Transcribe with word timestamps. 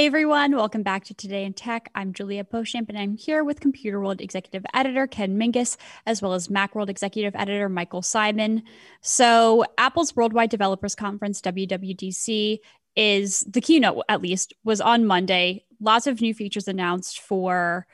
Hey 0.00 0.06
everyone, 0.06 0.56
welcome 0.56 0.82
back 0.82 1.04
to 1.04 1.14
Today 1.14 1.44
in 1.44 1.52
Tech. 1.52 1.90
I'm 1.94 2.14
Juliet 2.14 2.50
Beauchamp 2.50 2.88
and 2.88 2.96
I'm 2.96 3.18
here 3.18 3.44
with 3.44 3.60
Computer 3.60 4.00
World 4.00 4.22
Executive 4.22 4.64
Editor 4.72 5.06
Ken 5.06 5.38
Mingis, 5.38 5.76
as 6.06 6.22
well 6.22 6.32
as 6.32 6.48
Macworld 6.48 6.88
Executive 6.88 7.36
Editor 7.36 7.68
Michael 7.68 8.00
Simon. 8.00 8.62
So, 9.02 9.62
Apple's 9.76 10.16
Worldwide 10.16 10.48
Developers 10.48 10.94
Conference, 10.94 11.42
WWDC, 11.42 12.60
is 12.96 13.40
the 13.40 13.60
keynote, 13.60 14.02
at 14.08 14.22
least, 14.22 14.54
was 14.64 14.80
on 14.80 15.04
Monday. 15.04 15.66
Lots 15.82 16.06
of 16.06 16.22
new 16.22 16.32
features 16.32 16.66
announced 16.66 17.20
for 17.20 17.86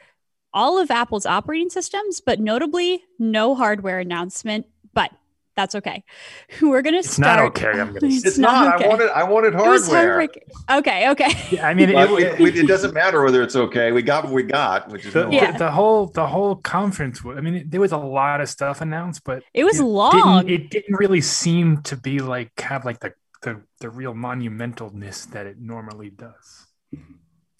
all 0.54 0.78
of 0.78 0.92
Apple's 0.92 1.26
operating 1.26 1.70
systems, 1.70 2.20
but 2.20 2.38
notably 2.38 3.02
no 3.18 3.56
hardware 3.56 3.98
announcement. 3.98 4.66
But 4.94 5.10
that's 5.56 5.74
okay. 5.74 6.04
We're 6.62 6.82
gonna 6.82 6.98
It's 6.98 7.10
start. 7.14 7.38
not 7.38 7.46
okay. 7.46 7.80
I'm 7.80 7.92
gonna. 7.94 7.98
It's. 8.02 8.24
It's 8.24 8.38
not. 8.38 8.76
okay. 8.76 8.84
I 8.84 8.88
wanted. 8.88 9.10
I 9.10 9.22
wanted 9.24 9.54
It 9.54 9.56
was 9.56 9.88
hardware. 9.88 10.18
hardware- 10.20 10.78
Okay, 10.78 11.10
okay. 11.10 11.30
Yeah, 11.50 11.66
I 11.66 11.74
mean, 11.74 11.88
it, 11.90 11.94
it, 11.96 12.40
it, 12.40 12.56
it 12.58 12.66
doesn't 12.68 12.92
matter 12.94 13.22
whether 13.22 13.42
it's 13.42 13.56
okay. 13.56 13.92
We 13.92 14.02
got 14.02 14.24
what 14.24 14.32
we 14.32 14.42
got, 14.42 14.88
which 14.90 15.06
is 15.06 15.12
the, 15.14 15.24
no 15.24 15.30
Yeah. 15.30 15.52
the, 15.52 15.58
the 15.58 15.70
whole 15.70 16.06
the 16.06 16.26
whole 16.26 16.56
conference. 16.56 17.22
I 17.24 17.40
mean, 17.40 17.64
there 17.68 17.80
was 17.80 17.92
a 17.92 17.96
lot 17.98 18.40
of 18.40 18.48
stuff 18.48 18.80
announced, 18.80 19.22
but 19.24 19.42
It 19.54 19.64
was 19.64 19.80
it 19.80 19.84
long. 19.84 20.46
Didn't, 20.46 20.50
it 20.66 20.70
didn't 20.70 20.96
really 20.96 21.20
seem 21.22 21.82
to 21.82 21.96
be 21.96 22.18
like 22.20 22.58
have 22.60 22.84
like 22.84 23.00
the 23.00 23.12
the, 23.42 23.62
the 23.80 23.88
real 23.90 24.12
monumentalness 24.14 25.30
that 25.30 25.46
it 25.46 25.58
normally 25.60 26.10
does. 26.10 26.66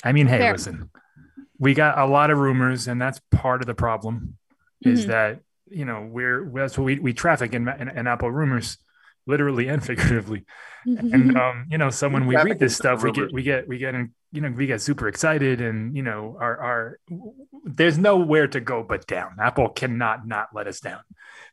I 0.05 0.13
mean, 0.13 0.27
hey, 0.27 0.39
Fair. 0.39 0.53
listen, 0.53 0.91
we 1.59 1.75
got 1.75 1.99
a 1.99 2.07
lot 2.07 2.31
of 2.31 2.39
rumors, 2.39 2.89
and 2.89 3.01
that's 3.01 3.21
part 3.31 3.61
of 3.63 3.67
the 3.67 3.75
problem. 3.75 4.37
Is 4.83 5.05
Mhm. 5.05 5.09
that 5.09 5.41
you 5.69 5.85
know 5.85 6.09
we're 6.11 6.51
that's 6.55 6.77
what 6.79 6.85
we 6.85 6.99
we 6.99 7.13
traffic 7.13 7.55
in, 7.55 7.69
in, 7.69 7.89
in 7.89 8.07
Apple 8.07 8.31
rumors, 8.31 8.79
literally 9.27 9.69
and 9.69 9.85
figuratively. 9.85 10.45
and 10.85 11.37
um, 11.37 11.67
you 11.69 11.79
know, 11.79 11.91
so 11.91 12.09
when 12.09 12.27
we 12.27 12.37
read 12.37 12.59
this 12.59 12.77
stuff, 12.77 13.03
we 13.03 13.13
get 13.13 13.33
we 13.33 13.43
get 13.43 13.69
we 13.69 13.79
get 13.79 13.95
in, 13.95 14.13
you 14.33 14.41
know 14.41 14.51
we 14.51 14.67
get 14.67 14.81
super 14.81 15.09
excited, 15.09 15.61
and 15.61 15.97
you 15.97 16.03
know, 16.03 16.37
our 16.41 16.59
our 16.59 16.99
there's 17.65 17.99
nowhere 17.99 18.47
to 18.49 18.61
go 18.61 18.83
but 18.83 19.07
down. 19.07 19.37
Apple 19.41 19.69
cannot 19.69 20.27
not 20.27 20.49
let 20.55 20.67
us 20.67 20.81
down. 20.81 21.01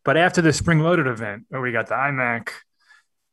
But 0.04 0.18
after 0.18 0.42
the 0.42 0.54
spring 0.54 0.80
loaded 0.80 1.08
event, 1.08 1.46
where 1.50 1.62
we 1.62 1.72
got 1.72 1.88
the 1.88 1.96
iMac 1.96 2.50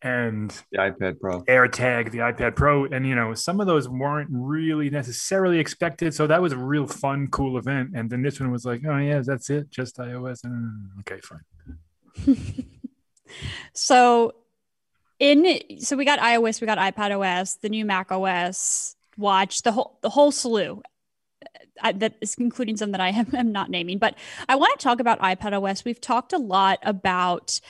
and 0.02 0.50
the 0.72 0.78
iPad 0.78 1.20
Pro. 1.20 1.42
AirTag, 1.42 2.10
the 2.10 2.18
iPad 2.18 2.56
Pro, 2.56 2.84
and 2.86 3.06
you 3.06 3.14
know, 3.14 3.34
some 3.34 3.60
of 3.60 3.66
those 3.66 3.88
weren't 3.88 4.28
really 4.32 4.90
necessarily 4.90 5.58
expected. 5.58 6.14
So 6.14 6.26
that 6.26 6.40
was 6.40 6.52
a 6.52 6.56
real 6.56 6.86
fun, 6.86 7.28
cool 7.28 7.58
event. 7.58 7.90
And 7.94 8.08
then 8.08 8.22
this 8.22 8.40
one 8.40 8.50
was 8.50 8.64
like, 8.64 8.82
oh 8.86 8.96
yeah, 8.96 9.20
that's 9.24 9.50
it, 9.50 9.70
just 9.70 9.98
iOS. 9.98 10.44
Mm, 10.44 11.00
okay, 11.00 11.20
fine. 11.20 12.36
so 13.74 14.34
in 15.18 15.60
so 15.80 15.96
we 15.96 16.04
got 16.04 16.18
iOS, 16.18 16.60
we 16.60 16.66
got 16.66 16.78
iPad 16.78 17.18
OS, 17.18 17.56
the 17.56 17.68
new 17.68 17.84
Mac 17.84 18.10
OS, 18.10 18.96
Watch, 19.16 19.62
the 19.62 19.72
whole 19.72 19.98
the 20.00 20.10
whole 20.10 20.32
slew. 20.32 20.82
That 21.82 22.14
is 22.20 22.34
including 22.36 22.76
some 22.76 22.92
that 22.92 23.00
I 23.00 23.08
am, 23.34 23.52
not 23.52 23.70
naming, 23.70 23.98
but 23.98 24.14
I 24.48 24.56
want 24.56 24.78
to 24.78 24.82
talk 24.82 25.00
about 25.00 25.20
iPad 25.20 25.60
OS. 25.60 25.84
We've 25.84 26.00
talked 26.00 26.32
a 26.32 26.38
lot 26.38 26.78
about 26.82 27.60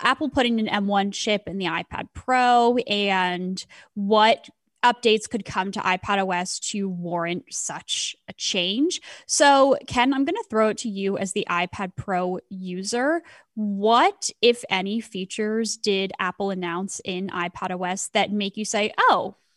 Apple 0.00 0.28
putting 0.30 0.60
an 0.60 0.66
M1 0.66 1.12
chip 1.12 1.48
in 1.48 1.58
the 1.58 1.66
iPad 1.66 2.08
Pro 2.14 2.76
and 2.76 3.64
what 3.94 4.48
updates 4.82 5.28
could 5.28 5.44
come 5.44 5.72
to 5.72 5.80
iPad 5.80 6.26
OS 6.26 6.58
to 6.58 6.88
warrant 6.88 7.44
such 7.50 8.16
a 8.28 8.32
change. 8.32 9.00
So, 9.26 9.76
Ken, 9.86 10.14
I'm 10.14 10.24
going 10.24 10.36
to 10.36 10.46
throw 10.48 10.68
it 10.68 10.78
to 10.78 10.88
you 10.88 11.18
as 11.18 11.32
the 11.32 11.46
iPad 11.50 11.96
Pro 11.96 12.38
user. 12.48 13.22
What, 13.54 14.30
if 14.40 14.64
any, 14.70 15.00
features 15.00 15.76
did 15.76 16.12
Apple 16.18 16.50
announce 16.50 17.00
in 17.04 17.28
iPad 17.28 17.78
OS 17.78 18.08
that 18.08 18.32
make 18.32 18.56
you 18.56 18.64
say, 18.64 18.92
"Oh, 18.98 19.36
uh, 19.36 19.49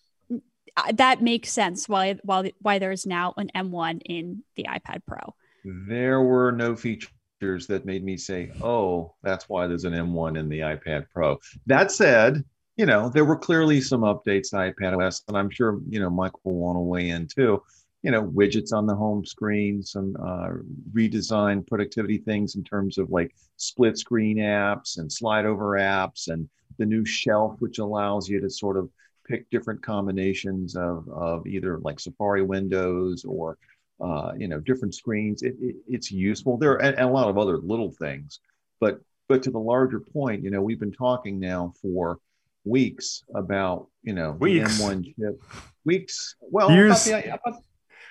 that 0.93 1.21
makes 1.21 1.51
sense"? 1.51 1.87
Why, 1.87 2.17
why, 2.23 2.51
why 2.61 2.79
there 2.79 2.91
is 2.91 3.05
now 3.05 3.33
an 3.37 3.51
M1 3.55 4.01
in 4.05 4.43
the 4.55 4.65
iPad 4.69 5.01
Pro? 5.05 5.35
There 5.63 6.21
were 6.21 6.51
no 6.51 6.75
features 6.75 7.67
that 7.67 7.85
made 7.85 8.03
me 8.03 8.17
say, 8.17 8.51
"Oh, 8.61 9.15
that's 9.23 9.49
why 9.49 9.67
there's 9.67 9.85
an 9.85 9.93
M1 9.93 10.37
in 10.37 10.49
the 10.49 10.59
iPad 10.59 11.05
Pro." 11.13 11.39
That 11.67 11.91
said, 11.91 12.43
you 12.77 12.85
know, 12.85 13.09
there 13.09 13.25
were 13.25 13.37
clearly 13.37 13.81
some 13.81 14.01
updates 14.01 14.49
to 14.49 14.55
iPad 14.57 14.97
OS, 14.99 15.23
and 15.27 15.37
I'm 15.37 15.49
sure 15.49 15.79
you 15.89 15.99
know 15.99 16.09
Mike 16.09 16.33
will 16.43 16.55
want 16.55 16.75
to 16.77 16.81
weigh 16.81 17.09
in 17.09 17.27
too. 17.27 17.61
You 18.01 18.11
know, 18.11 18.23
widgets 18.23 18.73
on 18.73 18.85
the 18.85 18.95
home 18.95 19.25
screen, 19.25 19.81
some 19.81 20.17
uh, 20.21 20.49
redesigned 20.91 21.67
productivity 21.67 22.17
things 22.17 22.55
in 22.55 22.63
terms 22.63 22.97
of 22.97 23.09
like 23.09 23.33
split 23.57 23.97
screen 23.97 24.37
apps 24.37 24.97
and 24.97 25.11
slide 25.11 25.45
over 25.45 25.77
apps, 25.77 26.27
and 26.27 26.49
the 26.77 26.85
new 26.85 27.05
shelf, 27.05 27.55
which 27.59 27.79
allows 27.79 28.27
you 28.27 28.41
to 28.41 28.49
sort 28.49 28.77
of 28.77 28.89
pick 29.27 29.49
different 29.49 29.81
combinations 29.83 30.75
of, 30.75 31.07
of 31.09 31.45
either 31.47 31.79
like 31.79 31.99
Safari 31.99 32.41
windows 32.43 33.25
or 33.25 33.57
uh, 34.01 34.33
you 34.37 34.47
know 34.47 34.59
different 34.59 34.93
screens. 34.95 35.43
It, 35.43 35.55
it, 35.61 35.75
it's 35.87 36.11
useful. 36.11 36.57
There 36.57 36.71
are 36.73 36.81
and, 36.81 36.97
and 36.97 37.09
a 37.09 37.11
lot 37.11 37.27
of 37.29 37.37
other 37.37 37.57
little 37.57 37.91
things, 37.91 38.39
but 38.79 38.99
but 39.29 39.41
to 39.43 39.51
the 39.51 39.59
larger 39.59 39.99
point, 39.99 40.43
you 40.43 40.51
know, 40.51 40.61
we've 40.61 40.79
been 40.79 40.91
talking 40.91 41.39
now 41.39 41.73
for 41.81 42.19
weeks 42.65 43.23
about 43.35 43.87
you 44.03 44.13
know 44.13 44.31
Weeks. 44.39 44.77
the 44.79 44.83
M1 44.83 45.05
chip. 45.17 45.43
Weeks. 45.85 46.35
Well, 46.41 46.71
Years. 46.71 47.07
about 47.07 47.23
the 47.23 47.33
about 47.33 47.63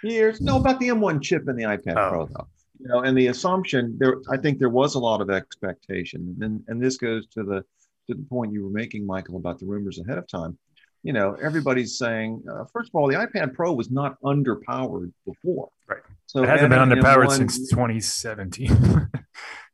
years. 0.03 0.41
No, 0.41 0.57
about 0.59 0.81
the 0.81 0.89
M1 0.89 1.23
chip 1.23 1.49
in 1.49 1.57
the 1.57 1.65
iPad 1.65 1.97
Oh. 1.97 2.09
Pro 2.11 2.27
though. 2.27 2.47
You 2.81 2.89
know, 2.89 3.01
and 3.01 3.17
the 3.17 3.29
assumption 3.29 3.97
there, 3.99 4.17
I 4.29 4.37
think 4.37 4.59
there 4.59 4.69
was 4.69 4.97
a 4.97 4.99
lot 4.99 5.21
of 5.21 5.31
expectation, 5.31 6.37
and 6.41 6.65
and 6.69 6.83
this 6.83 6.97
goes 6.97 7.27
to 7.29 7.45
the 7.45 7.65
to 8.09 8.15
the 8.15 8.25
point 8.29 8.53
you 8.53 8.65
were 8.65 8.71
making, 8.71 9.07
Michael, 9.07 9.37
about 9.37 9.61
the 9.61 9.67
rumors 9.67 10.01
ahead 10.01 10.19
of 10.19 10.27
time. 10.27 10.59
You 11.03 11.13
know, 11.13 11.37
everybody's 11.43 11.99
saying, 11.99 12.45
uh, 12.51 12.65
first 12.73 12.91
of 12.91 12.95
all, 12.95 13.09
the 13.09 13.17
iPad 13.17 13.55
Pro 13.55 13.73
was 13.73 13.91
not 13.91 14.21
underpowered 14.23 15.13
before. 15.27 15.69
Right. 15.89 16.03
So 16.27 16.43
it 16.43 16.49
hasn't 16.49 16.71
been 16.71 16.79
underpowered 16.79 17.27
M1 17.27 17.37
since 17.37 17.71
2017. 17.71 18.69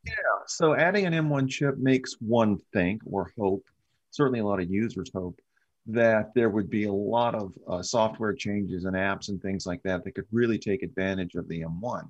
yeah. 0.05 0.13
So 0.47 0.73
adding 0.75 1.05
an 1.05 1.13
M1 1.13 1.47
chip 1.49 1.77
makes 1.77 2.15
one 2.19 2.57
think 2.73 3.01
or 3.05 3.31
hope, 3.37 3.65
certainly 4.09 4.39
a 4.39 4.45
lot 4.45 4.59
of 4.59 4.69
users 4.69 5.11
hope, 5.13 5.39
that 5.85 6.33
there 6.35 6.49
would 6.49 6.69
be 6.69 6.85
a 6.85 6.91
lot 6.91 7.35
of 7.35 7.53
uh, 7.67 7.81
software 7.81 8.33
changes 8.33 8.85
and 8.85 8.95
apps 8.95 9.29
and 9.29 9.41
things 9.41 9.65
like 9.65 9.81
that 9.83 10.03
that 10.03 10.15
could 10.15 10.27
really 10.31 10.57
take 10.57 10.83
advantage 10.83 11.35
of 11.35 11.47
the 11.47 11.61
M1. 11.61 12.09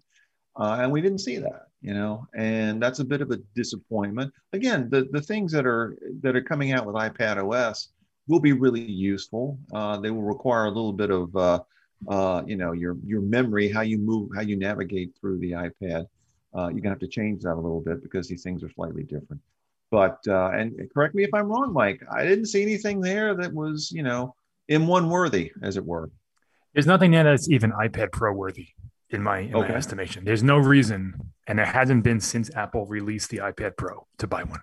Uh, 0.56 0.80
and 0.82 0.92
we 0.92 1.02
didn't 1.02 1.20
see 1.20 1.38
that, 1.38 1.68
you 1.82 1.94
know, 1.94 2.28
and 2.36 2.82
that's 2.82 3.00
a 3.00 3.06
bit 3.06 3.22
of 3.22 3.32
a 3.32 3.38
disappointment. 3.56 4.34
Again, 4.52 4.90
the, 4.90 5.08
the 5.12 5.22
things 5.22 5.52
that 5.54 5.66
are 5.66 5.98
that 6.22 6.36
are 6.36 6.42
coming 6.42 6.74
out 6.74 6.86
with 6.86 6.96
iPad 6.96 7.38
OS 7.38 7.90
will 8.30 8.40
be 8.40 8.54
really 8.54 8.80
useful. 8.82 9.60
Uh, 9.74 9.98
they 9.98 10.12
will 10.12 10.22
require 10.22 10.66
a 10.66 10.70
little 10.70 10.94
bit 10.94 11.10
of, 11.10 11.36
uh, 11.36 11.60
uh, 12.08 12.44
you 12.46 12.56
know, 12.56 12.72
your 12.72 12.96
your 13.06 13.22
memory, 13.22 13.68
how 13.70 13.82
you 13.82 13.98
move, 13.98 14.30
how 14.34 14.42
you 14.42 14.56
navigate 14.56 15.14
through 15.20 15.40
the 15.40 15.52
iPad. 15.52 16.06
Uh, 16.56 16.68
you're 16.70 16.80
gonna 16.80 16.92
have 16.96 17.00
to 17.00 17.08
change 17.08 17.42
that 17.44 17.54
a 17.56 17.62
little 17.66 17.82
bit 17.82 18.02
because 18.02 18.28
these 18.30 18.44
things 18.44 18.64
are 18.64 18.70
slightly 18.72 19.04
different. 19.04 19.42
But 19.92 20.20
uh, 20.28 20.52
and 20.52 20.80
correct 20.94 21.16
me 21.16 21.24
if 21.24 21.34
I'm 21.34 21.48
wrong, 21.48 21.74
Mike. 21.74 22.02
I 22.10 22.24
didn't 22.24 22.46
see 22.46 22.62
anything 22.62 23.02
there 23.02 23.34
that 23.36 23.52
was, 23.52 23.92
you 23.92 24.04
know, 24.04 24.36
M1 24.70 25.10
worthy, 25.10 25.52
as 25.64 25.76
it 25.78 25.86
were. 25.86 26.12
There's 26.74 26.86
nothing 26.88 27.12
there 27.12 27.24
that's 27.24 27.50
even 27.50 27.72
iPad 27.72 28.12
Pro 28.12 28.32
worthy 28.32 28.68
in 29.10 29.24
my 29.24 29.40
in 29.40 29.56
Okay. 29.56 29.70
my 29.70 29.76
estimation. 29.76 30.24
There's 30.24 30.44
no 30.44 30.58
reason, 30.58 31.16
and 31.48 31.58
there 31.58 31.66
hasn't 31.66 32.04
been 32.04 32.20
since 32.20 32.54
Apple 32.56 32.86
released 32.86 33.32
the 33.32 33.38
iPad 33.38 33.76
Pro 33.76 34.06
to 34.20 34.28
buy 34.28 34.44
one. 34.44 34.62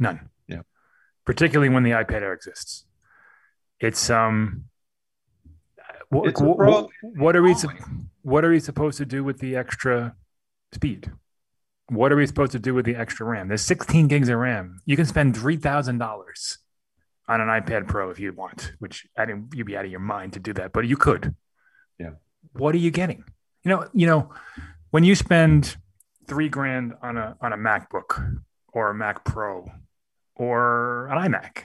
None. 0.00 0.28
Yeah. 0.48 0.62
Particularly 1.24 1.68
when 1.72 1.84
the 1.84 1.92
iPad 1.92 2.22
Air 2.22 2.32
exists. 2.32 2.84
It's 3.80 4.10
um. 4.10 4.64
What, 6.10 6.28
It's 6.28 6.40
pro- 6.40 6.88
what 7.02 7.34
are 7.36 7.42
we 7.42 7.54
what 8.22 8.44
are 8.44 8.50
we 8.50 8.60
supposed 8.60 8.98
to 8.98 9.04
do 9.04 9.24
with 9.24 9.38
the 9.38 9.56
extra 9.56 10.14
speed? 10.72 11.10
What 11.88 12.12
are 12.12 12.16
we 12.16 12.26
supposed 12.26 12.52
to 12.52 12.58
do 12.58 12.72
with 12.72 12.86
the 12.86 12.96
extra 12.96 13.26
RAM? 13.26 13.48
There's 13.48 13.62
16 13.62 14.08
gigs 14.08 14.28
of 14.28 14.38
RAM. 14.38 14.80
You 14.86 14.96
can 14.96 15.06
spend 15.06 15.36
three 15.36 15.56
thousand 15.56 15.98
dollars 15.98 16.58
on 17.28 17.40
an 17.40 17.48
iPad 17.48 17.88
Pro 17.88 18.10
if 18.10 18.18
you 18.18 18.32
want, 18.32 18.72
which 18.78 19.06
I 19.16 19.24
didn't 19.24 19.54
you'd 19.54 19.66
be 19.66 19.76
out 19.76 19.84
of 19.84 19.90
your 19.90 20.00
mind 20.00 20.34
to 20.34 20.40
do 20.40 20.52
that, 20.54 20.72
but 20.72 20.86
you 20.86 20.96
could. 20.96 21.34
Yeah. 21.98 22.10
What 22.52 22.74
are 22.74 22.78
you 22.78 22.90
getting? 22.90 23.24
You 23.64 23.70
know, 23.70 23.88
you 23.92 24.06
know, 24.06 24.30
when 24.90 25.04
you 25.04 25.14
spend 25.14 25.76
three 26.26 26.48
grand 26.48 26.94
on 27.02 27.16
a 27.16 27.36
on 27.40 27.52
a 27.52 27.56
MacBook 27.56 28.40
or 28.72 28.90
a 28.90 28.94
Mac 28.94 29.24
Pro 29.24 29.70
or 30.34 31.08
an 31.08 31.18
iMac, 31.18 31.64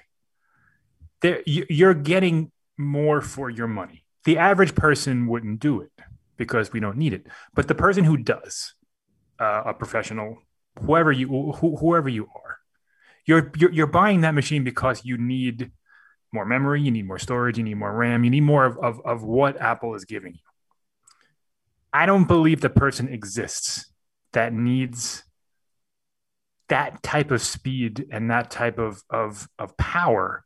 there 1.21 1.41
you, 1.45 1.65
you're 1.69 1.93
getting 1.93 2.51
more 2.77 3.21
for 3.21 3.49
your 3.49 3.67
money. 3.67 4.05
The 4.25 4.37
average 4.37 4.75
person 4.75 5.27
wouldn't 5.27 5.59
do 5.59 5.81
it 5.81 5.91
because 6.37 6.71
we 6.71 6.79
don't 6.79 6.97
need 6.97 7.13
it, 7.13 7.27
but 7.53 7.67
the 7.67 7.75
person 7.75 8.03
who 8.03 8.17
does, 8.17 8.73
uh, 9.39 9.63
a 9.65 9.73
professional, 9.73 10.37
whoever 10.81 11.11
you 11.11 11.27
who, 11.53 11.77
whoever 11.77 12.09
you 12.09 12.27
are, 12.35 12.57
you're, 13.25 13.51
you're 13.57 13.71
you're 13.71 13.87
buying 13.87 14.21
that 14.21 14.33
machine 14.33 14.63
because 14.63 15.03
you 15.03 15.17
need 15.17 15.71
more 16.31 16.45
memory, 16.45 16.81
you 16.81 16.91
need 16.91 17.07
more 17.07 17.19
storage, 17.19 17.57
you 17.57 17.63
need 17.63 17.75
more 17.75 17.93
RAM, 17.93 18.23
you 18.23 18.29
need 18.29 18.41
more 18.41 18.65
of, 18.65 18.77
of, 18.77 19.01
of 19.05 19.23
what 19.23 19.59
Apple 19.59 19.95
is 19.95 20.05
giving 20.05 20.33
you. 20.33 20.39
I 21.91 22.05
don't 22.05 22.27
believe 22.27 22.61
the 22.61 22.69
person 22.69 23.07
exists 23.07 23.91
that 24.33 24.53
needs 24.53 25.23
that 26.67 27.01
type 27.01 27.31
of 27.31 27.41
speed 27.41 28.05
and 28.11 28.29
that 28.29 28.51
type 28.51 28.77
of, 28.77 29.01
of, 29.09 29.49
of 29.57 29.75
power 29.77 30.45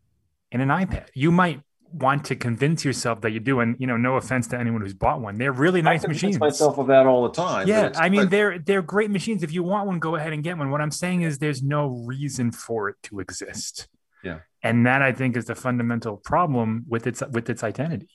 in 0.54 0.62
an 0.62 0.70
iPad. 0.70 1.08
You 1.14 1.32
might 1.32 1.62
want 1.92 2.26
to 2.26 2.36
convince 2.36 2.84
yourself 2.84 3.22
that 3.22 3.32
you 3.32 3.40
do. 3.40 3.60
And 3.60 3.76
you 3.80 3.86
know, 3.88 3.98
no 3.98 4.16
offense 4.16 4.48
to 4.48 4.58
anyone 4.58 4.82
who's 4.82 4.94
bought 4.94 5.20
one, 5.22 5.38
they're 5.38 5.52
really 5.52 5.82
nice 5.82 6.02
convince 6.02 6.24
machines. 6.24 6.40
myself 6.40 6.78
of 6.78 6.88
that 6.88 7.06
all 7.06 7.24
the 7.24 7.34
time. 7.34 7.68
yeah, 7.68 7.92
I 7.96 8.10
mean 8.10 8.30
they're 8.30 8.58
they're 8.60 8.82
great 8.82 9.12
machines. 9.12 9.44
If 9.44 9.52
you 9.52 9.64
want 9.64 9.88
one, 9.88 10.00
go 10.00 10.16
ahead 10.16 10.32
and 10.34 10.44
get 10.44 10.58
one. 10.58 10.72
What 10.72 10.80
I'm 10.82 10.92
saying 10.92 11.24
is 11.24 11.40
there's 11.40 11.62
no 11.62 11.88
reason 12.06 12.52
for 12.52 12.88
it 12.90 12.96
to 13.04 13.20
exist. 13.20 13.88
Yeah. 14.24 14.40
And 14.62 14.86
that 14.86 15.02
I 15.02 15.12
think 15.12 15.36
is 15.36 15.46
the 15.46 15.56
fundamental 15.56 16.16
problem 16.18 16.86
with 16.88 17.06
its 17.06 17.22
with 17.32 17.50
its 17.50 17.64
identity. 17.64 18.10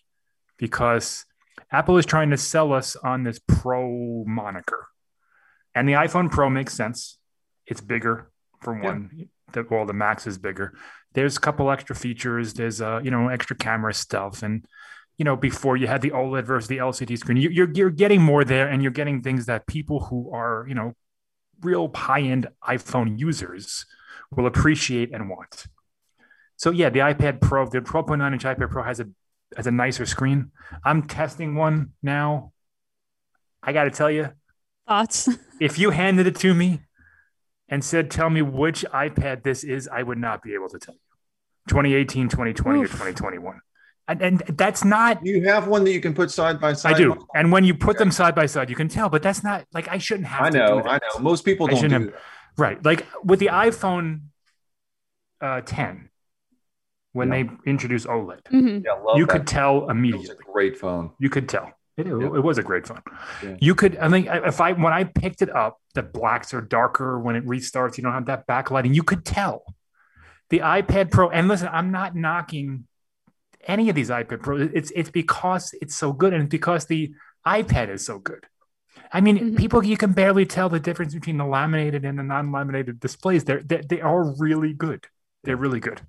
Because 0.57 1.25
Apple 1.71 1.99
is 1.99 2.07
trying 2.07 2.31
to 2.31 2.37
sell 2.37 2.73
us 2.73 2.97
on 2.97 3.23
this 3.25 3.39
pro 3.47 4.25
moniker. 4.27 4.89
And 5.75 5.89
the 5.89 5.93
iPhone 5.93 6.31
Pro 6.31 6.51
makes 6.51 6.73
sense. 6.75 7.19
It's 7.67 7.81
bigger 7.81 8.31
for 8.63 8.77
Yeah. 8.77 8.85
one. 8.85 9.29
The 9.53 9.65
well, 9.71 9.87
the 9.87 9.93
Max 9.93 10.27
is 10.27 10.39
bigger. 10.39 10.75
There's 11.19 11.37
a 11.37 11.41
couple 11.41 11.69
extra 11.69 11.97
features. 11.97 12.55
There's 12.55 12.81
uh, 12.81 13.01
you 13.03 13.11
know, 13.11 13.27
extra 13.29 13.57
camera 13.57 13.93
stuff 13.93 14.45
and 14.45 14.65
you 15.19 15.25
know, 15.25 15.35
before 15.35 15.77
you 15.77 15.89
had 15.89 16.01
the 16.01 16.11
OLED 16.11 16.45
versus 16.45 16.69
the 16.69 16.77
LCD 16.77 17.19
screen, 17.19 17.39
you, 17.39 17.51
you're 17.51 17.71
you're 17.73 17.91
getting 17.91 18.23
more 18.23 18.45
there, 18.45 18.69
and 18.69 18.83
you're 18.83 18.93
getting 18.93 19.21
things 19.21 19.47
that 19.47 19.67
people 19.67 19.99
who 20.05 20.31
are 20.33 20.65
you 20.69 20.77
know, 20.77 20.95
real 21.61 21.91
high 21.93 22.21
end 22.21 22.47
iPhone 22.63 23.19
users 23.19 23.85
will 24.31 24.47
appreciate 24.47 25.13
and 25.13 25.29
want. 25.29 25.67
So 26.57 26.71
yeah, 26.71 26.89
the 26.89 27.01
iPad 27.01 27.41
Pro, 27.41 27.67
the 27.67 27.81
12.9 27.81 28.33
inch 28.33 28.45
iPad 28.45 28.71
Pro 28.71 28.85
has 28.85 29.01
a 29.01 29.09
has 29.57 29.67
a 29.67 29.73
nicer 29.73 30.07
screen. 30.07 30.53
I'm 30.85 31.03
testing 31.03 31.57
one 31.57 31.95
now. 32.01 32.53
I 33.61 33.73
got 33.73 33.85
to 33.85 33.91
tell 33.91 34.11
you, 34.11 34.31
Thoughts? 34.87 35.29
if 35.61 35.81
you 35.81 35.91
handed 35.91 36.29
it 36.29 36.37
to 36.37 36.55
me 36.55 36.83
and 37.69 37.85
said, 37.85 38.09
"Tell 38.09 38.31
me 38.31 38.41
which 38.41 38.85
iPad 38.95 39.43
this 39.43 39.65
is," 39.65 39.89
I 39.89 40.05
would 40.05 40.19
not 40.19 40.43
be 40.43 40.55
able 40.55 40.69
to 40.69 40.79
tell 40.79 40.95
you. 40.95 41.08
2018, 41.69 42.29
2020, 42.29 42.79
or 42.81 42.83
2021. 42.87 43.61
And, 44.11 44.23
and 44.23 44.39
that's 44.57 44.85
not 44.85 45.25
you 45.25 45.45
have 45.49 45.69
one 45.69 45.85
that 45.85 45.93
you 45.93 46.01
can 46.01 46.15
put 46.15 46.31
side 46.31 46.59
by 46.61 46.73
side. 46.73 46.95
I 46.95 46.99
do. 46.99 47.27
And 47.35 47.53
when 47.53 47.65
you 47.65 47.75
put 47.75 47.99
them 47.99 48.11
side 48.11 48.35
by 48.35 48.47
side, 48.47 48.71
you 48.71 48.77
can 48.77 48.89
tell, 48.89 49.11
but 49.11 49.23
that's 49.23 49.45
not 49.45 49.67
like 49.75 49.87
I 49.89 49.99
shouldn't 49.99 50.29
have 50.29 50.47
I 50.47 50.51
to 50.51 50.59
know, 50.59 50.77
do 50.79 50.83
that. 50.85 51.03
I 51.05 51.19
know. 51.19 51.23
Most 51.23 51.45
people 51.45 51.67
don't 51.67 51.77
do 51.77 51.81
shouldn't 51.83 52.13
that. 52.13 52.21
Right. 52.57 52.83
Like 52.85 53.07
with 53.23 53.39
the 53.39 53.49
iPhone 53.49 54.23
uh, 55.43 55.61
10, 55.61 56.09
when 57.13 57.31
Yeah. 57.31 57.43
they 57.45 57.71
introduced 57.71 58.07
OLED, 58.07 58.43
Mhm. 58.51 58.85
Yeah, 58.85 58.93
love 58.93 59.19
you 59.19 59.27
that. 59.27 59.33
could 59.33 59.47
tell 59.47 59.77
It 59.77 59.81
was 59.83 59.89
a 59.89 59.91
immediately. 59.91 60.45
great 60.53 60.79
phone. 60.79 61.11
You 61.19 61.29
could 61.31 61.49
tell. 61.49 61.73
It, 61.99 62.07
it, 62.07 62.11
Yeah. 62.19 62.27
it 62.37 62.43
was 62.43 62.59
a 62.59 62.63
great 62.63 62.87
phone. 62.87 63.03
Yeah. 63.43 63.57
You 63.61 63.75
could, 63.75 63.97
I 63.99 64.09
think, 64.09 64.27
if 64.31 64.61
I, 64.61 64.73
when 64.73 64.93
I 64.93 65.05
picked 65.05 65.43
it 65.43 65.51
up, 65.55 65.81
the 65.95 66.03
blacks 66.03 66.55
are 66.55 66.61
darker 66.61 67.19
when 67.19 67.37
it 67.37 67.45
restarts. 67.45 67.99
You 67.99 68.05
don't 68.05 68.13
have 68.15 68.27
that 68.27 68.47
backlighting. 68.47 68.95
You 68.95 69.03
could 69.03 69.25
tell. 69.25 69.65
The 70.51 70.61
iPad 70.61 71.11
Pro, 71.11 71.29
and 71.29 71.47
listen, 71.49 71.69
I'm 71.71 71.91
not 71.91 72.15
knocking 72.17 72.87
any 73.67 73.89
of 73.91 73.95
these 73.95 74.09
iPad 74.11 74.43
Pro. 74.43 74.57
It's 74.59 74.91
it's 74.95 75.11
because 75.11 75.75
it's 75.83 75.95
so 75.97 76.13
good, 76.13 76.33
and 76.33 76.45
it's 76.45 76.51
because 76.51 76.87
the 76.87 77.13
iPad 77.47 77.91
is 77.91 78.05
so 78.05 78.19
good. 78.19 78.47
I 79.13 79.21
mean, 79.21 79.39
Mhm. 79.39 79.57
people 79.59 79.85
you 79.85 79.97
can 79.97 80.13
barely 80.13 80.47
tell 80.47 80.69
the 80.69 80.81
difference 80.81 81.15
between 81.15 81.37
the 81.39 81.45
laminated 81.47 82.05
and 82.05 82.19
the 82.19 82.23
non-laminated 82.23 82.99
displays. 83.01 83.45
They're 83.45 83.63
they, 83.63 83.83
they 83.89 84.01
are 84.01 84.35
really 84.39 84.73
good. 84.73 85.07
They're 85.45 85.57
really 85.57 85.81
good. 85.81 86.01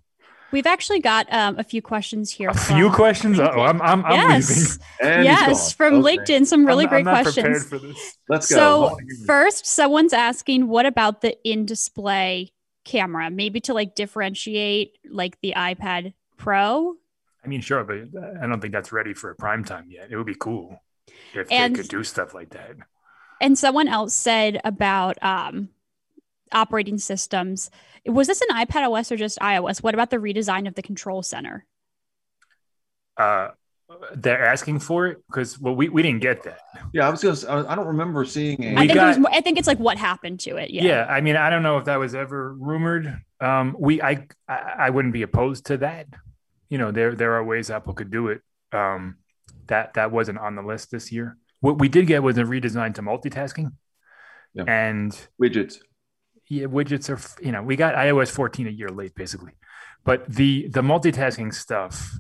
We've 0.51 0.65
actually 0.65 0.99
got 0.99 1.31
um, 1.31 1.59
a 1.59 1.63
few 1.63 1.81
questions 1.81 2.31
here. 2.31 2.49
A 2.49 2.53
few 2.57 2.89
questions. 2.91 3.39
Oh, 3.39 3.45
I'm 3.45 3.79
I'm, 3.81 4.03
I'm 4.03 4.19
leaving. 4.29 4.39
yes, 4.39 4.79
And 5.01 5.23
yes, 5.23 5.71
from 5.73 5.95
Okay. 5.95 6.17
LinkedIn. 6.17 6.45
Some 6.47 6.65
really 6.65 6.85
I'm, 6.85 6.89
great 6.89 6.99
I'm 7.07 7.13
not 7.13 7.21
questions. 7.23 7.43
prepared 7.45 7.63
for 7.65 7.77
this. 7.79 8.17
Let's 8.27 8.49
go. 8.49 8.55
So 8.57 8.97
first, 9.27 9.65
someone's 9.67 10.11
asking, 10.13 10.67
what 10.67 10.85
about 10.87 11.21
the 11.21 11.37
in-display 11.47 12.51
camera? 12.89 13.29
Maybe 13.29 13.61
to 13.61 13.73
like 13.73 13.95
differentiate 13.95 14.97
like 15.09 15.39
the 15.41 15.53
iPad 15.55 16.13
Pro. 16.37 16.95
I 17.43 17.47
mean, 17.47 17.61
sure, 17.61 17.83
but 17.83 17.97
I 18.41 18.47
don't 18.47 18.59
think 18.59 18.73
that's 18.73 18.91
ready 18.91 19.13
for 19.13 19.33
prime 19.35 19.63
time 19.63 19.85
yet. 19.89 20.11
It 20.11 20.17
would 20.17 20.25
be 20.25 20.35
cool 20.35 20.81
if 21.33 21.47
And- 21.51 21.75
they 21.75 21.81
could 21.81 21.89
do 21.89 22.03
stuff 22.03 22.33
like 22.33 22.49
that. 22.51 22.71
And 23.41 23.57
someone 23.57 23.87
else 23.87 24.13
said 24.13 24.59
about 24.65 25.17
um, 25.23 25.69
operating 26.51 26.97
systems. 26.97 27.71
Was 28.05 28.27
this 28.27 28.41
an 28.41 28.49
iPad 28.53 28.89
OS 28.89 29.11
or 29.13 29.15
just 29.17 29.39
iOS? 29.39 29.81
What 29.81 29.93
about 29.93 30.09
the 30.09 30.17
redesign 30.17 30.67
of 30.67 30.75
the 30.75 30.81
control 30.81 31.23
center? 31.23 31.65
Uh, 33.15 33.49
they're 34.15 34.45
asking 34.45 34.79
for 34.79 35.07
it 35.07 35.17
because 35.27 35.59
well, 35.59 35.75
we, 35.75 35.89
we 35.89 36.01
didn't 36.01 36.21
get 36.21 36.43
that. 36.43 36.59
Yeah, 36.93 37.07
I 37.07 37.09
was 37.09 37.21
going 37.23 37.35
to 37.35 37.69
I 37.71 37.75
don't 37.75 37.87
remember 37.87 38.23
seeing 38.25 38.63
a. 38.63 38.75
I 38.75 38.81
We 38.81 38.87
think 38.87 38.91
it 38.99 39.05
was 39.05 39.15
got- 39.15 39.21
more, 39.21 39.31
I 39.33 39.41
think 39.41 39.57
it's 39.57 39.67
like 39.67 39.79
what 39.79 39.97
happened 39.97 40.39
to 40.41 40.57
it. 40.57 40.69
Yeah. 40.71 40.83
Yeah. 40.83 41.05
I 41.09 41.21
mean, 41.21 41.35
I 41.35 41.49
don't 41.49 41.63
know 41.63 41.77
if 41.77 41.85
that 41.85 41.97
was 41.97 42.13
ever 42.15 42.53
rumored. 42.53 43.21
Um, 43.39 43.75
we 43.79 44.01
I, 44.01 44.27
I 44.47 44.55
I 44.77 44.89
wouldn't 44.89 45.13
be 45.13 45.21
opposed 45.23 45.65
to 45.67 45.77
that. 45.77 46.07
You 46.69 46.77
know, 46.77 46.91
there 46.91 47.15
there 47.15 47.33
are 47.33 47.43
ways 47.43 47.69
Apple 47.71 47.93
could 47.93 48.11
do 48.11 48.27
it. 48.29 48.41
Um, 48.71 49.15
that 49.67 49.93
that 49.95 50.11
wasn't 50.11 50.37
on 50.39 50.55
the 50.55 50.61
list 50.61 50.91
this 50.91 51.11
year. 51.11 51.37
What 51.61 51.79
we 51.79 51.89
did 51.89 52.05
get 52.07 52.21
was 52.23 52.37
a 52.37 52.43
redesign 52.43 52.93
to 52.95 53.01
multitasking, 53.01 53.71
Yeah. 54.53 54.63
and 54.67 55.11
widgets. 55.41 55.79
yeah, 56.47 56.65
widgets 56.65 57.09
are 57.09 57.43
you 57.43 57.51
know 57.51 57.63
we 57.63 57.75
got 57.75 57.95
iOS 57.95 58.29
14 58.31 58.67
a 58.67 58.69
year 58.69 58.89
late 58.89 59.15
basically, 59.15 59.53
but 60.03 60.27
the 60.27 60.67
the 60.69 60.81
multitasking 60.81 61.53
stuff. 61.53 62.13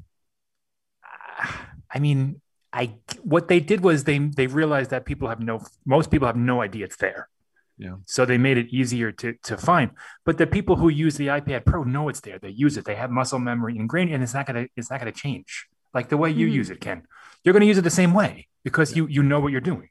I 1.91 1.99
mean, 1.99 2.41
I 2.71 2.95
what 3.23 3.47
they 3.47 3.59
did 3.59 3.81
was 3.81 4.03
they 4.03 4.17
they 4.19 4.47
realized 4.47 4.91
that 4.91 5.05
people 5.05 5.27
have 5.29 5.39
no 5.39 5.61
most 5.85 6.11
people 6.11 6.27
have 6.27 6.35
no 6.37 6.61
idea 6.61 6.85
it's 6.85 6.97
there. 6.97 7.29
Yeah. 7.77 7.95
So 8.05 8.25
they 8.25 8.37
made 8.37 8.57
it 8.57 8.67
easier 8.73 9.11
to 9.13 9.33
to 9.43 9.57
find. 9.57 9.91
But 10.25 10.37
the 10.37 10.45
people 10.47 10.75
who 10.75 10.89
use 10.89 11.15
the 11.17 11.27
iPad 11.27 11.65
Pro 11.65 11.83
know 11.83 12.09
it's 12.09 12.19
there. 12.21 12.37
They 12.37 12.49
use 12.49 12.77
it. 12.77 12.85
They 12.85 12.95
have 12.95 13.09
muscle 13.09 13.39
memory 13.39 13.77
ingrained, 13.77 14.11
and 14.13 14.21
it's 14.21 14.33
not 14.33 14.45
gonna 14.45 14.67
it's 14.75 14.91
not 14.91 14.99
gonna 14.99 15.11
change. 15.13 15.67
Like 15.93 16.09
the 16.09 16.17
way 16.17 16.29
you 16.29 16.47
Mhm. 16.47 16.51
use 16.59 16.69
it, 16.69 16.79
Ken. 16.81 17.03
You're 17.43 17.53
gonna 17.53 17.65
use 17.65 17.77
it 17.77 17.83
the 17.83 17.89
same 18.01 18.13
way 18.13 18.47
because 18.63 18.95
you 18.95 19.07
you 19.07 19.23
know 19.23 19.39
what 19.39 19.51
you're 19.51 19.61
doing. 19.73 19.89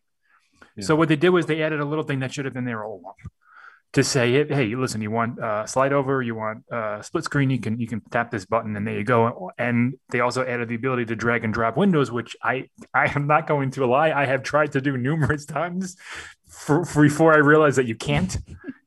Yeah. 0.77 0.85
So 0.85 0.95
what 0.95 1.09
they 1.09 1.17
did 1.17 1.31
was 1.31 1.47
they 1.47 1.63
added 1.63 1.81
a 1.81 1.85
little 1.85 2.05
thing 2.05 2.21
that 2.21 2.33
should 2.33 2.45
have 2.45 2.55
been 2.55 2.67
there 2.67 2.85
all 2.85 3.01
along 3.01 3.15
to 3.95 4.05
say, 4.05 4.33
hey, 4.33 4.47
hey, 4.49 4.75
listen, 4.75 5.01
you 5.01 5.11
want 5.11 5.41
uh, 5.41 5.67
slide 5.67 5.93
over, 5.93 6.21
you 6.21 6.35
want 6.35 6.71
uh, 6.71 7.01
split 7.01 7.25
screen, 7.25 7.51
you 7.51 7.59
can 7.59 7.81
you 7.81 7.87
can 7.87 8.01
tap 8.11 8.31
this 8.31 8.45
button, 8.45 8.77
and 8.77 8.87
there 8.87 8.95
you 8.95 9.05
go. 9.05 9.51
And 9.59 9.95
they 10.11 10.21
also 10.21 10.45
added 10.45 10.69
the 10.69 10.75
ability 10.75 11.07
to 11.07 11.17
drag 11.17 11.45
and 11.45 11.55
drop 11.55 11.77
windows, 11.77 12.11
which 12.11 12.37
I 12.43 12.69
I 12.93 13.11
am 13.15 13.27
not 13.27 13.47
going 13.47 13.71
to 13.73 13.87
lie, 13.87 14.13
I 14.13 14.27
have 14.27 14.43
tried 14.43 14.73
to 14.73 14.81
do 14.81 14.97
numerous 14.97 15.47
times 15.59 15.97
for, 16.49 16.85
for 16.85 17.03
before 17.03 17.33
I 17.33 17.39
realized 17.39 17.79
that 17.79 17.87
you 17.87 17.95
can't 17.95 18.37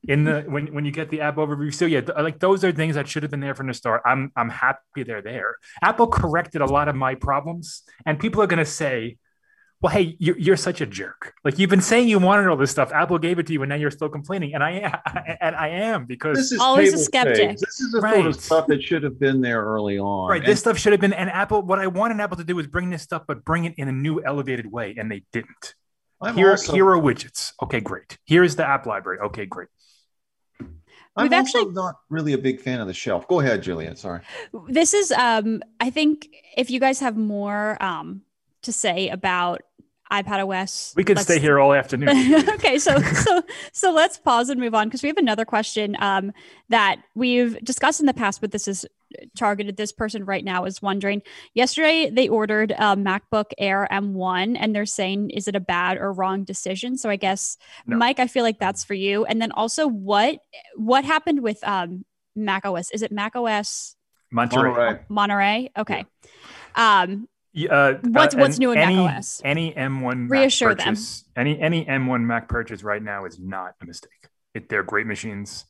in 0.07 0.23
the 0.23 0.41
when 0.47 0.73
when 0.73 0.85
you 0.85 0.91
get 0.91 1.09
the 1.09 1.21
app 1.21 1.37
overview. 1.37 1.73
So 1.73 1.85
yeah, 1.85 2.01
th- 2.01 2.17
like 2.17 2.39
those 2.39 2.63
are 2.63 2.71
things 2.71 2.95
that 2.95 3.07
should 3.07 3.23
have 3.23 3.31
been 3.31 3.39
there 3.39 3.55
from 3.55 3.67
the 3.67 3.73
start. 3.73 4.01
I'm 4.05 4.31
I'm 4.35 4.49
happy 4.49 5.03
they're 5.03 5.21
there. 5.21 5.55
Apple 5.81 6.07
corrected 6.07 6.61
a 6.61 6.65
lot 6.65 6.87
of 6.87 6.95
my 6.95 7.15
problems, 7.15 7.83
and 8.05 8.19
people 8.19 8.41
are 8.41 8.47
going 8.47 8.59
to 8.59 8.65
say. 8.65 9.17
Well, 9.81 9.91
hey, 9.91 10.15
you're, 10.19 10.37
you're 10.37 10.57
such 10.57 10.79
a 10.79 10.85
jerk. 10.85 11.33
Like 11.43 11.57
you've 11.57 11.71
been 11.71 11.81
saying 11.81 12.07
you 12.07 12.19
wanted 12.19 12.47
all 12.47 12.55
this 12.55 12.69
stuff. 12.69 12.91
Apple 12.91 13.17
gave 13.17 13.39
it 13.39 13.47
to 13.47 13.53
you, 13.53 13.63
and 13.63 13.69
now 13.69 13.75
you're 13.75 13.89
still 13.89 14.09
complaining. 14.09 14.53
And 14.53 14.63
I 14.63 14.69
and 15.41 15.55
I 15.55 15.69
am 15.69 16.05
because 16.05 16.37
This 16.37 16.51
is 16.51 16.59
Always 16.59 16.93
a 16.93 16.99
skeptic. 16.99 17.35
stakes. 17.35 17.61
This 17.61 17.81
is 17.81 17.91
the 17.91 18.01
sort 18.01 18.25
of 18.27 18.35
stuff 18.35 18.67
that 18.67 18.83
should 18.83 19.01
have 19.01 19.19
been 19.19 19.41
there 19.41 19.63
early 19.63 19.97
on. 19.97 20.29
Right. 20.29 20.41
And 20.41 20.47
This 20.47 20.59
stuff 20.59 20.77
should 20.77 20.91
have 20.91 21.01
been, 21.01 21.13
and 21.13 21.31
Apple, 21.31 21.63
what 21.63 21.79
I 21.79 21.87
wanted 21.87 22.19
Apple 22.19 22.37
to 22.37 22.43
do 22.43 22.55
was 22.55 22.67
bring 22.67 22.91
this 22.91 23.01
stuff, 23.01 23.23
but 23.27 23.43
bring 23.43 23.65
it 23.65 23.73
in 23.77 23.87
a 23.87 23.91
new 23.91 24.23
elevated 24.23 24.71
way, 24.71 24.93
and 24.97 25.11
they 25.11 25.23
didn't. 25.33 25.75
I'm 26.21 26.35
Here, 26.35 26.51
also, 26.51 26.73
here 26.73 26.87
are 26.87 26.99
widgets. 26.99 27.53
Okay, 27.63 27.79
great. 27.79 28.19
Here's 28.25 28.55
the 28.55 28.67
app 28.67 28.85
library. 28.85 29.17
Okay, 29.19 29.47
great. 29.47 29.69
I'm 30.59 30.69
We've 31.23 31.33
also 31.33 31.59
actually- 31.61 31.73
not 31.73 31.95
really 32.09 32.33
a 32.33 32.37
big 32.37 32.61
fan 32.61 32.79
of 32.79 32.85
the 32.87 32.93
shelf. 32.93 33.27
Go 33.27 33.39
ahead, 33.39 33.63
Julian. 33.63 33.95
Sorry. 33.95 34.21
This 34.67 34.93
is 34.93 35.11
um 35.11 35.61
I 35.79 35.89
think 35.89 36.27
if 36.55 36.69
you 36.69 36.79
guys 36.79 36.99
have 36.99 37.17
more 37.17 37.81
um 37.83 38.21
to 38.63 38.71
say 38.73 39.09
about 39.09 39.61
iPad 40.11 40.45
OS. 40.45 40.93
We 40.97 41.05
could 41.05 41.15
let's- 41.15 41.25
stay 41.27 41.39
here 41.39 41.57
all 41.59 41.73
afternoon. 41.73 42.49
okay, 42.49 42.77
so 42.77 42.99
so 43.01 43.41
so 43.71 43.91
let's 43.93 44.17
pause 44.17 44.49
and 44.49 44.59
move 44.59 44.75
on 44.75 44.87
because 44.87 45.01
we 45.03 45.07
have 45.07 45.17
another 45.17 45.45
question 45.45 45.95
um, 45.99 46.33
that 46.69 46.97
we've 47.15 47.57
discussed 47.63 48.01
in 48.01 48.05
the 48.07 48.13
past, 48.13 48.41
but 48.41 48.51
this 48.51 48.67
is 48.67 48.85
targeted. 49.37 49.77
This 49.77 49.93
person 49.93 50.25
right 50.25 50.43
now 50.43 50.65
is 50.65 50.81
wondering. 50.81 51.21
Yesterday, 51.53 52.09
they 52.09 52.27
ordered 52.27 52.71
a 52.71 52.97
MacBook 52.97 53.51
Air 53.57 53.87
M1, 53.89 54.57
and 54.59 54.75
they're 54.75 54.85
saying, 54.85 55.29
"Is 55.29 55.47
it 55.47 55.55
a 55.55 55.61
bad 55.61 55.97
or 55.97 56.11
wrong 56.11 56.43
decision?" 56.43 56.97
So 56.97 57.09
I 57.09 57.15
guess, 57.15 57.57
No. 57.87 57.95
Mike, 57.95 58.19
I 58.19 58.27
feel 58.27 58.43
like 58.43 58.59
that's 58.59 58.83
for 58.83 58.93
you. 58.95 59.23
And 59.23 59.41
then 59.41 59.53
also, 59.53 59.87
what 59.87 60.39
what 60.75 61.05
happened 61.05 61.41
with 61.41 61.65
um, 61.65 62.03
Mac 62.35 62.65
OS? 62.65 62.91
Is 62.91 63.01
it 63.01 63.13
Mac 63.13 63.37
OS 63.37 63.95
Monterey. 64.29 64.69
Monterey. 64.71 64.99
Monterey? 65.07 65.71
Okay. 65.77 66.05
Um, 66.75 67.11
Yeah, 67.11 67.25
Uh, 67.53 67.95
What's- 68.03 68.33
uh, 68.35 68.37
what's 68.39 68.59
new 68.59 68.71
in 68.71 68.77
any, 68.77 68.95
macOS? 68.95 69.41
Any 69.43 69.73
M1 69.73 70.29
Reassure 70.29 70.69
Mac 70.69 70.77
them. 70.77 70.87
purchase, 70.93 71.25
Any 71.35 71.59
any 71.59 71.85
M1 71.85 72.21
Mac 72.23 72.47
purchase 72.47 72.83
right 72.83 73.03
now 73.03 73.25
is 73.25 73.39
not 73.39 73.75
a 73.81 73.85
mistake. 73.85 74.29
It, 74.53 74.69
they're 74.69 74.83
great 74.83 75.05
machines. 75.05 75.65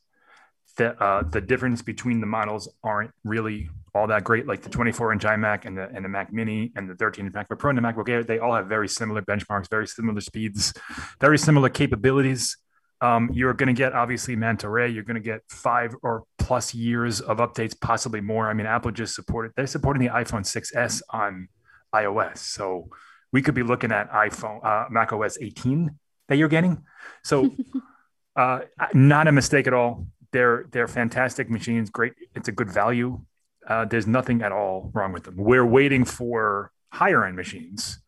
The 0.76 1.00
uh, 1.02 1.22
the 1.22 1.40
difference 1.40 1.82
between 1.82 2.20
the 2.20 2.26
models 2.26 2.68
aren't 2.84 3.10
really 3.24 3.68
all 3.94 4.06
that 4.06 4.22
great. 4.24 4.46
Like 4.46 4.62
the 4.62 4.70
24 4.70 5.12
inch 5.12 5.22
iMac 5.24 5.64
and 5.64 5.76
the 5.76 5.88
and 5.92 6.04
the 6.04 6.08
Mac 6.08 6.32
Mini 6.32 6.72
and 6.76 6.88
the 6.88 6.94
13 6.94 7.26
inch 7.26 7.34
MacBook 7.34 7.58
Pro 7.58 7.70
and 7.70 7.76
the 7.78 7.82
MacBook 7.82 8.08
Air, 8.08 8.22
they 8.22 8.38
all 8.38 8.54
have 8.54 8.68
very 8.68 8.88
similar 8.88 9.20
benchmarks, 9.20 9.68
very 9.68 9.86
similar 9.86 10.20
speeds, 10.20 10.72
very 11.20 11.36
similar 11.36 11.68
capabilities. 11.68 12.56
Um, 13.00 13.28
you're 13.32 13.52
going 13.54 13.66
to 13.66 13.72
get 13.72 13.92
obviously 13.92 14.36
Monterey. 14.36 14.88
You're 14.88 15.02
going 15.02 15.16
to 15.16 15.20
get 15.20 15.40
five 15.48 15.94
or 16.04 16.22
plus 16.38 16.72
years 16.72 17.20
of 17.20 17.38
updates, 17.38 17.74
possibly 17.78 18.20
more. 18.20 18.48
I 18.48 18.54
mean, 18.54 18.66
Apple 18.66 18.92
just 18.92 19.16
supported. 19.16 19.50
They're 19.56 19.66
supporting 19.66 20.04
the 20.04 20.10
iPhone 20.10 20.42
6s 20.44 21.02
on 21.10 21.48
iOS, 21.94 22.38
so 22.38 22.88
we 23.32 23.42
could 23.42 23.54
be 23.54 23.62
looking 23.62 23.92
at 23.92 24.10
iPhone 24.10 24.64
uh, 24.64 24.86
Mac 24.90 25.12
OS 25.12 25.38
18 25.40 25.98
that 26.28 26.36
you're 26.36 26.48
getting. 26.48 26.84
So, 27.24 27.50
uh, 28.36 28.60
not 28.94 29.28
a 29.28 29.32
mistake 29.32 29.66
at 29.66 29.74
all. 29.74 30.06
They're 30.32 30.66
they're 30.70 30.88
fantastic 30.88 31.50
machines. 31.50 31.90
Great. 31.90 32.14
It's 32.34 32.48
a 32.48 32.52
good 32.52 32.70
value. 32.70 33.20
Uh, 33.66 33.84
there's 33.84 34.06
nothing 34.06 34.42
at 34.42 34.50
all 34.50 34.90
wrong 34.94 35.12
with 35.12 35.24
them. 35.24 35.36
We're 35.36 35.66
waiting 35.66 36.04
for 36.04 36.72
higher 36.90 37.24
end 37.24 37.36
machines 37.36 38.02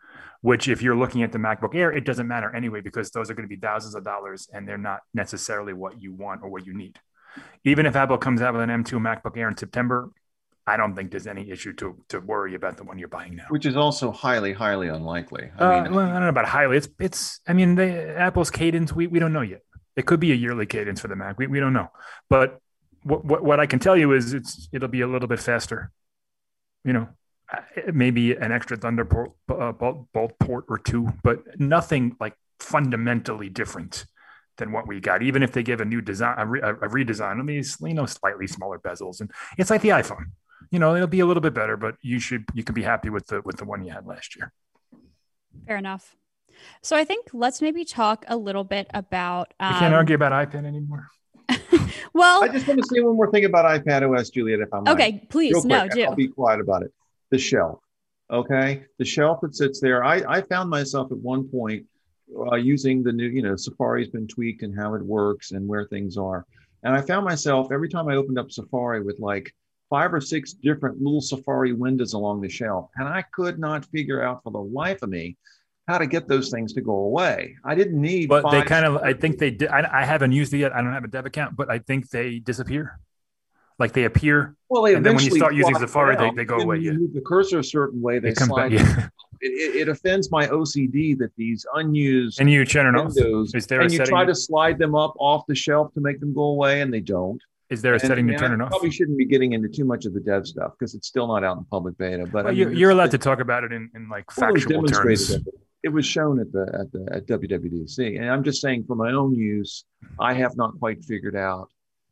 which 0.45 0.69
if 0.69 0.83
you're 0.83 0.95
looking 0.95 1.23
at 1.23 1.33
the 1.33 1.39
MacBook 1.39 1.75
Air, 1.75 1.91
it 1.91 2.05
doesn't 2.05 2.29
matter 2.29 2.55
anyway, 2.55 2.83
because 2.83 3.11
those 3.11 3.31
are 3.31 3.35
going 3.35 3.49
to 3.49 3.57
be 3.57 3.59
thousands 3.59 3.95
of 3.95 4.05
dollars 4.05 4.47
and 4.53 4.69
they're 4.69 4.77
not 4.77 5.01
necessarily 5.15 5.73
what 5.73 6.03
you 6.03 6.13
want 6.13 6.43
or 6.43 6.51
what 6.51 6.67
you 6.67 6.75
need. 6.75 6.99
Even 7.65 7.87
if 7.87 7.97
Apple 7.97 8.19
comes 8.19 8.43
out 8.43 8.53
with 8.53 8.61
an 8.61 8.69
M2 8.69 9.01
MacBook 9.01 9.39
Air 9.39 9.49
in 9.49 9.57
September, 9.57 10.11
I 10.67 10.77
don't 10.77 10.95
think 10.97 11.11
there's 11.11 11.27
any 11.27 11.51
issue 11.51 11.75
to, 11.75 11.97
to 12.09 12.21
worry 12.21 12.55
about 12.55 12.79
the 12.79 12.85
one 12.85 12.99
you're 12.99 13.09
buying 13.09 13.37
now. 13.37 13.45
Which 13.51 13.67
is 13.67 13.77
also 13.77 14.11
highly, 14.11 14.53
highly 14.53 14.89
unlikely. 14.89 15.51
I 15.59 15.63
uh, 15.63 15.83
mean, 15.83 15.95
well, 15.95 16.07
I 16.07 16.13
don't 16.13 16.23
know 16.23 16.29
about 16.29 16.47
highly. 16.47 16.79
It's, 16.79 16.89
it's, 16.99 17.41
I 17.47 17.53
mean, 17.53 17.75
the 17.75 18.19
Apple's 18.19 18.51
cadence, 18.51 18.93
we, 18.93 19.07
we 19.07 19.19
don't 19.19 19.33
know 19.33 19.43
yet. 19.43 19.61
It 19.97 20.07
could 20.07 20.21
be 20.21 20.33
a 20.33 20.35
yearly 20.35 20.67
cadence 20.67 21.01
for 21.01 21.09
the 21.09 21.17
Mac. 21.17 21.39
We, 21.39 21.47
we 21.49 21.61
don't 21.61 21.75
know. 21.75 21.89
But 22.31 22.61
what, 23.03 23.25
what, 23.25 23.45
what 23.45 23.61
I 23.61 23.67
can 23.67 23.79
tell 23.79 23.97
you 23.97 24.13
is 24.13 24.33
it's, 24.33 24.69
it'll 24.73 24.89
be 24.89 25.03
a 25.03 25.07
little 25.07 25.29
bit 25.29 25.39
faster, 25.39 25.93
you 26.83 26.95
know, 26.95 27.09
uh, 27.53 27.61
maybe 27.93 28.33
an 28.33 28.51
extra 28.51 28.79
Thunderbolt 28.79 29.37
uh, 29.51 29.73
bolt 29.73 30.39
port 30.39 30.65
or 30.69 30.79
two, 30.79 31.13
but 31.23 31.61
nothing 31.61 32.17
like 32.19 32.35
fundamentally 32.59 33.51
different 33.51 34.07
than 34.57 34.73
what 34.73 34.89
we 34.89 34.99
got. 34.99 35.23
Even 35.23 35.43
if 35.43 35.53
they 35.53 35.63
give 35.63 35.83
a 35.83 35.85
new 35.85 36.01
design, 36.01 36.37
a, 36.39 36.47
re, 36.47 36.61
a 36.61 36.73
redesign, 36.73 37.39
I 37.39 37.43
mean, 37.43 37.63
you 37.81 37.95
know, 37.95 38.07
slightly 38.07 38.47
smaller 38.47 38.79
bezels, 38.79 39.21
and 39.21 39.31
it's 39.59 39.69
like 39.69 39.83
the 39.83 39.91
iPhone. 39.91 40.27
You 40.71 40.79
know, 40.79 40.95
it'll 40.95 41.07
be 41.07 41.21
a 41.21 41.27
little 41.27 41.41
bit 41.41 41.55
better, 41.55 41.77
but 41.77 41.97
you 42.03 42.19
should 42.19 42.45
you 42.55 42.65
can 42.65 42.75
be 42.75 42.83
happy 42.83 43.11
with 43.11 43.27
the 43.27 43.43
with 43.45 43.57
the 43.57 43.65
one 43.65 43.85
you 43.85 43.93
had 43.93 44.07
last 44.07 44.37
year. 44.37 44.53
Fair 45.67 45.77
enough. 45.77 46.17
So 46.83 46.97
I 46.97 47.05
think 47.05 47.29
let's 47.33 47.61
maybe 47.61 47.85
talk 47.85 48.25
a 48.29 48.37
little 48.37 48.65
bit 48.65 48.89
about. 48.95 49.55
Um, 49.61 49.75
can't 49.79 49.95
argue 49.95 50.15
about 50.15 50.33
iPad 50.33 50.67
anymore. 50.67 51.09
well, 52.15 52.43
I 52.43 52.49
just 52.49 52.67
want 52.67 52.81
to 52.81 52.87
say 52.87 53.01
one 53.01 53.17
more 53.17 53.31
thing 53.31 53.45
about 53.45 53.65
iPad 53.65 54.09
OS, 54.09 54.31
Juliet. 54.31 54.61
If 54.61 54.73
I'm 54.73 54.87
okay, 54.89 55.27
please, 55.29 55.65
no, 55.65 55.89
do. 55.89 56.05
I'll 56.05 56.15
be 56.15 56.29
quiet 56.29 56.61
about 56.61 56.83
it 56.83 56.93
the 57.35 57.39
shelf. 57.39 57.81
Okay, 58.31 58.85
the 58.99 59.05
shelf 59.05 59.41
that 59.43 59.55
sits 59.55 59.81
there. 59.81 60.05
I, 60.05 60.23
I 60.27 60.41
found 60.43 60.71
myself 60.71 61.11
at 61.13 61.19
one 61.19 61.49
point 61.49 61.85
uh, 62.53 62.57
using 62.57 63.03
the 63.03 63.13
new, 63.13 63.27
you 63.27 63.43
know, 63.43 63.57
Safari's 63.57 64.09
been 64.09 64.27
tweaked 64.27 64.63
and 64.63 64.75
how 64.75 64.95
it 64.95 65.03
works 65.03 65.51
and 65.51 65.69
where 65.69 65.85
things 65.87 66.17
are. 66.17 66.47
And 66.85 66.95
I 66.95 67.03
found 67.03 67.25
myself 67.25 67.69
every 67.73 67.89
time 67.89 68.09
I 68.09 68.15
opened 68.15 68.39
up 68.39 68.51
Safari 68.51 69.03
with 69.03 69.19
like 69.19 69.55
five 69.95 70.13
or 70.13 70.21
six 70.21 70.55
different 70.55 71.01
little 71.01 71.21
Safari 71.21 71.73
windows 71.73 72.15
along 72.15 72.41
the 72.41 72.49
shelf. 72.49 72.91
And 72.97 73.07
I 73.07 73.23
could 73.23 73.61
not 73.61 73.85
figure 73.87 74.21
out 74.21 74.43
for 74.43 74.51
the 74.51 74.59
life 74.61 75.03
of 75.03 75.09
me 75.09 75.37
how 75.87 75.99
to 75.99 76.07
get 76.09 76.27
those 76.27 76.51
things 76.51 76.73
to 76.73 76.81
go 76.81 76.95
away. 76.95 77.55
I 77.65 77.77
didn't 77.77 78.01
need. 78.01 78.29
But 78.29 78.51
they 78.51 78.63
kind 78.63 78.85
of, 78.87 78.97
I 78.97 79.13
think 79.13 79.39
they 79.39 79.53
did. 79.53 79.69
I, 79.69 80.01
I 80.01 80.05
haven't 80.05 80.33
used 80.33 80.53
it 80.53 80.59
yet. 80.59 80.75
I 80.75 80.83
don't 80.83 80.93
have 80.93 81.05
a 81.05 81.09
dev 81.09 81.27
account, 81.27 81.55
but 81.55 81.71
I 81.71 81.79
think 81.79 82.11
they 82.11 82.41
disappear 82.41 82.99
like 83.79 83.93
they 83.93 84.03
appear. 84.03 84.57
Well, 84.69 84.83
they 84.83 84.95
and 84.95 85.07
then 85.07 85.15
when 85.15 85.25
you 85.25 85.31
start 85.31 85.55
using 85.55 85.77
Safari, 85.77 86.17
they, 86.17 86.31
they 86.35 86.45
go 86.45 86.59
away. 86.59 86.79
You 86.79 86.91
yeah. 86.91 86.99
move 86.99 87.15
the 87.15 87.21
cursor 87.21 87.61
a 87.61 87.65
certain 87.65 88.03
way, 88.03 88.19
they, 88.19 88.31
they 88.31 88.35
slide. 88.35 88.73
Back, 88.73 88.81
yeah. 88.81 89.09
it, 89.43 89.77
it, 89.77 89.89
offends 89.89 90.33
my 90.33 90.49
OCD 90.49 91.17
that 91.19 91.31
these 91.37 91.65
unused 91.75 92.41
and 92.41 92.51
you 92.51 92.65
turn 92.65 92.93
windows, 92.97 93.55
is 93.55 93.69
there 93.69 93.81
and 93.81 93.93
you 93.93 94.05
try 94.05 94.25
to 94.25 94.35
slide 94.35 94.77
them 94.77 94.97
up 94.97 95.15
off 95.21 95.45
the 95.47 95.55
shelf 95.55 95.95
to 95.95 96.01
make 96.01 96.19
them 96.19 96.35
go 96.35 96.43
away, 96.43 96.81
and 96.81 96.93
they 96.93 97.01
don't. 97.01 97.41
Is 97.71 97.83
there 97.83 97.93
a 97.93 97.97
and, 97.97 98.07
setting 98.07 98.27
to 98.29 98.37
turn 98.37 98.53
it 98.53 98.63
off? 98.63 98.71
Probably 98.71 98.91
shouldn't 98.91 99.17
be 99.17 99.25
getting 99.25 99.53
into 99.53 99.69
too 99.69 99.85
much 99.85 100.05
of 100.05 100.13
the 100.13 100.21
dev 100.21 100.47
stuff 100.47 100.73
because 100.79 100.95
it's 100.95 101.09
still 101.09 101.27
not 101.27 101.45
out 101.45 101.57
in 101.57 101.65
public 101.65 101.97
beta. 101.97 102.25
But 102.27 102.45
well, 102.45 102.47
I 102.47 102.51
mean, 102.51 102.59
you're, 102.59 102.73
you're 102.73 102.91
allowed 102.91 103.11
to 103.13 103.19
talk 103.19 103.41
about 103.41 103.65
it 103.65 103.73
in, 103.73 103.91
in 103.95 104.09
like 104.09 104.31
factual 104.31 104.85
terms. 104.85 105.31
It. 105.31 105.43
it 105.83 105.89
was 105.89 106.05
shown 106.05 106.41
at 106.41 106.53
the 106.53 106.67
at 106.79 106.93
the 106.93 107.09
at 107.15 107.27
WWDC, 107.27 108.21
and 108.21 108.31
I'm 108.31 108.45
just 108.45 108.61
saying 108.61 108.85
for 108.87 108.97
my 108.97 109.13
own 109.13 109.35
use, 109.35 109.85
I 110.19 110.35
have 110.35 110.57
not 110.57 110.79
quite 110.79 111.03
figured 111.05 111.37
out, 111.37 111.71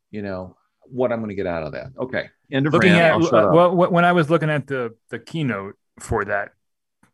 you 0.09 0.23
know, 0.23 0.55
what 0.85 1.11
I'm 1.11 1.19
going 1.19 1.29
to 1.29 1.35
get 1.35 1.47
out 1.47 1.63
of 1.63 1.73
that. 1.73 1.91
Okay. 1.99 2.29
End 2.51 2.67
of 2.67 2.73
looking 2.73 2.93
rant. 2.93 3.23
at 3.25 3.31
well, 3.31 3.75
when 3.75 4.05
I 4.05 4.11
was 4.11 4.29
looking 4.29 4.49
at 4.49 4.67
the 4.67 4.95
the 5.09 5.19
keynote 5.19 5.75
for 5.99 6.25
that 6.25 6.51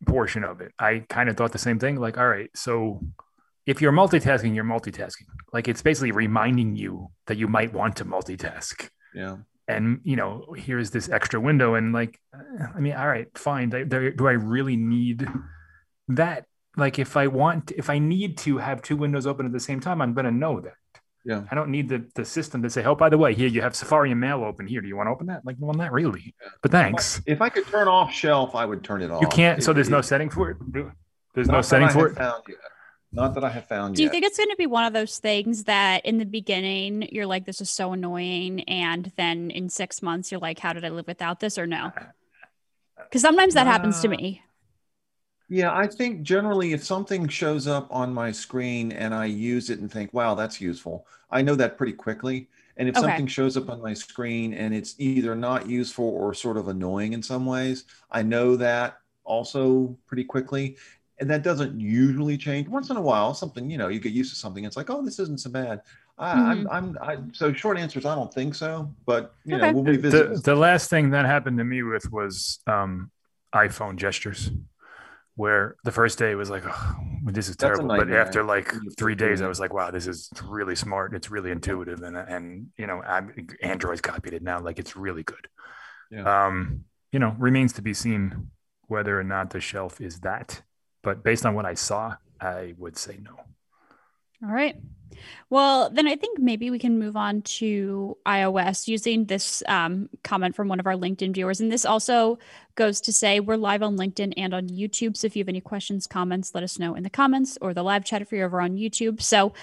portion 0.05 0.43
of 0.43 0.62
it, 0.62 0.72
I 0.79 1.03
kind 1.10 1.29
of 1.29 1.38
thought 1.38 1.51
the 1.51 1.58
same 1.58 1.79
thing. 1.79 1.98
Like, 1.98 2.17
all 2.17 2.27
right, 2.27 2.50
so 2.55 3.01
if 3.69 3.83
you're 3.83 3.91
multitasking, 3.91 4.55
you're 4.55 4.63
multitasking. 4.63 5.27
Like 5.53 5.67
it's 5.67 5.83
basically 5.83 6.11
reminding 6.11 6.75
you 6.75 7.09
that 7.27 7.38
you 7.38 7.47
might 7.47 7.71
want 7.71 7.97
to 7.97 8.05
multitask. 8.05 8.89
Yeah. 9.13 9.38
And 9.67 10.01
you 10.03 10.15
know, 10.15 10.55
here's 10.57 10.89
this 10.89 11.07
extra 11.07 11.39
window, 11.39 11.75
and 11.75 11.93
like, 11.93 12.19
I 12.33 12.79
mean, 12.79 12.93
all 12.93 13.07
right, 13.07 13.27
fine. 13.38 13.69
Do, 13.69 14.11
do 14.11 14.27
I 14.27 14.31
really 14.31 14.75
need 14.75 15.27
that? 16.07 16.45
Like, 16.77 16.97
if 16.97 17.15
I 17.15 17.27
want, 17.27 17.71
if 17.71 17.91
I 17.91 17.99
need 17.99 18.39
to 18.39 18.57
have 18.57 18.81
two 18.81 18.97
windows 18.97 19.27
open 19.27 19.45
at 19.45 19.51
the 19.51 19.59
same 19.59 19.79
time, 19.79 20.01
I'm 20.01 20.15
going 20.15 20.25
to 20.25 20.31
know 20.31 20.59
that. 20.61 20.73
Yeah. 21.23 21.43
I 21.51 21.53
don't 21.53 21.69
need 21.69 21.89
the, 21.89 22.09
the 22.15 22.25
system 22.25 22.63
to 22.63 22.69
say, 22.71 22.83
oh, 22.85 22.95
by 22.95 23.09
the 23.09 23.17
way, 23.19 23.35
here 23.35 23.47
you 23.47 23.61
have 23.61 23.75
Safari 23.75 24.09
and 24.09 24.19
Mail 24.19 24.43
open 24.43 24.65
here. 24.65 24.81
Do 24.81 24.88
you 24.88 24.95
want 24.95 25.07
to 25.07 25.11
open 25.11 25.27
that? 25.27 25.45
Like, 25.45 25.57
well, 25.59 25.75
not 25.75 25.91
really. 25.91 26.33
But 26.63 26.71
thanks. 26.71 27.21
If 27.27 27.41
I 27.41 27.49
could 27.49 27.67
turn 27.67 27.88
off 27.88 28.11
shelf, 28.11 28.55
I 28.55 28.65
would 28.65 28.83
turn 28.83 29.03
it 29.03 29.11
off. 29.11 29.21
You 29.21 29.27
can't. 29.27 29.61
so 29.61 29.73
there's 29.73 29.89
it, 29.89 29.91
no 29.91 30.01
setting 30.01 30.31
for 30.31 30.49
it. 30.49 30.57
There's 31.35 31.49
no 31.49 31.61
setting 31.61 31.89
for 31.89 32.07
it. 32.07 32.17
Not 33.11 33.33
that 33.33 33.43
I 33.43 33.49
have 33.49 33.67
found 33.67 33.95
Do 33.95 34.03
yet. 34.03 34.07
you 34.07 34.11
think 34.11 34.25
it's 34.25 34.37
going 34.37 34.49
to 34.49 34.55
be 34.55 34.67
one 34.67 34.85
of 34.85 34.93
those 34.93 35.17
things 35.17 35.63
that 35.63 36.05
in 36.05 36.19
the 36.19 36.25
beginning 36.25 37.09
you're 37.11 37.25
like, 37.25 37.45
this 37.45 37.59
is 37.59 37.69
so 37.69 37.93
annoying, 37.93 38.61
and 38.61 39.11
then 39.17 39.49
in 39.49 39.69
six 39.69 40.01
months 40.01 40.31
you're 40.31 40.39
like, 40.39 40.59
how 40.59 40.73
did 40.73 40.85
I 40.85 40.89
live 40.89 41.07
without 41.07 41.39
this, 41.39 41.57
or 41.57 41.67
no? 41.67 41.91
Because 43.09 43.21
sometimes 43.21 43.53
that 43.53 43.65
uh, 43.65 43.71
happens 43.71 44.01
to 44.01 44.07
me. 44.07 44.43
Yeah, 45.47 45.75
I 45.75 45.87
think 45.87 46.21
generally 46.21 46.73
if 46.73 46.83
something 46.83 47.27
shows 47.27 47.67
up 47.67 47.87
on 47.89 48.13
my 48.13 48.31
screen 48.31 48.91
and 48.91 49.15
I 49.15 49.25
use 49.25 49.71
it 49.71 49.79
and 49.79 49.91
think, 49.91 50.13
wow, 50.13 50.35
that's 50.35 50.61
useful, 50.61 51.07
I 51.31 51.41
know 51.41 51.55
that 51.55 51.77
pretty 51.77 51.93
quickly. 51.93 52.49
And 52.77 52.87
if 52.87 52.95
okay. 52.95 53.07
something 53.07 53.25
shows 53.25 53.57
up 53.57 53.69
on 53.69 53.81
my 53.81 53.93
screen 53.93 54.53
and 54.53 54.73
it's 54.73 54.95
either 54.99 55.35
not 55.35 55.67
useful 55.67 56.05
or 56.05 56.33
sort 56.33 56.55
of 56.55 56.67
annoying 56.67 57.13
in 57.13 57.23
some 57.23 57.45
ways, 57.45 57.85
I 58.11 58.21
know 58.21 58.55
that 58.57 58.99
also 59.23 59.97
pretty 60.05 60.23
quickly. 60.23 60.77
And 61.19 61.29
that 61.29 61.43
doesn't 61.43 61.79
usually 61.79 62.38
change. 62.38 62.67
Once 62.69 62.89
in 62.89 62.97
a 62.97 63.01
while, 63.01 63.33
something, 63.33 63.69
you 63.69 63.77
know, 63.77 63.89
you 63.89 63.99
get 63.99 64.13
used 64.13 64.31
to 64.31 64.38
something. 64.38 64.63
It's 64.63 64.77
like, 64.77 64.89
oh, 64.89 65.03
this 65.03 65.19
isn't 65.19 65.41
so 65.41 65.49
bad. 65.49 65.81
I, 66.17 66.33
mm-hmm. 66.33 66.67
I'm, 66.69 66.69
I'm, 66.69 66.97
I, 67.01 67.17
so 67.33 67.53
short 67.53 67.77
answer 67.77 67.99
is 67.99 68.05
I 68.05 68.15
don't 68.15 68.33
think 68.33 68.55
so, 68.55 68.93
but 69.05 69.33
you 69.45 69.55
okay. 69.55 69.67
know, 69.67 69.73
we'll 69.73 69.83
revisit. 69.83 70.35
The, 70.35 70.41
the 70.41 70.55
last 70.55 70.89
thing 70.89 71.11
that 71.11 71.25
happened 71.25 71.57
to 71.57 71.63
me 71.63 71.83
with 71.83 72.11
was 72.11 72.59
um, 72.67 73.11
iPhone 73.53 73.95
gestures 73.95 74.49
where 75.35 75.77
the 75.85 75.91
first 75.91 76.19
day 76.19 76.35
was 76.35 76.49
like, 76.49 76.63
oh, 76.67 76.95
this 77.23 77.47
is 77.47 77.55
terrible. 77.55 77.88
But 77.88 78.11
after 78.11 78.43
like 78.43 78.73
three 78.97 79.15
days, 79.15 79.41
I 79.41 79.47
was 79.47 79.57
like, 79.57 79.73
wow, 79.73 79.89
this 79.89 80.05
is 80.05 80.29
really 80.43 80.75
smart. 80.75 81.15
It's 81.15 81.31
really 81.31 81.51
intuitive. 81.51 82.01
And, 82.01 82.17
and, 82.17 82.67
you 82.77 82.88
know, 82.88 83.01
i 83.01 83.21
Android's 83.61 84.01
copied 84.01 84.33
it 84.33 84.43
now. 84.43 84.59
Like 84.59 84.79
it's 84.79 84.97
really 84.97 85.23
good. 85.23 85.47
Yeah. 86.11 86.47
Um, 86.47 86.83
you 87.13 87.19
know, 87.19 87.35
remains 87.39 87.71
to 87.73 87.81
be 87.81 87.93
seen 87.93 88.51
whether 88.88 89.17
or 89.17 89.23
not 89.23 89.51
the 89.51 89.61
shelf 89.61 90.01
is 90.01 90.19
that, 90.19 90.61
but 91.09 91.23
based 91.23 91.43
on 91.43 91.55
what 91.55 91.65
I 91.65 91.73
saw, 91.73 92.17
I 92.39 92.75
would 92.77 92.95
say 92.95 93.17
no. 93.23 93.31
All 94.47 94.53
right. 94.53 94.75
Well, 95.49 95.89
then 95.89 96.07
I 96.07 96.15
think 96.15 96.37
maybe 96.37 96.69
we 96.69 96.77
can 96.77 96.99
move 96.99 97.17
on 97.17 97.41
to 97.57 98.15
iOS 98.27 98.87
using 98.87 99.25
this 99.25 99.63
um, 99.67 100.07
comment 100.23 100.55
from 100.55 100.67
one 100.67 100.79
of 100.79 100.85
our 100.85 100.93
LinkedIn 100.93 101.33
viewers. 101.33 101.61
And 101.61 101.71
this 101.71 101.83
also 101.83 102.37
goes 102.75 103.01
to 103.01 103.11
say 103.11 103.39
we're 103.39 103.55
live 103.55 103.81
on 103.81 103.97
LinkedIn 103.97 104.35
and 104.37 104.53
on 104.53 104.67
YouTube. 104.67 105.17
So 105.17 105.25
if 105.25 105.35
you 105.35 105.41
have 105.41 105.49
any 105.49 105.61
questions, 105.61 106.05
comments, 106.05 106.53
let 106.53 106.63
us 106.63 106.77
know 106.77 106.93
in 106.93 107.01
the 107.01 107.09
comments 107.09 107.57
or 107.59 107.73
the 107.73 107.81
live 107.81 108.05
chat 108.05 108.21
if 108.21 108.31
you're 108.31 108.45
over 108.45 108.61
on 108.61 108.77
YouTube. 108.77 109.19
So 109.19 109.53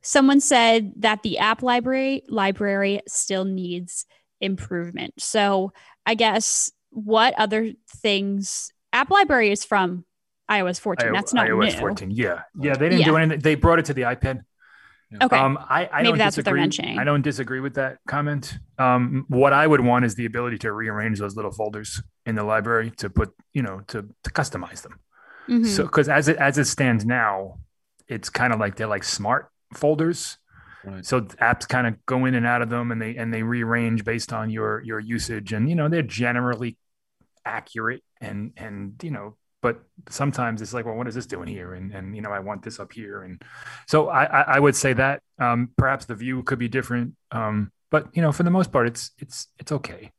someone 0.00 0.40
said 0.40 0.94
that 1.02 1.22
the 1.22 1.36
app 1.36 1.62
library 1.62 2.22
library 2.30 3.02
still 3.06 3.44
needs 3.44 4.06
improvement. 4.40 5.12
So 5.18 5.74
I 6.06 6.14
guess 6.14 6.72
what 6.88 7.34
other 7.36 7.74
things 7.88 8.72
app 8.94 9.10
library 9.10 9.50
is 9.50 9.66
from 9.66 10.06
iOS 10.50 10.80
14. 10.80 11.12
That's 11.12 11.32
not 11.32 11.46
iOS 11.46 11.74
new. 11.74 11.78
14. 11.78 12.10
Yeah. 12.10 12.42
Yeah. 12.60 12.74
They 12.74 12.88
didn't 12.88 13.00
yeah. 13.00 13.06
do 13.06 13.16
anything. 13.16 13.40
They 13.40 13.54
brought 13.54 13.78
it 13.78 13.86
to 13.86 13.94
the 13.94 14.02
iPad. 14.02 14.42
Okay. 15.22 15.36
Um, 15.36 15.58
I, 15.58 15.88
I 15.92 16.02
Maybe 16.02 16.18
that's 16.18 16.36
disagree. 16.36 16.40
what 16.40 16.44
they're 16.44 16.62
mentioning. 16.62 16.98
I 16.98 17.04
don't 17.04 17.22
disagree 17.22 17.60
with 17.60 17.74
that 17.74 17.98
comment. 18.08 18.58
Um, 18.78 19.26
what 19.28 19.52
I 19.52 19.66
would 19.66 19.80
want 19.80 20.04
is 20.04 20.14
the 20.14 20.26
ability 20.26 20.58
to 20.58 20.72
rearrange 20.72 21.18
those 21.18 21.36
little 21.36 21.52
folders 21.52 22.02
in 22.26 22.34
the 22.34 22.42
library 22.42 22.90
to 22.98 23.10
put, 23.10 23.32
you 23.52 23.62
know, 23.62 23.80
to 23.88 24.08
to 24.24 24.30
customize 24.30 24.82
them. 24.82 24.98
Mm-hmm. 25.48 25.66
So, 25.66 25.84
because 25.84 26.08
as 26.08 26.28
it 26.28 26.36
as 26.38 26.58
it 26.58 26.64
stands 26.64 27.04
now, 27.04 27.58
it's 28.08 28.28
kind 28.28 28.52
of 28.52 28.58
like 28.58 28.76
they're 28.76 28.86
like 28.86 29.04
smart 29.04 29.50
folders. 29.72 30.38
Right. 30.84 31.04
So 31.06 31.20
apps 31.20 31.66
kind 31.68 31.86
of 31.86 32.04
go 32.06 32.24
in 32.24 32.34
and 32.34 32.46
out 32.46 32.62
of 32.62 32.68
them, 32.68 32.90
and 32.90 33.00
they 33.00 33.16
and 33.16 33.32
they 33.32 33.42
rearrange 33.42 34.04
based 34.04 34.32
on 34.32 34.50
your 34.50 34.82
your 34.82 34.98
usage, 34.98 35.52
and 35.52 35.68
you 35.68 35.76
know 35.76 35.88
they're 35.88 36.02
generally 36.02 36.76
accurate 37.44 38.02
and 38.20 38.52
and 38.56 38.94
you 39.02 39.10
know 39.10 39.36
but 39.64 39.80
sometimes 40.10 40.60
it's 40.62 40.74
like, 40.76 40.84
well, 40.84 40.94
what 40.94 41.08
is 41.08 41.14
this 41.14 41.24
doing 41.34 41.48
here? 41.48 41.72
And 41.72 41.86
and 41.96 42.14
you 42.16 42.20
know, 42.24 42.30
I 42.38 42.40
want 42.48 42.62
this 42.62 42.78
up 42.78 42.92
here, 42.92 43.22
and 43.26 43.40
so 43.92 44.08
I 44.20 44.24
I, 44.38 44.40
I 44.56 44.58
would 44.64 44.76
say 44.76 44.92
that 44.92 45.22
um, 45.46 45.70
perhaps 45.82 46.04
the 46.04 46.14
view 46.14 46.42
could 46.48 46.58
be 46.58 46.68
different, 46.68 47.14
um, 47.32 47.72
but 47.90 48.02
you 48.14 48.20
know, 48.24 48.30
for 48.30 48.44
the 48.44 48.50
most 48.58 48.70
part, 48.74 48.86
it's 48.86 49.04
it's 49.24 49.48
it's 49.58 49.72
okay. 49.72 50.12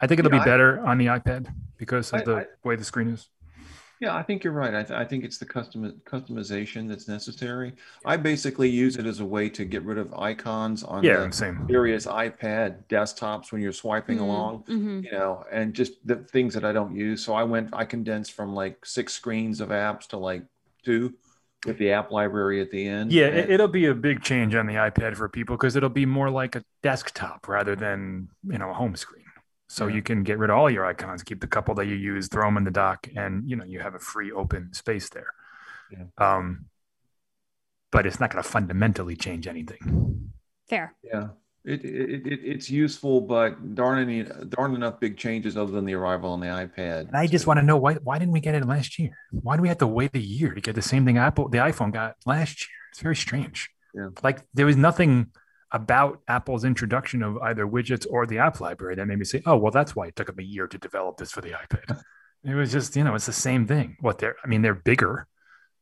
I 0.00 0.06
think 0.06 0.20
it'll 0.20 0.30
be 0.40 0.46
I- 0.46 0.52
better 0.52 0.70
on 0.90 0.96
the 1.02 1.06
iPad 1.06 1.42
because 1.82 2.12
of 2.14 2.20
I- 2.20 2.24
the 2.24 2.36
I- 2.36 2.46
way 2.68 2.76
the 2.76 2.84
screen 2.84 3.08
is. 3.16 3.28
Yeah, 4.00 4.16
I 4.16 4.22
think 4.22 4.42
you're 4.42 4.54
right. 4.54 4.74
I, 4.74 4.82
th- 4.82 4.98
I 4.98 5.04
think 5.04 5.24
it's 5.24 5.36
the 5.36 5.44
custom 5.44 6.00
customization 6.06 6.88
that's 6.88 7.06
necessary. 7.06 7.74
I 8.06 8.16
basically 8.16 8.70
use 8.70 8.96
it 8.96 9.04
as 9.04 9.20
a 9.20 9.24
way 9.26 9.50
to 9.50 9.66
get 9.66 9.82
rid 9.82 9.98
of 9.98 10.14
icons 10.14 10.82
on 10.82 11.04
Yeah, 11.04 11.26
the 11.26 11.32
same. 11.32 11.66
various 11.66 12.06
iPad 12.06 12.84
desktops 12.88 13.52
when 13.52 13.60
you're 13.60 13.72
swiping 13.74 14.16
Mhm, 14.16 14.22
along, 14.22 14.64
mhm. 14.64 15.04
you 15.04 15.12
know, 15.12 15.44
and 15.52 15.74
just 15.74 16.06
the 16.06 16.16
things 16.16 16.54
that 16.54 16.64
I 16.64 16.72
don't 16.72 16.96
use. 16.96 17.22
So 17.22 17.34
I 17.34 17.42
went, 17.42 17.68
I 17.74 17.84
condensed 17.84 18.32
from 18.32 18.54
like 18.54 18.86
six 18.86 19.12
screens 19.12 19.60
of 19.60 19.68
apps 19.68 20.06
to 20.08 20.16
like 20.16 20.44
two 20.82 21.12
with 21.66 21.76
the 21.76 21.92
app 21.92 22.10
library 22.10 22.62
at 22.62 22.70
the 22.70 22.88
end. 22.88 23.12
Yeah, 23.12 23.26
And- 23.26 23.50
it'll 23.50 23.68
be 23.68 23.84
a 23.84 23.94
big 23.94 24.22
change 24.22 24.54
on 24.54 24.66
the 24.66 24.74
iPad 24.76 25.14
for 25.14 25.28
people 25.28 25.58
because 25.58 25.76
it'll 25.76 25.90
be 25.90 26.06
more 26.06 26.30
like 26.30 26.56
a 26.56 26.64
desktop 26.82 27.46
rather 27.48 27.76
than 27.76 28.28
you 28.44 28.56
know 28.56 28.70
a 28.70 28.74
home 28.74 28.96
screen. 28.96 29.24
So 29.70 29.86
Yeah. 29.86 29.94
you 29.94 30.02
can 30.02 30.24
get 30.24 30.36
rid 30.38 30.50
of 30.50 30.56
all 30.58 30.68
your 30.68 30.84
icons, 30.84 31.22
keep 31.22 31.40
the 31.40 31.46
couple 31.46 31.76
that 31.76 31.86
you 31.86 31.94
use, 31.94 32.26
throw 32.26 32.46
them 32.48 32.56
in 32.56 32.64
the 32.64 32.72
dock, 32.72 33.06
and 33.14 33.48
you 33.48 33.54
know 33.54 33.64
you 33.64 33.78
have 33.78 33.94
a 33.94 34.00
free 34.00 34.32
open 34.32 34.72
space 34.74 35.08
there. 35.10 35.32
Yeah. 35.92 36.06
Um, 36.18 36.66
but 37.92 38.04
it's 38.04 38.18
not 38.18 38.32
going 38.32 38.42
to 38.42 38.48
fundamentally 38.48 39.14
change 39.14 39.46
anything. 39.46 40.32
Fair. 40.68 40.96
Yeah, 41.04 41.28
it, 41.64 41.84
it, 41.84 42.26
it 42.26 42.40
it's 42.42 42.68
useful, 42.68 43.20
but 43.20 43.76
darn 43.76 44.00
any 44.00 44.24
darn 44.48 44.74
enough 44.74 44.98
big 44.98 45.16
changes 45.16 45.56
other 45.56 45.70
than 45.70 45.84
the 45.84 45.94
arrival 45.94 46.32
on 46.32 46.40
the 46.40 46.48
iPad. 46.48 47.06
And 47.06 47.16
I 47.16 47.28
just 47.28 47.46
want 47.46 47.58
to 47.60 47.64
know 47.64 47.76
why 47.76 47.94
why 47.94 48.18
didn't 48.18 48.32
we 48.32 48.40
get 48.40 48.56
it 48.56 48.66
last 48.66 48.98
year? 48.98 49.16
Why 49.30 49.54
do 49.54 49.62
we 49.62 49.68
have 49.68 49.78
to 49.78 49.86
wait 49.86 50.16
a 50.16 50.18
year 50.36 50.52
to 50.52 50.60
get 50.60 50.74
the 50.74 50.82
same 50.82 51.04
thing 51.04 51.16
Apple 51.16 51.48
the 51.48 51.58
iPhone 51.58 51.92
got 51.92 52.16
last 52.26 52.62
year? 52.62 52.76
It's 52.90 53.00
very 53.00 53.16
strange. 53.16 53.70
Yeah. 53.94 54.08
Like 54.24 54.40
there 54.52 54.66
was 54.66 54.76
nothing 54.76 55.28
about 55.72 56.20
Apple's 56.28 56.64
introduction 56.64 57.22
of 57.22 57.38
either 57.38 57.66
widgets 57.66 58.06
or 58.08 58.26
the 58.26 58.38
app 58.38 58.60
library 58.60 58.96
that 58.96 59.06
made 59.06 59.18
me 59.18 59.24
say, 59.24 59.42
"Oh, 59.46 59.56
well, 59.56 59.70
that's 59.70 59.94
why 59.94 60.08
it 60.08 60.16
took 60.16 60.26
them 60.26 60.38
a 60.38 60.42
year 60.42 60.66
to 60.66 60.78
develop 60.78 61.16
this 61.16 61.30
for 61.30 61.40
the 61.40 61.50
iPad." 61.50 62.02
it 62.44 62.54
was 62.54 62.72
just, 62.72 62.96
you 62.96 63.04
know, 63.04 63.14
it's 63.14 63.26
the 63.26 63.32
same 63.32 63.66
thing. 63.66 63.96
What 64.00 64.18
they're, 64.18 64.36
I 64.42 64.48
mean, 64.48 64.62
they're 64.62 64.74
bigger, 64.74 65.26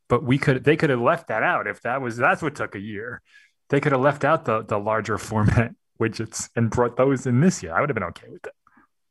but 0.09 0.25
we 0.25 0.39
could, 0.39 0.65
they 0.65 0.77
could 0.77 0.91
have 0.91 1.01
left 1.01 1.29
that 1.29 1.43
out 1.43 1.67
if 1.67 1.83
that 1.83 2.03
was 2.03 2.17
that's 2.17 2.43
what 2.43 2.55
took 2.55 2.75
a 2.75 2.81
year. 2.81 3.23
They 3.71 3.81
could 3.81 3.93
have 3.93 4.01
left 4.01 4.25
out 4.25 4.45
the 4.45 4.63
the 4.63 4.79
larger 4.79 5.19
format 5.19 5.73
widgets 6.01 6.49
and 6.57 6.71
brought 6.71 6.97
those 6.97 7.27
in 7.27 7.41
this 7.41 7.63
year. 7.63 7.75
I 7.75 7.81
would 7.81 7.89
have 7.91 7.95
been 7.95 8.05
okay 8.05 8.29
with 8.29 8.43
that. 8.43 8.55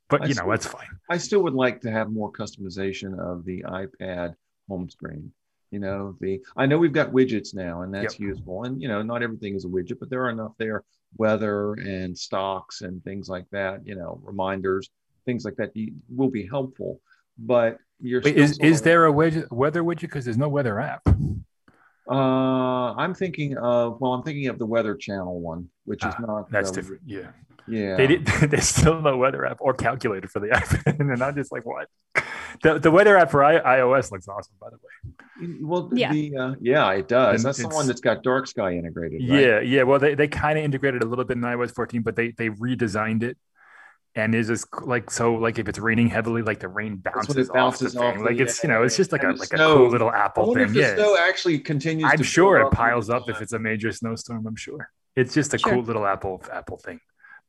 But 0.10 0.24
I 0.24 0.25
you 0.27 0.36
know, 0.36 0.43
see. 0.43 0.50
that's 0.50 0.67
fine. 0.67 0.88
I 1.10 1.17
still 1.17 1.43
would 1.43 1.53
like 1.53 1.81
to 1.81 1.91
have 1.91 2.10
more 2.12 2.31
customization 2.31 3.19
of 3.19 3.43
the 3.46 3.63
iPad 3.63 4.36
home 4.69 4.89
screen. 4.89 5.31
You 5.71 5.79
know, 5.79 6.15
the 6.21 6.41
I 6.55 6.65
know 6.65 6.77
we've 6.77 6.93
got 6.93 7.12
widgets 7.12 7.53
now, 7.53 7.81
and 7.81 7.93
that's 7.93 8.19
useful. 8.19 8.63
And 8.63 8.81
you 8.81 8.88
know, 8.88 9.01
not 9.01 9.21
everything 9.21 9.55
is 9.55 9.65
a 9.65 9.67
widget, 9.67 10.00
but 10.00 10.09
there 10.09 10.24
are 10.24 10.29
enough 10.29 10.53
there, 10.57 10.83
weather 11.17 11.74
and 11.74 12.17
stocks 12.17 12.81
and 12.81 13.03
things 13.03 13.27
like 13.27 13.45
that. 13.51 13.86
You 13.86 13.95
know, 13.95 14.19
reminders, 14.24 14.89
things 15.25 15.43
like 15.43 15.55
that 15.57 15.71
will 16.09 16.29
be 16.29 16.47
helpful. 16.47 17.01
But 17.38 17.77
you're 18.01 18.21
Wait, 18.21 18.38
is 18.38 18.57
is 18.59 18.81
there 18.81 19.07
a 19.07 19.12
widget, 19.12 19.51
weather 19.51 19.83
widget? 19.83 20.01
Because 20.01 20.25
there's 20.25 20.38
no 20.38 20.50
weather 20.50 20.79
app. 20.79 21.01
Uh, 22.09 22.93
I'm 22.93 23.13
thinking 23.13 23.57
of 23.57 24.00
well, 24.00 24.13
I'm 24.13 24.24
thinking 24.24 24.47
of 24.47 24.57
the 24.59 24.65
Weather 24.65 24.95
Channel 24.95 25.41
one, 25.41 25.69
which 25.83 26.05
is 26.05 26.13
Ah, 26.17 26.21
not 26.25 26.50
That's 26.50 26.71
different. 26.71 27.01
Yeah. 27.05 27.31
Yeah, 27.69 27.95
They 27.97 28.07
did. 28.07 28.25
There's 28.50 28.67
still 28.67 29.01
no 29.01 29.17
weather 29.17 29.45
app 29.45 29.57
or 29.59 29.74
calculator 29.74 30.27
for 30.27 30.39
the 30.39 30.47
iPad, 30.59 31.00
and 31.00 31.21
I'm 31.24 31.36
just 31.36 31.51
like, 31.51 31.65
what? 31.65 31.88
The 32.63 32.79
the 32.79 32.89
weather 32.91 33.17
app 33.17 33.29
for 33.31 33.43
I, 33.43 33.59
iOS 33.79 34.12
looks 34.12 34.27
awesome, 34.27 34.55
by 34.59 34.69
the 34.69 34.77
way. 34.77 35.57
Well, 35.62 35.89
Yeah. 35.93 36.12
the 36.12 36.36
uh, 36.38 36.55
yeah, 36.62 36.91
it 36.93 37.07
does. 37.07 37.41
And 37.41 37.45
That's 37.47 37.59
the 37.59 37.67
one 37.67 37.86
that's 37.88 38.01
got 38.01 38.24
Dark 38.24 38.47
Sky 38.47 38.74
integrated. 38.74 39.21
Right? 39.29 39.39
Yeah, 39.41 39.59
yeah. 39.59 39.83
Well, 39.83 40.00
they, 40.00 40.15
they 40.15 40.27
kind 40.27 40.57
of 40.57 40.65
integrated 40.65 41.03
a 41.03 41.05
little 41.05 41.25
bit 41.25 41.38
in 41.38 41.43
iOS 41.43 41.75
14, 41.75 42.01
but 42.01 42.15
they 42.15 42.31
they 42.31 42.50
redesigned 42.50 43.21
it, 43.21 43.38
and 44.15 44.33
is 44.33 44.47
this 44.47 44.65
like 44.81 45.12
so 45.12 45.36
like 45.36 45.59
if 45.59 45.67
it's 45.67 45.77
raining 45.77 46.07
heavily, 46.09 46.41
like 46.41 46.59
the 46.59 46.69
rain 46.69 46.95
bounces, 46.95 47.50
it 47.50 47.53
bounces 47.53 47.95
off 47.95 48.01
the 48.01 48.07
off 48.07 48.13
thing. 48.15 48.24
the- 48.24 48.29
Like 48.31 48.39
it's 48.39 48.63
you 48.63 48.70
know 48.70 48.81
it's 48.83 48.98
just 48.98 49.11
like 49.11 49.24
a 49.24 49.27
and 49.29 49.35
the 49.37 49.42
like 49.42 49.53
a 49.53 49.57
cool 49.57 49.89
little 49.89 50.11
Apple 50.11 50.48
wonder 50.48 50.61
thing. 50.61 50.70
if 50.70 50.74
the 50.74 50.79
Yeah, 50.79 50.96
snow 50.96 51.18
actually 51.20 51.59
continues. 51.59 52.09
I'm 52.11 52.18
to 52.18 52.24
sure 52.24 52.59
it 52.61 52.72
piles 52.72 53.09
up 53.09 53.29
if 53.29 53.42
it's 53.42 53.53
a 53.53 53.59
major 53.59 53.92
snowstorm. 53.92 54.48
I'm 54.48 54.55
sure 54.55 54.89
it's 55.15 55.33
just 55.35 55.53
a 55.53 55.57
Sure. 55.59 55.74
cool 55.74 55.83
little 55.83 56.05
Apple 56.07 56.42
Apple 56.51 56.77
thing. 56.77 57.00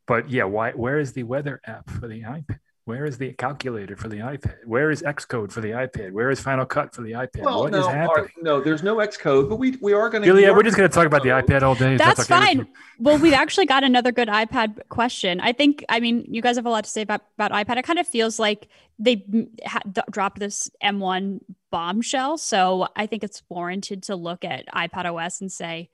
But 0.08 0.28
yeah, 0.30 0.44
why? 0.44 0.72
Where 0.72 0.98
is 0.98 1.12
the 1.12 1.22
weather 1.22 1.60
app 1.66 1.88
for 1.90 2.08
the 2.08 2.22
iPad? 2.22 2.58
Where 2.86 3.04
is 3.04 3.18
the 3.18 3.34
calculator 3.34 3.94
for 3.96 4.08
the 4.08 4.16
iPad? 4.16 4.64
Where 4.64 4.90
is 4.90 5.02
Xcode 5.02 5.52
for 5.52 5.60
the 5.60 5.72
iPad? 5.72 6.10
Where 6.12 6.30
is 6.30 6.40
Final 6.40 6.64
Cut 6.64 6.94
for 6.94 7.02
the 7.02 7.12
iPad? 7.12 7.42
Well, 7.42 7.64
What 7.64 7.74
is 7.74 7.84
no, 7.84 7.88
happening? 7.90 8.24
Art, 8.24 8.30
no, 8.40 8.60
there's 8.62 8.82
no 8.82 8.96
Xcode, 8.96 9.50
but 9.50 9.56
we 9.56 9.76
we 9.82 9.92
are 9.92 10.08
going 10.08 10.22
to. 10.22 10.26
Julia, 10.26 10.54
we're 10.54 10.62
just 10.62 10.78
going 10.78 10.88
to 10.88 10.94
talk 10.94 11.04
about 11.04 11.22
the 11.22 11.28
iPad 11.28 11.60
all 11.60 11.74
day. 11.74 11.92
if 11.92 11.98
That's 11.98 12.20
okay 12.20 12.28
fine. 12.46 12.58
you. 12.60 12.66
Well, 12.98 13.18
we've 13.18 13.34
actually 13.34 13.66
got 13.66 13.84
another 13.84 14.10
good 14.10 14.28
iPad 14.28 14.80
question. 14.88 15.38
I 15.40 15.52
think, 15.52 15.84
I 15.90 16.00
mean, 16.00 16.24
you 16.30 16.40
guys 16.40 16.56
have 16.56 16.64
a 16.64 16.70
lot 16.70 16.84
to 16.84 16.90
say 16.90 17.02
about, 17.02 17.20
about 17.36 17.52
iPad. 17.52 17.76
It 17.76 17.82
kind 17.82 17.98
of 17.98 18.06
feels 18.06 18.38
like 18.38 18.68
they 18.98 19.22
ha- 19.66 19.82
dropped 20.10 20.38
this 20.38 20.70
M1 20.82 21.40
bombshell. 21.70 22.38
So 22.38 22.88
I 22.96 23.04
think 23.04 23.22
it's 23.22 23.42
warranted 23.50 24.02
to 24.04 24.16
look 24.16 24.46
at 24.46 24.64
iPad 24.74 25.04
OS 25.12 25.42
and 25.42 25.52
say, 25.52 25.90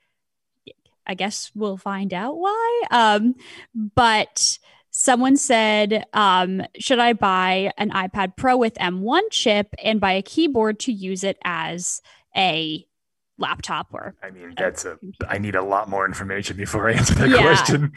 I 1.06 1.14
guess 1.14 1.50
we'll 1.54 1.76
find 1.76 2.12
out 2.14 2.36
why. 2.38 2.82
Um, 2.90 3.34
but 3.94 4.58
someone 4.90 5.36
said, 5.36 6.04
um, 6.12 6.62
should 6.78 6.98
I 6.98 7.12
buy 7.12 7.72
an 7.78 7.90
iPad 7.90 8.36
Pro 8.36 8.56
with 8.56 8.74
M1 8.74 9.22
chip 9.30 9.74
and 9.82 10.00
buy 10.00 10.12
a 10.12 10.22
keyboard 10.22 10.78
to 10.80 10.92
use 10.92 11.24
it 11.24 11.36
as 11.44 12.00
a 12.36 12.86
laptop 13.36 13.88
or 13.92 14.14
I 14.22 14.30
mean, 14.30 14.54
that's 14.56 14.84
a. 14.84 14.96
I 15.28 15.38
need 15.38 15.56
a 15.56 15.62
lot 15.62 15.88
more 15.90 16.06
information 16.06 16.56
before 16.56 16.88
I 16.88 16.92
answer 16.92 17.14
that 17.14 17.28
Yeah. 17.30 17.42
question. 17.42 17.92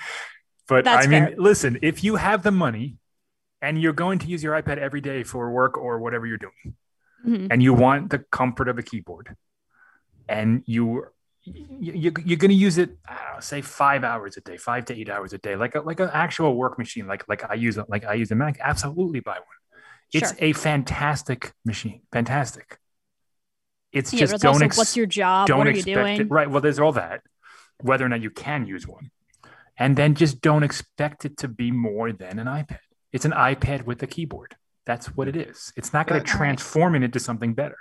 But 0.67 0.87
I 0.87 1.05
mean, 1.07 1.25
fair. 1.27 1.35
listen, 1.37 1.77
if 1.81 2.03
you 2.03 2.15
have 2.15 2.43
the 2.43 2.51
money 2.51 2.97
and 3.61 3.79
you're 3.81 3.93
going 3.93 4.19
to 4.19 4.27
use 4.27 4.43
your 4.43 4.59
iPad 4.59 4.77
every 4.79 4.99
day 5.01 5.23
for 5.23 5.51
work 5.51 5.77
or 5.77 5.99
whatever 5.99 6.25
you're 6.25 6.37
doing, 6.37 6.75
Mhm. 7.25 7.47
and 7.51 7.63
you 7.63 7.73
want 7.73 8.09
the 8.09 8.19
comfort 8.19 8.67
of 8.67 8.77
a 8.77 8.83
keyboard, 8.83 9.35
and 10.27 10.63
you 10.65 11.05
you, 11.53 12.11
you're 12.25 12.37
going 12.37 12.49
to 12.49 12.53
use 12.55 12.77
it, 12.77 12.89
know, 13.09 13.39
say 13.39 13.61
five 13.61 14.03
hours 14.03 14.37
a 14.37 14.41
day, 14.41 14.57
five 14.57 14.85
to 14.85 14.99
eight 14.99 15.09
hours 15.09 15.33
a 15.33 15.37
day, 15.37 15.55
like 15.55 15.75
a, 15.75 15.81
like 15.81 15.99
an 15.99 16.09
actual 16.13 16.55
work 16.55 16.77
machine, 16.77 17.07
like 17.07 17.27
like 17.27 17.49
I 17.49 17.53
use 17.55 17.77
like 17.87 18.05
I 18.05 18.13
use 18.15 18.31
a 18.31 18.35
Mac. 18.35 18.57
Absolutely 18.61 19.19
buy 19.19 19.33
one. 19.33 19.41
It's 20.13 20.29
Sure. 20.29 20.37
a 20.39 20.53
fantastic 20.53 21.53
machine, 21.65 22.01
fantastic. 22.11 22.77
It's 23.91 24.13
Yeah, 24.13 24.19
just 24.21 24.33
it's 24.35 24.43
don't 24.43 24.61
ex- 24.61 24.77
what's 24.77 24.97
your 24.97 25.05
job? 25.05 25.47
don't 25.47 25.59
What 25.59 25.67
are 25.67 25.71
you 25.71 25.83
doing? 25.83 26.21
it. 26.21 26.29
Right. 26.31 26.49
Well, 26.49 26.61
there's 26.61 26.79
all 26.79 26.91
that. 26.93 27.21
Whether 27.81 28.05
or 28.05 28.09
not 28.09 28.21
you 28.21 28.31
can 28.31 28.65
use 28.65 28.87
one, 28.87 29.11
and 29.77 29.95
then 29.95 30.15
just 30.15 30.41
don't 30.41 30.63
expect 30.63 31.25
it 31.25 31.37
to 31.37 31.47
be 31.47 31.71
more 31.71 32.11
than 32.11 32.39
an 32.39 32.47
iPad. 32.47 32.79
It's 33.13 33.25
an 33.25 33.31
iPad 33.31 33.83
with 33.85 34.01
a 34.03 34.07
keyboard. 34.07 34.55
That's 34.85 35.07
what 35.15 35.27
it 35.27 35.35
is. 35.35 35.73
It's 35.75 35.93
not 35.93 36.07
going 36.07 36.21
to 36.23 36.27
transform 36.27 36.95
it 36.95 37.03
into 37.03 37.19
something 37.19 37.53
better. 37.53 37.77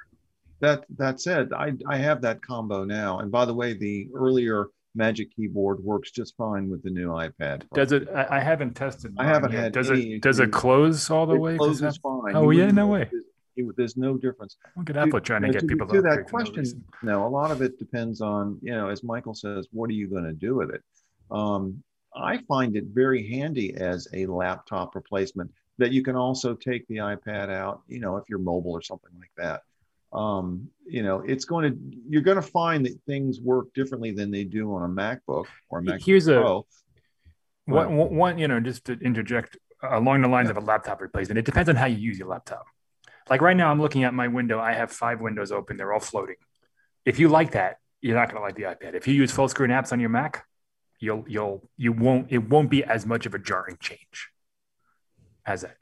That 0.60 0.84
that 0.96 1.20
said, 1.20 1.52
I 1.52 1.72
I 1.86 1.96
have 1.98 2.22
that 2.22 2.42
combo 2.42 2.84
now. 2.84 3.18
And 3.18 3.30
by 3.30 3.44
the 3.44 3.54
way, 3.54 3.74
the 3.74 4.08
earlier 4.14 4.68
Magic 4.94 5.34
Keyboard 5.36 5.80
works 5.84 6.10
just 6.10 6.34
fine 6.36 6.70
with 6.70 6.82
the 6.82 6.90
new 6.90 7.08
iPad. 7.10 7.64
Does 7.74 7.92
it? 7.92 8.08
I, 8.14 8.38
I 8.38 8.40
haven't 8.40 8.74
tested. 8.74 9.14
I 9.18 9.26
haven't 9.26 9.52
yet. 9.52 9.64
had 9.64 9.72
Does 9.72 9.90
any 9.90 10.14
it? 10.14 10.22
Does 10.22 10.40
it 10.40 10.52
close 10.52 11.10
all 11.10 11.26
the 11.26 11.34
It 11.34 11.40
way? 11.40 11.56
Closes 11.58 11.80
that- 11.80 11.98
fine. 12.02 12.34
Oh, 12.34 12.50
You 12.50 12.60
yeah, 12.62 12.70
no 12.70 12.86
way. 12.86 13.08
There's- 13.12 13.72
There's 13.76 13.96
no 13.96 14.18
difference. 14.18 14.58
Look 14.76 14.90
at 14.90 14.98
Apple 14.98 15.18
trying 15.20 15.40
to 15.40 15.46
you 15.48 15.52
know, 15.54 15.60
get 15.60 15.66
to, 15.66 15.66
people 15.66 15.86
to 15.88 16.02
that 16.02 16.26
question. 16.28 16.84
No, 17.02 17.26
a 17.26 17.28
lot 17.28 17.50
of 17.50 17.62
it 17.62 17.78
depends 17.78 18.20
on 18.20 18.58
you 18.62 18.72
know, 18.72 18.88
as 18.90 19.02
Michael 19.02 19.34
says, 19.34 19.66
what 19.72 19.88
are 19.88 19.94
you 19.94 20.08
going 20.08 20.24
to 20.24 20.34
do 20.34 20.54
with 20.54 20.70
it? 20.70 20.82
Um, 21.30 21.82
I 22.14 22.38
find 22.48 22.76
it 22.76 22.84
very 22.92 23.26
handy 23.26 23.74
as 23.74 24.08
a 24.12 24.26
laptop 24.26 24.94
replacement 24.94 25.50
that 25.78 25.90
you 25.92 26.02
can 26.02 26.16
also 26.16 26.54
take 26.54 26.86
the 26.88 26.96
iPad 26.96 27.48
out. 27.50 27.80
You 27.88 28.00
know, 28.00 28.16
if 28.18 28.24
you're 28.28 28.38
mobile 28.38 28.72
or 28.72 28.82
something 28.82 29.10
like 29.18 29.32
that. 29.38 29.62
Um, 30.16 30.70
you 30.86 31.02
know, 31.02 31.20
it's 31.20 31.44
going 31.44 31.70
to 31.70 31.78
you're 32.08 32.22
going 32.22 32.36
to 32.36 32.42
find 32.42 32.86
that 32.86 32.98
things 33.06 33.40
work 33.40 33.72
differently 33.74 34.12
than 34.12 34.30
they 34.30 34.44
do 34.44 34.74
on 34.74 34.82
a 34.82 34.88
MacBook 34.88 35.44
or 35.68 35.80
a 35.80 35.82
MacBook 35.82 36.04
Here's 36.04 36.26
a- 36.26 36.40
Pro. 36.40 36.66
One, 37.66 37.96
one- 37.96 38.16
one, 38.16 38.38
you 38.38 38.48
know, 38.48 38.58
just 38.60 38.86
to 38.86 38.92
interject 38.94 39.58
uh, 39.82 39.98
along 39.98 40.22
the 40.22 40.28
lines 40.28 40.48
of 40.48 40.56
a 40.56 40.60
laptop 40.60 41.00
replacement, 41.00 41.38
it 41.38 41.44
depends 41.44 41.68
on 41.68 41.76
how 41.76 41.86
you 41.86 41.98
use 41.98 42.18
your 42.18 42.28
laptop. 42.28 42.64
Like 43.28 43.42
right 43.42 43.56
now, 43.56 43.70
I'm 43.70 43.80
looking 43.80 44.04
at 44.04 44.14
my 44.14 44.28
window. 44.28 44.58
I 44.60 44.72
have 44.72 44.90
five 44.90 45.20
windows 45.20 45.50
open. 45.52 45.76
They're 45.76 45.92
all 45.92 46.00
floating. 46.00 46.36
If 47.04 47.18
you 47.18 47.28
like 47.28 47.52
that, 47.52 47.78
you're 48.00 48.14
not 48.16 48.30
going 48.30 48.40
to 48.40 48.42
like 48.42 48.54
the 48.56 48.62
iPad. 48.62 48.94
If 48.94 49.06
you 49.08 49.14
use 49.14 49.32
full 49.32 49.48
screen 49.48 49.70
apps 49.70 49.92
on 49.92 50.00
your 50.00 50.10
Mac, 50.10 50.46
you'll 51.00 51.24
you'll 51.28 51.68
you 51.76 51.92
won't 51.92 52.30
it 52.30 52.38
won't 52.38 52.70
be 52.70 52.84
as 52.84 53.04
much 53.04 53.26
of 53.26 53.34
a 53.34 53.38
jarring 53.38 53.76
change 53.80 54.30
as 55.44 55.62
that. 55.62 55.76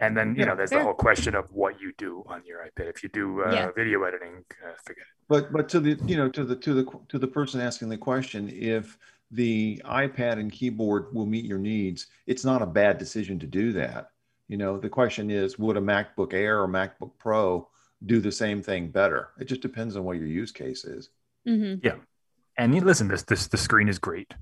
And 0.00 0.16
then 0.16 0.34
you 0.34 0.40
Yeah, 0.40 0.46
know, 0.46 0.56
there's 0.56 0.70
fair. 0.70 0.78
the 0.80 0.84
whole 0.84 0.94
question 0.94 1.34
of 1.34 1.52
what 1.52 1.80
you 1.80 1.92
do 1.98 2.24
on 2.26 2.42
your 2.46 2.58
iPad. 2.66 2.88
If 2.88 3.02
you 3.02 3.08
do 3.10 3.42
uh, 3.44 3.52
Yeah. 3.52 3.70
video 3.76 4.02
editing, 4.04 4.44
uh, 4.64 4.72
forget 4.84 5.02
it. 5.02 5.14
But 5.28 5.52
but 5.52 5.68
to 5.70 5.80
the 5.80 5.98
you 6.06 6.16
know 6.16 6.28
to 6.30 6.44
the 6.44 6.56
to 6.56 6.74
the 6.74 6.84
to 7.08 7.18
the 7.18 7.28
person 7.28 7.60
asking 7.60 7.88
the 7.90 7.98
question, 7.98 8.48
if 8.48 8.98
the 9.30 9.80
iPad 9.84 10.40
and 10.40 10.50
keyboard 10.50 11.14
will 11.14 11.26
meet 11.26 11.44
your 11.44 11.58
needs, 11.58 12.08
it's 12.26 12.44
not 12.44 12.62
a 12.62 12.66
bad 12.66 12.98
decision 12.98 13.38
to 13.38 13.46
do 13.46 13.72
that. 13.74 14.10
You 14.48 14.56
know, 14.56 14.78
the 14.80 14.88
question 14.88 15.30
is, 15.30 15.56
would 15.58 15.76
a 15.76 15.80
MacBook 15.80 16.32
Air 16.34 16.60
or 16.60 16.66
MacBook 16.66 17.12
Pro 17.18 17.68
do 18.06 18.18
the 18.20 18.32
same 18.32 18.60
thing 18.62 18.88
better. 18.88 19.28
It 19.38 19.44
just 19.44 19.60
depends 19.60 19.94
on 19.94 20.02
what 20.02 20.16
your 20.16 20.26
use 20.26 20.50
case 20.50 20.84
is. 20.84 21.10
Mm-hmm. 21.46 21.86
Yeah, 21.86 21.96
and 22.56 22.74
you 22.74 22.80
listen, 22.80 23.06
this 23.06 23.22
this 23.22 23.46
the 23.46 23.56
screen 23.58 23.88
is 23.88 23.98
great, 24.00 24.34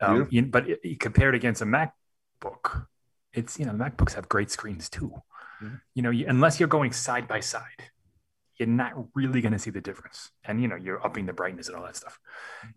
um, 0.00 0.26
you, 0.30 0.42
but 0.46 0.68
it, 0.68 0.80
it- 0.82 0.98
compared 1.00 1.34
against 1.36 1.62
a 1.62 1.66
MacBook, 1.66 2.86
it's 3.32 3.58
you 3.58 3.66
know 3.66 3.72
MacBooks 3.72 4.14
have 4.14 4.28
great 4.28 4.50
screens 4.50 4.88
too. 4.88 5.12
Mhm. 5.62 5.80
You 5.94 6.02
know, 6.02 6.10
you, 6.10 6.26
unless 6.28 6.58
you're 6.58 6.68
going 6.68 6.92
side 6.92 7.28
by 7.28 7.40
side, 7.40 7.82
you're 8.56 8.68
not 8.68 8.92
really 9.14 9.40
going 9.40 9.52
to 9.52 9.58
see 9.58 9.70
the 9.70 9.80
difference. 9.80 10.30
And 10.44 10.60
you 10.60 10.68
know, 10.68 10.76
you're 10.76 11.04
upping 11.04 11.26
the 11.26 11.32
brightness 11.32 11.68
and 11.68 11.76
all 11.76 11.84
that 11.84 11.96
stuff. 11.96 12.18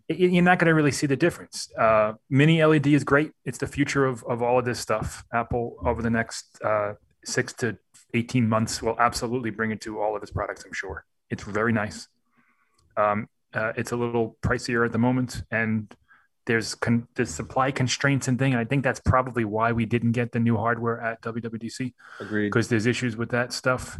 Y- 0.08 0.16
You're 0.16 0.42
not 0.42 0.58
going 0.58 0.68
to 0.68 0.74
really 0.74 0.92
see 0.92 1.06
the 1.06 1.16
difference. 1.16 1.70
Uh, 1.78 2.14
mini 2.30 2.62
LED 2.64 2.88
is 2.88 3.04
great. 3.04 3.32
It's 3.44 3.58
the 3.58 3.66
future 3.66 4.04
of 4.06 4.22
of 4.24 4.42
all 4.42 4.58
of 4.58 4.64
this 4.64 4.80
stuff. 4.80 5.24
Apple 5.32 5.76
over 5.84 6.02
the 6.02 6.10
next 6.10 6.58
uh, 6.62 6.94
six 7.24 7.52
to 7.54 7.76
eighteen 8.14 8.48
months 8.48 8.82
will 8.82 8.96
absolutely 8.98 9.50
bring 9.50 9.70
it 9.72 9.80
to 9.82 10.00
all 10.00 10.14
of 10.16 10.22
its 10.22 10.30
products. 10.32 10.64
I'm 10.64 10.72
sure 10.72 11.04
it's 11.30 11.42
very 11.42 11.72
nice. 11.72 12.08
Um, 12.96 13.28
uh, 13.54 13.72
it's 13.76 13.92
a 13.92 13.96
little 13.96 14.36
pricier 14.42 14.84
at 14.84 14.92
the 14.92 14.98
moment, 14.98 15.42
and 15.50 15.94
there's 16.46 16.74
con- 16.74 17.08
there's 17.14 17.30
supply 17.34 17.70
constraints 17.70 18.28
and 18.28 18.38
thing. 18.38 18.52
And 18.52 18.60
I 18.60 18.64
think 18.64 18.84
that's 18.84 19.00
probably 19.00 19.44
why 19.44 19.72
we 19.72 19.86
didn't 19.86 20.12
get 20.12 20.32
the 20.32 20.40
new 20.40 20.56
hardware 20.56 21.00
at 21.00 21.22
WWDC 21.22 21.94
Agreed. 22.20 22.48
because 22.48 22.68
there's 22.68 22.86
issues 22.86 23.16
with 23.16 23.30
that 23.30 23.52
stuff. 23.52 23.98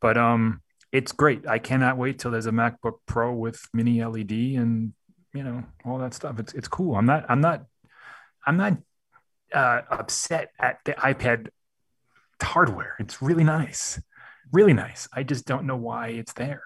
But 0.00 0.16
um, 0.16 0.62
it's 0.92 1.12
great. 1.12 1.46
I 1.46 1.58
cannot 1.58 1.96
wait 1.96 2.18
till 2.18 2.30
there's 2.30 2.46
a 2.46 2.52
MacBook 2.52 2.98
Pro 3.06 3.32
with 3.32 3.60
mini 3.72 4.04
LED 4.04 4.30
and 4.30 4.92
you 5.32 5.42
know 5.42 5.64
all 5.84 5.98
that 5.98 6.14
stuff. 6.14 6.38
It's 6.38 6.52
it's 6.54 6.68
cool. 6.68 6.96
I'm 6.96 7.06
not 7.06 7.26
I'm 7.28 7.40
not 7.40 7.64
I'm 8.46 8.56
not 8.56 8.78
uh, 9.52 9.82
upset 9.90 10.50
at 10.58 10.78
the 10.84 10.92
iPad 10.92 11.48
hardware. 12.42 12.96
It's 12.98 13.22
really 13.22 13.44
nice, 13.44 14.00
really 14.52 14.72
nice. 14.74 15.08
I 15.12 15.22
just 15.22 15.46
don't 15.46 15.64
know 15.64 15.76
why 15.76 16.08
it's 16.08 16.32
there, 16.34 16.62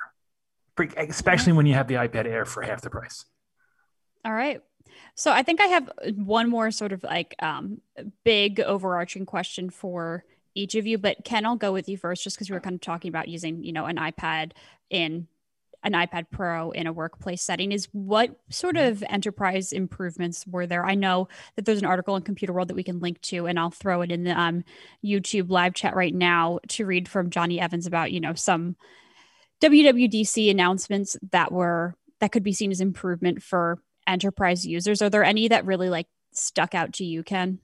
especially 0.96 1.52
when 1.52 1.66
you 1.66 1.74
have 1.74 1.88
the 1.88 1.94
iPad 1.94 2.26
Air 2.26 2.44
for 2.44 2.62
half 2.62 2.80
the 2.80 2.90
price. 2.90 3.24
All 4.24 4.32
right. 4.32 4.60
So 5.14 5.32
I 5.32 5.42
think 5.42 5.60
I 5.60 5.66
have 5.66 5.90
one 6.16 6.48
more 6.48 6.70
sort 6.70 6.92
of 6.92 7.02
like 7.02 7.34
um, 7.40 7.80
big 8.24 8.60
overarching 8.60 9.26
question 9.26 9.70
for 9.70 10.24
each 10.54 10.74
of 10.74 10.86
you, 10.86 10.98
but 10.98 11.24
Ken, 11.24 11.46
I'll 11.46 11.56
go 11.56 11.72
with 11.72 11.88
you 11.88 11.96
first, 11.96 12.24
just 12.24 12.36
because 12.36 12.50
we 12.50 12.54
were 12.54 12.60
kind 12.60 12.74
of 12.74 12.80
talking 12.80 13.08
about 13.08 13.28
using, 13.28 13.62
you 13.62 13.72
know, 13.72 13.86
an 13.86 13.96
iPad 13.96 14.52
in 14.88 15.28
an 15.82 15.92
iPad 15.92 16.26
Pro 16.30 16.70
in 16.72 16.86
a 16.86 16.92
workplace 16.92 17.42
setting. 17.42 17.72
Is 17.72 17.88
what 17.92 18.38
sort 18.50 18.76
of 18.76 19.02
enterprise 19.08 19.72
improvements 19.72 20.46
were 20.46 20.66
there? 20.66 20.84
I 20.84 20.94
know 20.94 21.28
that 21.56 21.64
there's 21.64 21.78
an 21.78 21.86
article 21.86 22.16
in 22.16 22.22
Computer 22.22 22.52
World 22.52 22.68
that 22.68 22.76
we 22.76 22.82
can 22.82 23.00
link 23.00 23.20
to, 23.22 23.46
and 23.46 23.58
I'll 23.58 23.70
throw 23.70 24.02
it 24.02 24.12
in 24.12 24.24
the 24.24 24.38
um, 24.38 24.64
YouTube 25.04 25.50
live 25.50 25.74
chat 25.74 25.96
right 25.96 26.14
now 26.14 26.58
to 26.68 26.86
read 26.86 27.08
from 27.08 27.30
Jonny 27.30 27.60
Evans 27.60 27.86
about, 27.86 28.12
you 28.12 28.20
know, 28.20 28.34
some 28.34 28.76
WWDC 29.62 30.50
announcements 30.50 31.16
that 31.32 31.52
were 31.52 31.94
that 32.20 32.32
could 32.32 32.42
be 32.42 32.52
seen 32.52 32.70
as 32.70 32.80
improvement 32.80 33.42
for 33.42 33.82
enterprise 34.10 34.66
users. 34.66 35.00
Are 35.00 35.10
there 35.10 35.24
any 35.24 35.48
that 35.48 35.64
really 35.64 35.88
like 35.88 36.06
stuck 36.32 36.74
out 36.74 36.92
to 36.94 37.04
you, 37.04 37.22
Ken? 37.22 37.60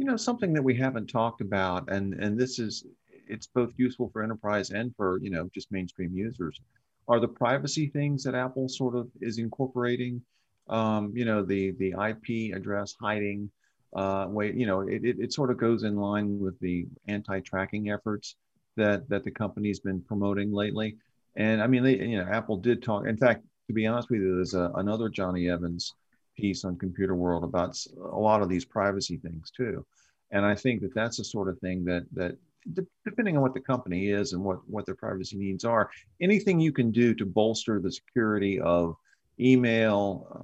you 0.00 0.06
know 0.06 0.16
something 0.16 0.54
that 0.54 0.64
we 0.64 0.74
haven't 0.74 1.08
talked 1.08 1.42
about 1.42 1.92
and 1.92 2.14
and 2.14 2.40
this 2.40 2.58
is 2.58 2.86
it's 3.28 3.46
both 3.46 3.70
useful 3.76 4.08
for 4.10 4.22
enterprise 4.22 4.70
and 4.70 4.96
for 4.96 5.18
you 5.20 5.28
know 5.28 5.46
just 5.52 5.70
mainstream 5.70 6.10
users 6.14 6.58
are 7.06 7.20
the 7.20 7.28
privacy 7.28 7.86
things 7.86 8.24
that 8.24 8.34
apple 8.34 8.66
sort 8.66 8.96
of 8.96 9.10
is 9.20 9.36
incorporating 9.36 10.22
um, 10.70 11.12
you 11.14 11.26
know 11.26 11.44
the 11.44 11.72
the 11.72 11.94
ip 12.08 12.56
address 12.56 12.94
hiding 12.98 13.50
uh, 13.94 14.26
way 14.30 14.50
you 14.56 14.64
know 14.64 14.80
it, 14.80 15.04
it, 15.04 15.16
it 15.18 15.32
sort 15.34 15.50
of 15.50 15.58
goes 15.58 15.82
in 15.82 15.96
line 15.96 16.38
with 16.40 16.58
the 16.60 16.86
anti-tracking 17.08 17.90
efforts 17.90 18.36
that 18.78 19.06
that 19.10 19.22
the 19.22 19.30
company's 19.30 19.80
been 19.80 20.00
promoting 20.00 20.50
lately 20.50 20.96
and 21.36 21.62
i 21.62 21.66
mean 21.66 21.82
they 21.82 21.98
you 21.98 22.16
know 22.16 22.26
apple 22.30 22.56
did 22.56 22.82
talk 22.82 23.06
in 23.06 23.18
fact 23.18 23.44
to 23.70 23.74
be 23.74 23.86
honest 23.86 24.10
with 24.10 24.20
you 24.20 24.34
there's 24.34 24.54
a, 24.54 24.72
another 24.76 25.08
jonny 25.08 25.48
evans 25.48 25.94
piece 26.36 26.64
on 26.64 26.76
computer 26.76 27.14
world 27.14 27.44
about 27.44 27.76
a 28.12 28.18
lot 28.18 28.42
of 28.42 28.48
these 28.48 28.64
privacy 28.64 29.16
things 29.16 29.52
too 29.56 29.86
and 30.32 30.44
i 30.44 30.56
think 30.56 30.80
that 30.80 30.92
that's 30.92 31.18
the 31.18 31.24
sort 31.24 31.48
of 31.48 31.56
thing 31.60 31.84
that 31.84 32.04
that 32.12 32.36
de- 32.74 32.86
depending 33.04 33.36
on 33.36 33.42
what 33.42 33.54
the 33.54 33.60
company 33.60 34.08
is 34.08 34.32
and 34.32 34.42
what 34.42 34.58
what 34.68 34.84
their 34.86 34.96
privacy 34.96 35.36
needs 35.36 35.64
are 35.64 35.88
anything 36.20 36.58
you 36.58 36.72
can 36.72 36.90
do 36.90 37.14
to 37.14 37.24
bolster 37.24 37.78
the 37.78 37.92
security 37.92 38.58
of 38.60 38.96
email 39.38 40.26
uh, 40.34 40.42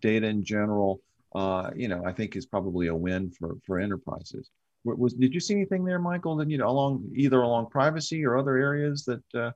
data 0.00 0.26
in 0.26 0.44
general 0.44 1.00
uh, 1.34 1.70
you 1.74 1.88
know 1.88 2.02
i 2.04 2.12
think 2.12 2.36
is 2.36 2.44
probably 2.44 2.88
a 2.88 2.94
win 2.94 3.30
for 3.30 3.56
for 3.64 3.78
enterprises 3.78 4.50
Wa- 4.84 4.96
was 4.96 5.14
did 5.14 5.32
you 5.32 5.40
see 5.40 5.54
anything 5.54 5.82
there 5.82 5.98
michael 5.98 6.36
that 6.36 6.50
you 6.50 6.58
know 6.58 6.68
along 6.68 7.10
either 7.14 7.40
along 7.40 7.70
privacy 7.70 8.22
or 8.22 8.36
other 8.36 8.58
areas 8.58 9.06
that 9.06 9.24
uh, 9.34 9.50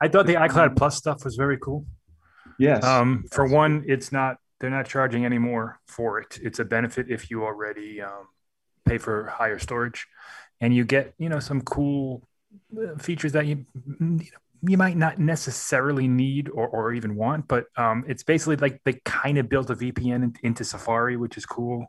I 0.00 0.08
thought 0.08 0.26
the 0.26 0.34
iCloud 0.34 0.76
Plus 0.76 0.96
stuff 0.96 1.24
was 1.24 1.36
very 1.36 1.58
cool. 1.58 1.84
Yes 2.60 2.84
Um, 2.84 3.24
for 3.30 3.46
one, 3.46 3.84
it's 3.86 4.12
not 4.12 4.36
they're 4.60 4.70
not 4.70 4.86
charging 4.86 5.24
any 5.24 5.38
more 5.38 5.80
for 5.86 6.20
it. 6.20 6.38
It's 6.42 6.58
a 6.58 6.64
benefit 6.64 7.10
if 7.10 7.30
you 7.30 7.44
already 7.44 8.02
um, 8.02 8.28
pay 8.84 8.98
for 8.98 9.26
higher 9.26 9.58
storage, 9.58 10.06
and 10.60 10.74
you 10.74 10.84
get 10.84 11.14
you 11.18 11.28
know 11.28 11.40
some 11.40 11.62
cool 11.62 12.22
uh, 12.76 12.98
features 12.98 13.32
that 13.32 13.46
you 13.46 13.64
you 14.62 14.76
might 14.76 14.96
not 14.96 15.18
necessarily 15.18 16.06
need 16.06 16.50
or, 16.50 16.68
or 16.68 16.92
even 16.92 17.16
want. 17.16 17.48
But 17.48 17.66
um, 17.76 18.04
it's 18.06 18.22
basically 18.22 18.56
like 18.56 18.80
they 18.84 19.00
kind 19.04 19.38
of 19.38 19.48
built 19.48 19.70
a 19.70 19.74
VPN 19.74 20.36
into 20.42 20.64
Safari, 20.64 21.16
which 21.16 21.38
is 21.38 21.46
cool. 21.46 21.86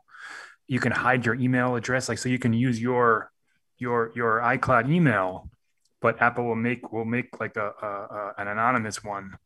You 0.66 0.80
can 0.80 0.92
hide 0.92 1.26
your 1.26 1.34
email 1.34 1.76
address, 1.76 2.08
like 2.08 2.18
so 2.18 2.28
you 2.30 2.38
can 2.38 2.54
use 2.54 2.80
your 2.80 3.30
your 3.78 4.12
your 4.14 4.40
iCloud 4.40 4.90
email, 4.90 5.50
but 6.00 6.22
Apple 6.22 6.44
will 6.44 6.56
make 6.56 6.92
will 6.92 7.04
make 7.04 7.38
like 7.40 7.56
a, 7.56 7.72
a, 7.82 7.86
a 7.86 8.34
an 8.38 8.48
anonymous 8.48 9.04
one 9.04 9.36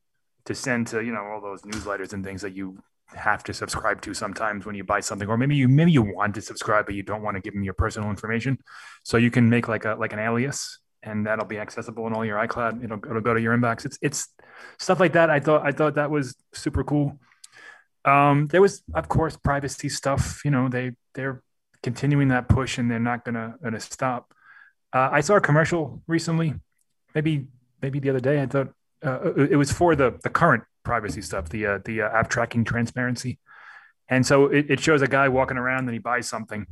to 0.46 0.54
send 0.54 0.86
to 0.88 1.04
you 1.04 1.12
know 1.12 1.22
all 1.22 1.40
those 1.40 1.62
newsletters 1.62 2.12
and 2.12 2.24
things 2.24 2.42
that 2.42 2.54
you 2.54 2.78
have 3.14 3.44
to 3.44 3.54
subscribe 3.54 4.00
to 4.02 4.12
sometimes 4.14 4.66
when 4.66 4.74
you 4.74 4.82
buy 4.82 5.00
something 5.00 5.28
or 5.28 5.36
maybe 5.36 5.54
you 5.54 5.68
maybe 5.68 5.92
you 5.92 6.02
want 6.02 6.34
to 6.34 6.40
subscribe 6.40 6.86
but 6.86 6.94
you 6.94 7.02
don't 7.02 7.22
want 7.22 7.36
to 7.36 7.40
give 7.40 7.54
them 7.54 7.62
your 7.62 7.74
personal 7.74 8.10
information. 8.10 8.58
So 9.04 9.16
you 9.16 9.30
can 9.30 9.48
make 9.48 9.68
like 9.68 9.84
a 9.84 9.94
like 9.94 10.12
an 10.12 10.18
alias 10.18 10.80
and 11.02 11.26
that'll 11.26 11.44
be 11.46 11.58
accessible 11.58 12.06
in 12.08 12.14
all 12.14 12.24
your 12.24 12.38
icloud. 12.38 12.82
It'll, 12.82 12.98
it'll 12.98 13.20
go 13.20 13.34
to 13.34 13.40
your 13.40 13.56
inbox. 13.56 13.84
It's 13.84 13.98
it's 14.02 14.28
stuff 14.78 14.98
like 14.98 15.12
that. 15.12 15.30
I 15.30 15.40
thought 15.40 15.64
i 15.64 15.72
thought 15.72 15.94
that 15.94 16.10
was 16.10 16.36
super 16.52 16.82
cool. 16.82 17.18
Um 18.04 18.48
there 18.48 18.62
was 18.62 18.82
of 18.94 19.08
course 19.08 19.36
privacy 19.36 19.88
stuff 19.88 20.42
you 20.44 20.50
know 20.50 20.68
they 20.68 20.92
they're 21.14 21.42
continuing 21.82 22.28
that 22.28 22.48
push 22.48 22.78
and 22.78 22.90
they're 22.90 22.98
not 22.98 23.24
gonna 23.24 23.54
gonna 23.62 23.80
stop. 23.80 24.32
Uh, 24.92 25.10
i 25.12 25.20
saw 25.20 25.34
a 25.36 25.40
commercial 25.40 26.00
recently 26.06 26.54
maybe 27.14 27.46
maybe 27.82 27.98
the 27.98 28.10
other 28.10 28.20
day. 28.20 28.42
I 28.42 28.46
thought 28.46 28.68
uh, 29.06 29.34
it 29.34 29.56
was 29.56 29.72
for 29.72 29.94
the 29.94 30.18
the 30.22 30.30
current 30.30 30.64
privacy 30.84 31.22
stuff, 31.22 31.48
the 31.48 31.66
uh, 31.66 31.78
the 31.84 32.02
uh, 32.02 32.08
app 32.08 32.28
tracking 32.28 32.64
transparency, 32.64 33.38
and 34.08 34.26
so 34.26 34.46
it, 34.46 34.70
it 34.70 34.80
shows 34.80 35.02
a 35.02 35.06
guy 35.06 35.28
walking 35.28 35.56
around 35.56 35.84
and 35.84 35.92
he 35.92 35.98
buys 35.98 36.28
something, 36.28 36.66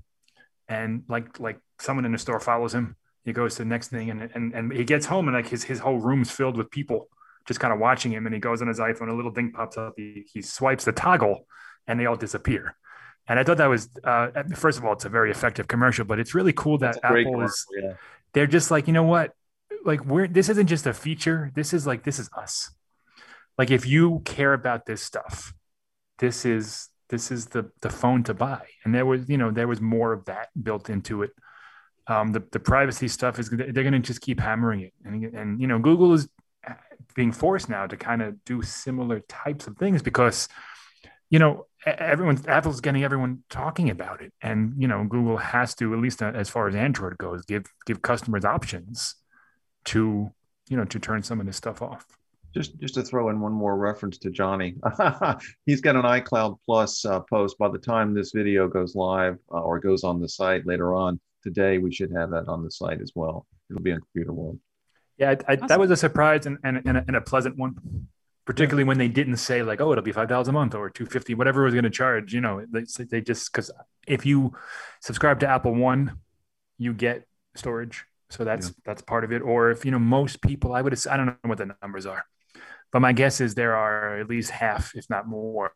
and 0.68 1.04
like 1.08 1.38
like 1.40 1.58
someone 1.78 2.04
in 2.04 2.12
the 2.12 2.18
store 2.18 2.40
follows 2.40 2.74
him. 2.74 2.96
He 3.24 3.32
goes 3.32 3.54
to 3.56 3.62
the 3.62 3.68
next 3.68 3.88
thing, 3.88 4.10
and 4.10 4.30
and 4.34 4.54
and 4.54 4.72
he 4.72 4.84
gets 4.84 5.06
home 5.06 5.28
and 5.28 5.36
like 5.36 5.48
his 5.48 5.64
his 5.64 5.78
whole 5.78 5.98
room's 5.98 6.30
filled 6.30 6.56
with 6.56 6.70
people 6.70 7.08
just 7.46 7.60
kind 7.60 7.72
of 7.72 7.78
watching 7.78 8.12
him. 8.12 8.26
And 8.26 8.34
he 8.34 8.40
goes 8.40 8.62
on 8.62 8.68
his 8.68 8.78
iPhone, 8.78 9.10
a 9.10 9.14
little 9.14 9.32
thing 9.32 9.52
pops 9.52 9.76
up. 9.76 9.94
He 9.96 10.26
he 10.32 10.42
swipes 10.42 10.84
the 10.84 10.92
toggle, 10.92 11.46
and 11.86 11.98
they 11.98 12.06
all 12.06 12.16
disappear. 12.16 12.76
And 13.26 13.38
I 13.38 13.44
thought 13.44 13.56
that 13.56 13.66
was 13.66 13.88
uh, 14.02 14.28
first 14.54 14.78
of 14.78 14.84
all, 14.84 14.92
it's 14.92 15.04
a 15.04 15.08
very 15.08 15.30
effective 15.30 15.68
commercial, 15.68 16.04
but 16.04 16.18
it's 16.18 16.34
really 16.34 16.52
cool 16.52 16.78
that 16.78 16.98
Apple 17.02 17.42
is 17.42 17.66
yeah. 17.80 17.94
they're 18.32 18.46
just 18.46 18.70
like, 18.70 18.86
you 18.86 18.92
know 18.92 19.04
what? 19.04 19.32
Like 19.84 20.04
we're 20.04 20.26
this 20.26 20.48
isn't 20.48 20.66
just 20.66 20.86
a 20.86 20.92
feature. 20.94 21.52
This 21.54 21.72
is 21.72 21.86
like 21.86 22.04
this 22.04 22.18
is 22.18 22.30
us. 22.36 22.70
Like 23.58 23.70
if 23.70 23.86
you 23.86 24.22
care 24.24 24.52
about 24.52 24.86
this 24.86 25.02
stuff, 25.02 25.52
this 26.18 26.44
is 26.44 26.88
this 27.08 27.30
is 27.30 27.46
the 27.46 27.70
the 27.82 27.90
phone 27.90 28.22
to 28.24 28.34
buy. 28.34 28.66
And 28.84 28.94
there 28.94 29.06
was, 29.06 29.28
you 29.28 29.38
know, 29.38 29.50
there 29.50 29.68
was 29.68 29.80
more 29.80 30.12
of 30.12 30.24
that 30.24 30.48
built 30.60 30.90
into 30.90 31.22
it. 31.22 31.30
Um, 32.06 32.32
the 32.32 32.42
the 32.52 32.60
privacy 32.60 33.08
stuff 33.08 33.38
is 33.38 33.50
they're 33.50 33.72
going 33.72 33.92
to 33.92 33.98
just 33.98 34.20
keep 34.20 34.40
hammering 34.40 34.80
it, 34.80 34.92
and 35.04 35.24
and 35.34 35.60
you 35.60 35.66
know, 35.66 35.78
Google 35.78 36.12
is 36.12 36.28
being 37.14 37.32
forced 37.32 37.68
now 37.68 37.86
to 37.86 37.96
kind 37.96 38.22
of 38.22 38.44
do 38.44 38.62
similar 38.62 39.20
types 39.20 39.66
of 39.66 39.76
things 39.76 40.02
because 40.02 40.48
you 41.30 41.38
know 41.38 41.66
e- 41.86 41.90
everyone 41.90 42.38
apple's 42.48 42.80
getting 42.80 43.04
everyone 43.04 43.42
talking 43.50 43.90
about 43.90 44.20
it 44.20 44.32
and 44.42 44.74
you 44.76 44.88
know 44.88 45.04
google 45.04 45.36
has 45.36 45.74
to 45.74 45.92
at 45.94 46.00
least 46.00 46.22
as 46.22 46.48
far 46.48 46.68
as 46.68 46.74
android 46.74 47.16
goes 47.18 47.44
give 47.44 47.64
give 47.86 48.02
customers 48.02 48.44
options 48.44 49.16
to 49.84 50.30
you 50.68 50.76
know 50.76 50.84
to 50.84 50.98
turn 50.98 51.22
some 51.22 51.40
of 51.40 51.46
this 51.46 51.56
stuff 51.56 51.82
off 51.82 52.06
Just 52.54 52.78
just 52.78 52.94
to 52.94 53.02
throw 53.02 53.28
in 53.30 53.40
one 53.40 53.52
more 53.52 53.76
reference 53.76 54.18
to 54.18 54.30
Jonny, 54.30 54.76
he's 55.66 55.80
got 55.80 55.96
an 55.96 56.02
iCloud 56.02 56.58
Plus 56.64 57.04
uh, 57.04 57.20
post. 57.20 57.58
By 57.58 57.68
the 57.68 57.78
time 57.78 58.14
this 58.14 58.32
video 58.32 58.68
goes 58.68 58.94
live 58.94 59.38
uh, 59.50 59.60
or 59.60 59.80
goes 59.80 60.04
on 60.04 60.20
the 60.20 60.28
site 60.28 60.66
later 60.66 60.94
on 60.94 61.20
today, 61.42 61.78
we 61.78 61.92
should 61.92 62.12
have 62.12 62.30
that 62.30 62.48
on 62.48 62.62
the 62.62 62.70
site 62.70 63.00
as 63.00 63.12
well. 63.14 63.46
It'll 63.70 63.82
be 63.82 63.92
on 63.92 64.00
Computer 64.00 64.32
World. 64.32 64.58
yeah 65.18 65.34
I, 65.48 65.52
I, 65.52 65.56
that 65.56 65.80
was 65.80 65.90
a 65.90 65.96
surprise 65.96 66.46
and, 66.46 66.58
and, 66.64 66.82
and, 66.84 66.96
a, 66.98 67.04
and 67.08 67.16
a 67.16 67.20
pleasant 67.20 67.56
one 67.56 68.08
particularly 68.44 68.84
when 68.84 68.98
they 68.98 69.08
didn't 69.08 69.38
say 69.38 69.62
like 69.62 69.80
oh 69.80 69.90
it'll 69.92 70.04
be 70.04 70.12
five 70.12 70.28
dollars 70.28 70.48
a 70.48 70.52
month 70.52 70.74
or 70.74 70.90
250 70.90 71.34
whatever 71.34 71.62
it 71.62 71.64
was 71.66 71.74
going 71.74 71.84
to 71.84 71.90
charge 71.90 72.32
you 72.34 72.40
know 72.40 72.64
they, 72.70 72.84
they 73.04 73.20
just 73.20 73.50
because 73.50 73.70
if 74.06 74.26
you 74.26 74.52
subscribe 75.00 75.40
to 75.40 75.48
apple 75.48 75.74
one 75.74 76.18
you 76.78 76.92
get 76.92 77.26
storage 77.54 78.04
So 78.30 78.44
that's 78.44 78.68
yeah. 78.68 78.74
that's 78.84 79.02
part 79.02 79.24
of 79.24 79.32
it. 79.32 79.42
Or 79.42 79.70
if 79.70 79.84
you 79.84 79.90
know 79.90 79.98
most 79.98 80.40
people, 80.42 80.72
I 80.72 80.82
would 80.82 80.94
I 81.06 81.16
don't 81.16 81.26
know 81.26 81.36
what 81.42 81.58
the 81.58 81.74
numbers 81.82 82.06
are, 82.06 82.24
but 82.92 83.00
my 83.00 83.12
guess 83.12 83.40
is 83.40 83.54
there 83.54 83.76
are 83.76 84.18
at 84.18 84.28
least 84.28 84.50
half, 84.50 84.94
if 84.94 85.08
not 85.10 85.26
more, 85.26 85.72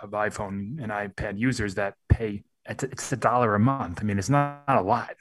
of 0.00 0.10
iPhone 0.10 0.82
and 0.82 0.90
iPad 0.90 1.38
users 1.38 1.76
that 1.76 1.94
pay. 2.08 2.44
It's 2.64 2.84
a, 2.84 2.86
it's 2.86 3.12
a 3.12 3.16
dollar 3.16 3.54
a 3.54 3.60
month. 3.60 3.98
I 4.00 4.04
mean, 4.04 4.18
it's 4.18 4.30
not, 4.30 4.62
not 4.68 4.78
a 4.78 4.82
lot, 4.82 5.16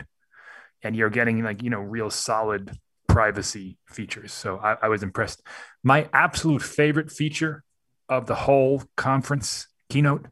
and 0.84 0.96
you're 0.96 1.10
getting 1.10 1.44
like 1.44 1.63
you 1.63 1.70
know 1.70 1.80
real 1.80 2.10
solid 2.10 2.78
privacy 3.08 3.78
features. 3.88 4.32
So 4.32 4.58
I, 4.58 4.78
I 4.84 4.88
was 4.88 5.04
impressed. 5.04 5.41
My 5.84 6.08
absolute 6.13 6.62
favorite 6.62 7.12
feature 7.12 7.63
of 8.08 8.26
the 8.26 8.36
whole 8.36 8.84
conference 8.96 9.67
keynote 9.89 10.28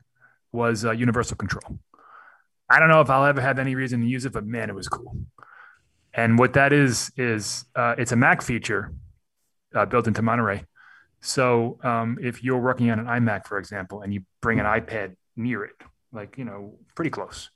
was 0.51 0.85
uh, 0.85 0.91
universal 0.91 1.37
control. 1.37 1.79
I 2.69 2.79
don't 2.79 2.89
know 2.89 3.01
if 3.01 3.09
I'll 3.09 3.25
ever 3.25 3.41
have 3.41 3.59
any 3.59 3.75
reason 3.75 4.01
to 4.01 4.07
use 4.07 4.25
it, 4.25 4.33
but 4.33 4.45
man, 4.45 4.69
it 4.69 4.75
was 4.75 4.87
cool. 4.87 5.17
And 6.13 6.39
what 6.39 6.53
that 6.53 6.73
is 6.73 7.11
is 7.17 7.65
uh, 7.75 7.95
it's 7.97 8.11
a 8.11 8.15
Mac 8.15 8.41
feature 8.41 8.93
uh, 9.75 9.85
built 9.85 10.07
into 10.07 10.21
Monterey. 10.21 10.65
So 11.21 11.79
um, 11.83 12.17
if 12.21 12.43
you're 12.43 12.59
working 12.59 12.89
on 12.91 12.99
an 12.99 13.05
iMac, 13.05 13.45
for 13.45 13.59
example, 13.59 14.01
and 14.01 14.13
you 14.13 14.21
bring 14.41 14.59
an 14.59 14.65
iPad 14.65 15.15
near 15.35 15.63
it, 15.63 15.75
like 16.11 16.37
you 16.37 16.45
know, 16.45 16.75
pretty 16.95 17.11
close, 17.11 17.49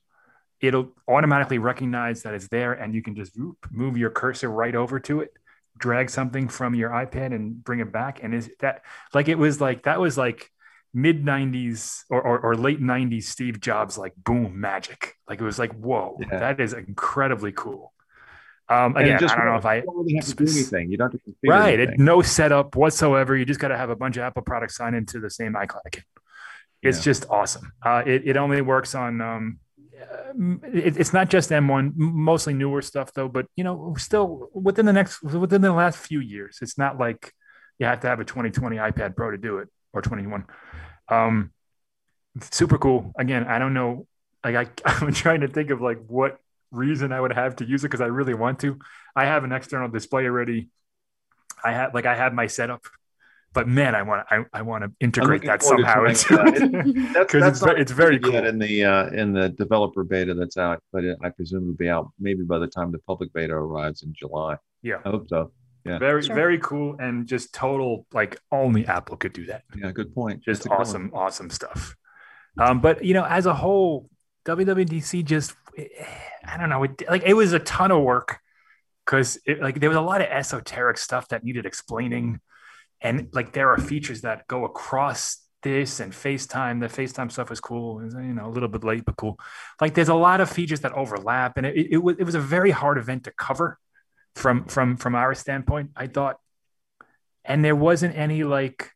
it'll 0.59 0.91
automatically 1.07 1.57
recognize 1.57 2.23
that 2.23 2.33
it's 2.33 2.47
there, 2.49 2.73
and 2.73 2.93
you 2.93 3.01
can 3.01 3.15
just 3.15 3.37
move 3.71 3.97
your 3.97 4.09
cursor 4.09 4.49
right 4.49 4.75
over 4.75 4.99
to 4.99 5.21
it, 5.21 5.33
drag 5.77 6.09
something 6.09 6.49
from 6.49 6.75
your 6.75 6.89
iPad, 6.89 7.33
and 7.33 7.63
bring 7.63 7.79
it 7.79 7.91
back. 7.91 8.21
And 8.21 8.33
is 8.33 8.51
that 8.59 8.81
like 9.13 9.27
it 9.29 9.37
was 9.37 9.61
like 9.61 9.83
that 9.83 9.99
was 9.99 10.17
like 10.17 10.49
mid 10.93 11.23
90s 11.25 12.03
or, 12.09 12.21
or, 12.21 12.39
or, 12.39 12.55
late 12.55 12.79
90s 12.79 13.23
Steve 13.23 13.59
Jobs 13.59 13.97
like 13.97 14.13
boom 14.15 14.59
magic. 14.59 15.15
Like 15.27 15.41
it 15.41 15.43
was 15.43 15.57
like, 15.57 15.73
whoa, 15.73 16.17
yeah. 16.19 16.37
that 16.39 16.59
is 16.59 16.73
incredibly 16.73 17.51
cool. 17.51 17.92
Um, 18.73 18.95
again, 18.95 19.23
I 19.23 19.35
don't 19.35 19.45
know 19.45 19.55
if 19.55 19.65
I 19.65 19.83
really 19.85 20.15
have 20.15 20.25
to 20.25 20.35
do 20.35 20.43
anything. 20.45 20.89
You 20.89 20.97
don't 20.97 21.11
have 21.11 21.21
to 21.23 21.35
right. 21.45 21.79
It, 21.79 21.99
no 21.99 22.21
setup 22.21 22.75
whatsoever. 22.75 23.37
You 23.37 23.45
just 23.45 23.59
got 23.59 23.67
to 23.67 23.77
have 23.77 23.91
a 23.91 23.95
bunch 23.95 24.17
of 24.17 24.23
Apple 24.23 24.41
products 24.41 24.77
sign 24.77 24.95
into 24.95 25.19
the 25.19 25.29
same 25.29 25.53
iCloud 25.53 25.85
account. 25.85 26.05
It's 26.81 26.97
yeah. 26.97 27.03
just 27.03 27.25
awesome. 27.29 27.71
Uh, 27.85 28.03
it, 28.05 28.27
it 28.27 28.37
only 28.37 28.61
works 28.61 28.95
on, 28.95 29.21
um, 29.21 29.59
it, 30.73 30.97
it's 30.97 31.13
not 31.13 31.29
just 31.29 31.51
M1, 31.51 31.93
mostly 31.95 32.53
newer 32.53 32.81
stuff 32.81 33.13
though, 33.13 33.27
but 33.27 33.45
you 33.55 33.63
know, 33.63 33.95
still 33.97 34.49
within 34.53 34.85
the 34.85 34.93
next, 34.93 35.21
within 35.21 35.61
the 35.61 35.71
last 35.71 35.97
few 35.99 36.19
years, 36.19 36.59
it's 36.61 36.77
not 36.77 36.99
like 36.99 37.31
you 37.79 37.85
have 37.85 37.99
to 38.01 38.07
have 38.07 38.19
a 38.19 38.25
2020 38.25 38.77
iPad 38.77 39.15
Pro 39.15 39.31
to 39.31 39.37
do 39.37 39.59
it 39.59 39.69
or 39.93 40.01
21. 40.01 40.45
Um, 41.09 41.51
super 42.51 42.77
cool. 42.79 43.13
Again, 43.17 43.43
I 43.43 43.59
don't 43.59 43.73
know. 43.73 44.07
Like 44.43 44.55
I, 44.55 44.91
I'm 45.05 45.13
trying 45.13 45.41
to 45.41 45.47
think 45.47 45.69
of 45.69 45.79
like 45.79 45.99
what 46.07 46.39
reason 46.73 47.11
I 47.11 47.21
would 47.21 47.33
have 47.33 47.55
to 47.57 47.65
use 47.65 47.83
it 47.83 47.87
because 47.87 48.01
I 48.01 48.07
really 48.07 48.33
want 48.33 48.59
to. 48.59 48.79
I 49.15 49.25
have 49.25 49.43
an 49.43 49.51
external 49.51 49.87
display 49.87 50.25
already. 50.25 50.69
I 51.63 51.71
have 51.71 51.93
like 51.93 52.05
I 52.05 52.15
have 52.15 52.33
my 52.33 52.47
setup, 52.47 52.85
but 53.53 53.67
man, 53.67 53.95
I 53.95 54.01
want 54.01 54.25
I, 54.29 54.43
I 54.51 54.61
want 54.63 54.83
to 54.83 54.91
integrate 54.99 55.43
that 55.43 55.63
somehow 55.63 56.03
because 56.03 56.25
it's 56.29 57.61
it's 57.61 57.91
very 57.91 58.19
cool 58.19 58.35
in 58.35 58.59
the 58.59 58.83
uh, 58.83 59.07
in 59.07 59.33
the 59.33 59.49
developer 59.49 60.03
beta 60.03 60.33
that's 60.33 60.57
out, 60.57 60.83
but 60.91 61.03
it, 61.03 61.17
I 61.23 61.29
presume 61.29 61.63
it'll 61.63 61.75
be 61.75 61.89
out 61.89 62.11
maybe 62.19 62.43
by 62.43 62.59
the 62.59 62.67
time 62.67 62.91
the 62.91 62.99
public 62.99 63.31
beta 63.33 63.53
arrives 63.53 64.03
in 64.03 64.13
July. 64.13 64.57
Yeah, 64.81 64.97
I 65.05 65.09
hope 65.09 65.29
so. 65.29 65.51
Yeah. 65.85 65.99
Very, 65.99 66.23
sure. 66.23 66.35
very 66.35 66.59
cool. 66.59 66.95
And 66.99 67.27
just 67.27 67.53
total, 67.53 68.05
like 68.13 68.39
only 68.51 68.85
Apple 68.85 69.17
could 69.17 69.33
do 69.33 69.45
that. 69.47 69.63
Yeah, 69.75 69.91
good 69.91 70.13
point. 70.13 70.43
Just 70.43 70.67
awesome, 70.69 71.11
awesome 71.13 71.49
stuff. 71.49 71.95
Um, 72.57 72.81
but 72.81 73.03
you 73.03 73.13
know, 73.13 73.25
as 73.25 73.45
a 73.45 73.53
whole, 73.53 74.09
WWDC 74.45 75.25
just, 75.25 75.55
I 75.77 76.57
don't 76.57 76.69
know, 76.69 76.83
it, 76.83 77.03
like 77.09 77.23
it 77.25 77.33
was 77.33 77.53
a 77.53 77.59
ton 77.59 77.91
of 77.91 78.01
work 78.01 78.39
because 79.05 79.39
like 79.59 79.79
there 79.79 79.89
was 79.89 79.97
a 79.97 80.01
lot 80.01 80.21
of 80.21 80.27
esoteric 80.27 80.97
stuff 80.97 81.27
that 81.29 81.43
needed 81.43 81.65
explaining. 81.65 82.39
And 83.01 83.29
like 83.33 83.53
there 83.53 83.69
are 83.69 83.77
features 83.77 84.21
that 84.21 84.47
go 84.47 84.65
across 84.65 85.37
this 85.61 85.99
and 85.99 86.13
FaceTime. 86.13 86.79
The 86.79 86.87
FaceTime 86.87 87.31
stuff 87.31 87.49
was 87.49 87.59
cool. 87.59 87.95
Was, 87.95 88.13
you 88.13 88.21
know, 88.21 88.47
a 88.47 88.49
little 88.49 88.69
bit 88.69 88.83
late, 88.83 89.03
but 89.05 89.17
cool. 89.17 89.39
Like 89.81 89.93
there's 89.93 90.09
a 90.09 90.13
lot 90.13 90.41
of 90.41 90.49
features 90.49 90.81
that 90.81 90.93
overlap, 90.93 91.57
and 91.57 91.65
it, 91.65 91.75
it, 91.75 91.87
it 91.91 91.97
was 91.97 92.15
it 92.17 92.23
was 92.23 92.35
a 92.35 92.39
very 92.39 92.71
hard 92.71 92.97
event 92.97 93.25
to 93.25 93.31
cover 93.31 93.77
from 94.35 94.65
from 94.65 94.97
from 94.97 95.15
our 95.15 95.33
standpoint 95.35 95.91
i 95.95 96.07
thought 96.07 96.37
and 97.45 97.63
there 97.63 97.75
wasn't 97.75 98.15
any 98.17 98.43
like 98.43 98.91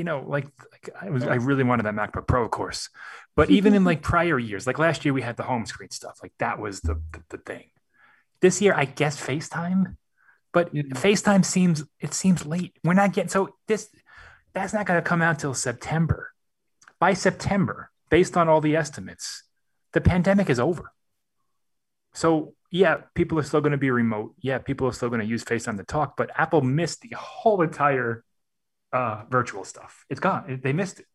you 0.00 0.04
know 0.04 0.24
like, 0.26 0.46
like 0.72 0.88
i 0.98 1.10
was 1.10 1.24
i 1.24 1.34
really 1.34 1.62
wanted 1.62 1.84
that 1.84 1.94
macbook 1.94 2.26
pro 2.26 2.42
of 2.42 2.50
course. 2.50 2.88
But 3.36 3.50
even 3.58 3.74
in 3.74 3.84
like 3.84 4.00
prior 4.00 4.38
years 4.38 4.66
like 4.66 4.78
last 4.78 5.04
year 5.04 5.12
we 5.12 5.20
had 5.20 5.36
the 5.36 5.42
home 5.42 5.66
screen 5.66 5.90
stuff 5.90 6.18
like 6.22 6.32
that 6.38 6.58
was 6.58 6.80
the 6.80 6.94
the, 7.12 7.22
the 7.28 7.38
thing. 7.38 7.66
This 8.40 8.62
year 8.62 8.72
i 8.74 8.86
guess 8.86 9.20
facetime 9.20 9.96
but 10.52 10.74
yeah. 10.74 10.84
facetime 10.94 11.44
seems 11.44 11.84
it 12.00 12.14
seems 12.14 12.46
late. 12.46 12.72
We're 12.82 12.94
not 12.94 13.12
getting 13.12 13.28
so 13.28 13.56
this 13.68 13.90
that's 14.54 14.72
not 14.72 14.86
going 14.86 15.00
to 15.02 15.08
come 15.08 15.20
out 15.20 15.38
till 15.38 15.52
september. 15.52 16.32
By 16.98 17.12
september 17.12 17.90
based 18.08 18.38
on 18.38 18.48
all 18.48 18.62
the 18.62 18.74
estimates 18.74 19.44
the 19.92 20.00
pandemic 20.00 20.48
is 20.48 20.58
over. 20.58 20.92
So 22.14 22.54
yeah, 22.70 23.02
people 23.14 23.38
are 23.38 23.42
still 23.42 23.60
going 23.60 23.72
to 23.72 23.78
be 23.78 23.90
remote. 23.90 24.34
Yeah, 24.40 24.58
people 24.58 24.86
are 24.86 24.92
still 24.92 25.10
going 25.10 25.20
to 25.20 25.26
use 25.26 25.44
FaceTime 25.44 25.76
to 25.76 25.84
talk, 25.84 26.16
but 26.16 26.30
Apple 26.36 26.62
missed 26.62 27.00
the 27.00 27.14
whole 27.16 27.62
entire 27.62 28.24
uh, 28.92 29.24
virtual 29.30 29.64
stuff. 29.64 30.04
It's 30.08 30.20
gone. 30.20 30.60
They 30.62 30.72
missed 30.72 31.00
it. 31.00 31.06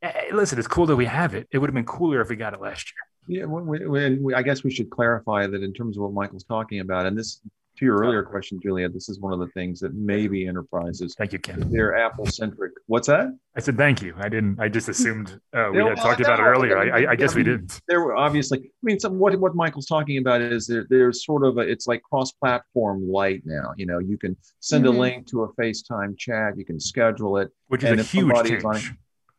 Hey, 0.00 0.28
listen, 0.32 0.58
it's 0.58 0.68
cool 0.68 0.86
that 0.86 0.96
we 0.96 1.06
have 1.06 1.34
it. 1.34 1.48
It 1.50 1.58
would 1.58 1.68
have 1.68 1.74
been 1.74 1.86
cooler 1.86 2.20
if 2.20 2.28
we 2.28 2.36
got 2.36 2.54
it 2.54 2.60
last 2.60 2.92
year. 2.92 3.40
Yeah, 3.40 3.46
we, 3.46 3.86
we, 3.86 4.18
we, 4.18 4.34
I 4.34 4.42
guess 4.42 4.62
we 4.62 4.70
should 4.70 4.90
clarify 4.90 5.46
that 5.46 5.62
in 5.62 5.72
terms 5.72 5.96
of 5.96 6.02
what 6.04 6.12
Michael's 6.12 6.44
talking 6.44 6.80
about, 6.80 7.06
and 7.06 7.18
this 7.18 7.40
to 7.76 7.84
your 7.84 7.98
earlier 7.98 8.22
question, 8.22 8.58
Julia, 8.62 8.88
this 8.88 9.08
is 9.08 9.20
one 9.20 9.32
of 9.32 9.38
the 9.38 9.48
things 9.48 9.80
that 9.80 9.94
maybe 9.94 10.46
enterprises. 10.46 11.14
Thank 11.16 11.32
you, 11.32 11.38
Ken. 11.38 11.68
They're 11.70 11.96
Apple 11.96 12.26
centric. 12.26 12.72
What's 12.86 13.08
that? 13.08 13.36
I 13.56 13.60
said 13.60 13.76
thank 13.76 14.02
you. 14.02 14.14
I 14.18 14.28
didn't. 14.28 14.60
I 14.60 14.68
just 14.68 14.88
assumed 14.88 15.40
uh, 15.54 15.70
we 15.72 15.78
had 15.78 15.96
talked 15.96 16.20
about 16.20 16.40
it 16.40 16.42
earlier. 16.42 16.78
I, 16.78 17.04
I, 17.04 17.10
I 17.12 17.16
guess 17.16 17.34
we 17.34 17.42
didn't. 17.42 17.80
There 17.88 18.00
were 18.00 18.16
obviously. 18.16 18.58
I 18.58 18.70
mean, 18.82 19.00
some, 19.00 19.18
what 19.18 19.38
what 19.40 19.54
Michael's 19.54 19.86
talking 19.86 20.18
about 20.18 20.40
is 20.40 20.66
there, 20.66 20.86
there's 20.88 21.24
sort 21.24 21.44
of 21.44 21.58
a. 21.58 21.60
It's 21.60 21.86
like 21.86 22.02
cross-platform 22.02 23.10
light 23.10 23.42
now. 23.44 23.72
You 23.76 23.86
know, 23.86 23.98
you 23.98 24.18
can 24.18 24.36
send 24.60 24.84
mm-hmm. 24.84 24.96
a 24.96 25.00
link 25.00 25.26
to 25.28 25.44
a 25.44 25.52
FaceTime 25.54 26.18
chat. 26.18 26.58
You 26.58 26.64
can 26.64 26.78
schedule 26.78 27.38
it, 27.38 27.50
which 27.68 27.84
is 27.84 27.98
a 27.98 28.02
huge 28.02 28.34
change. 28.46 28.92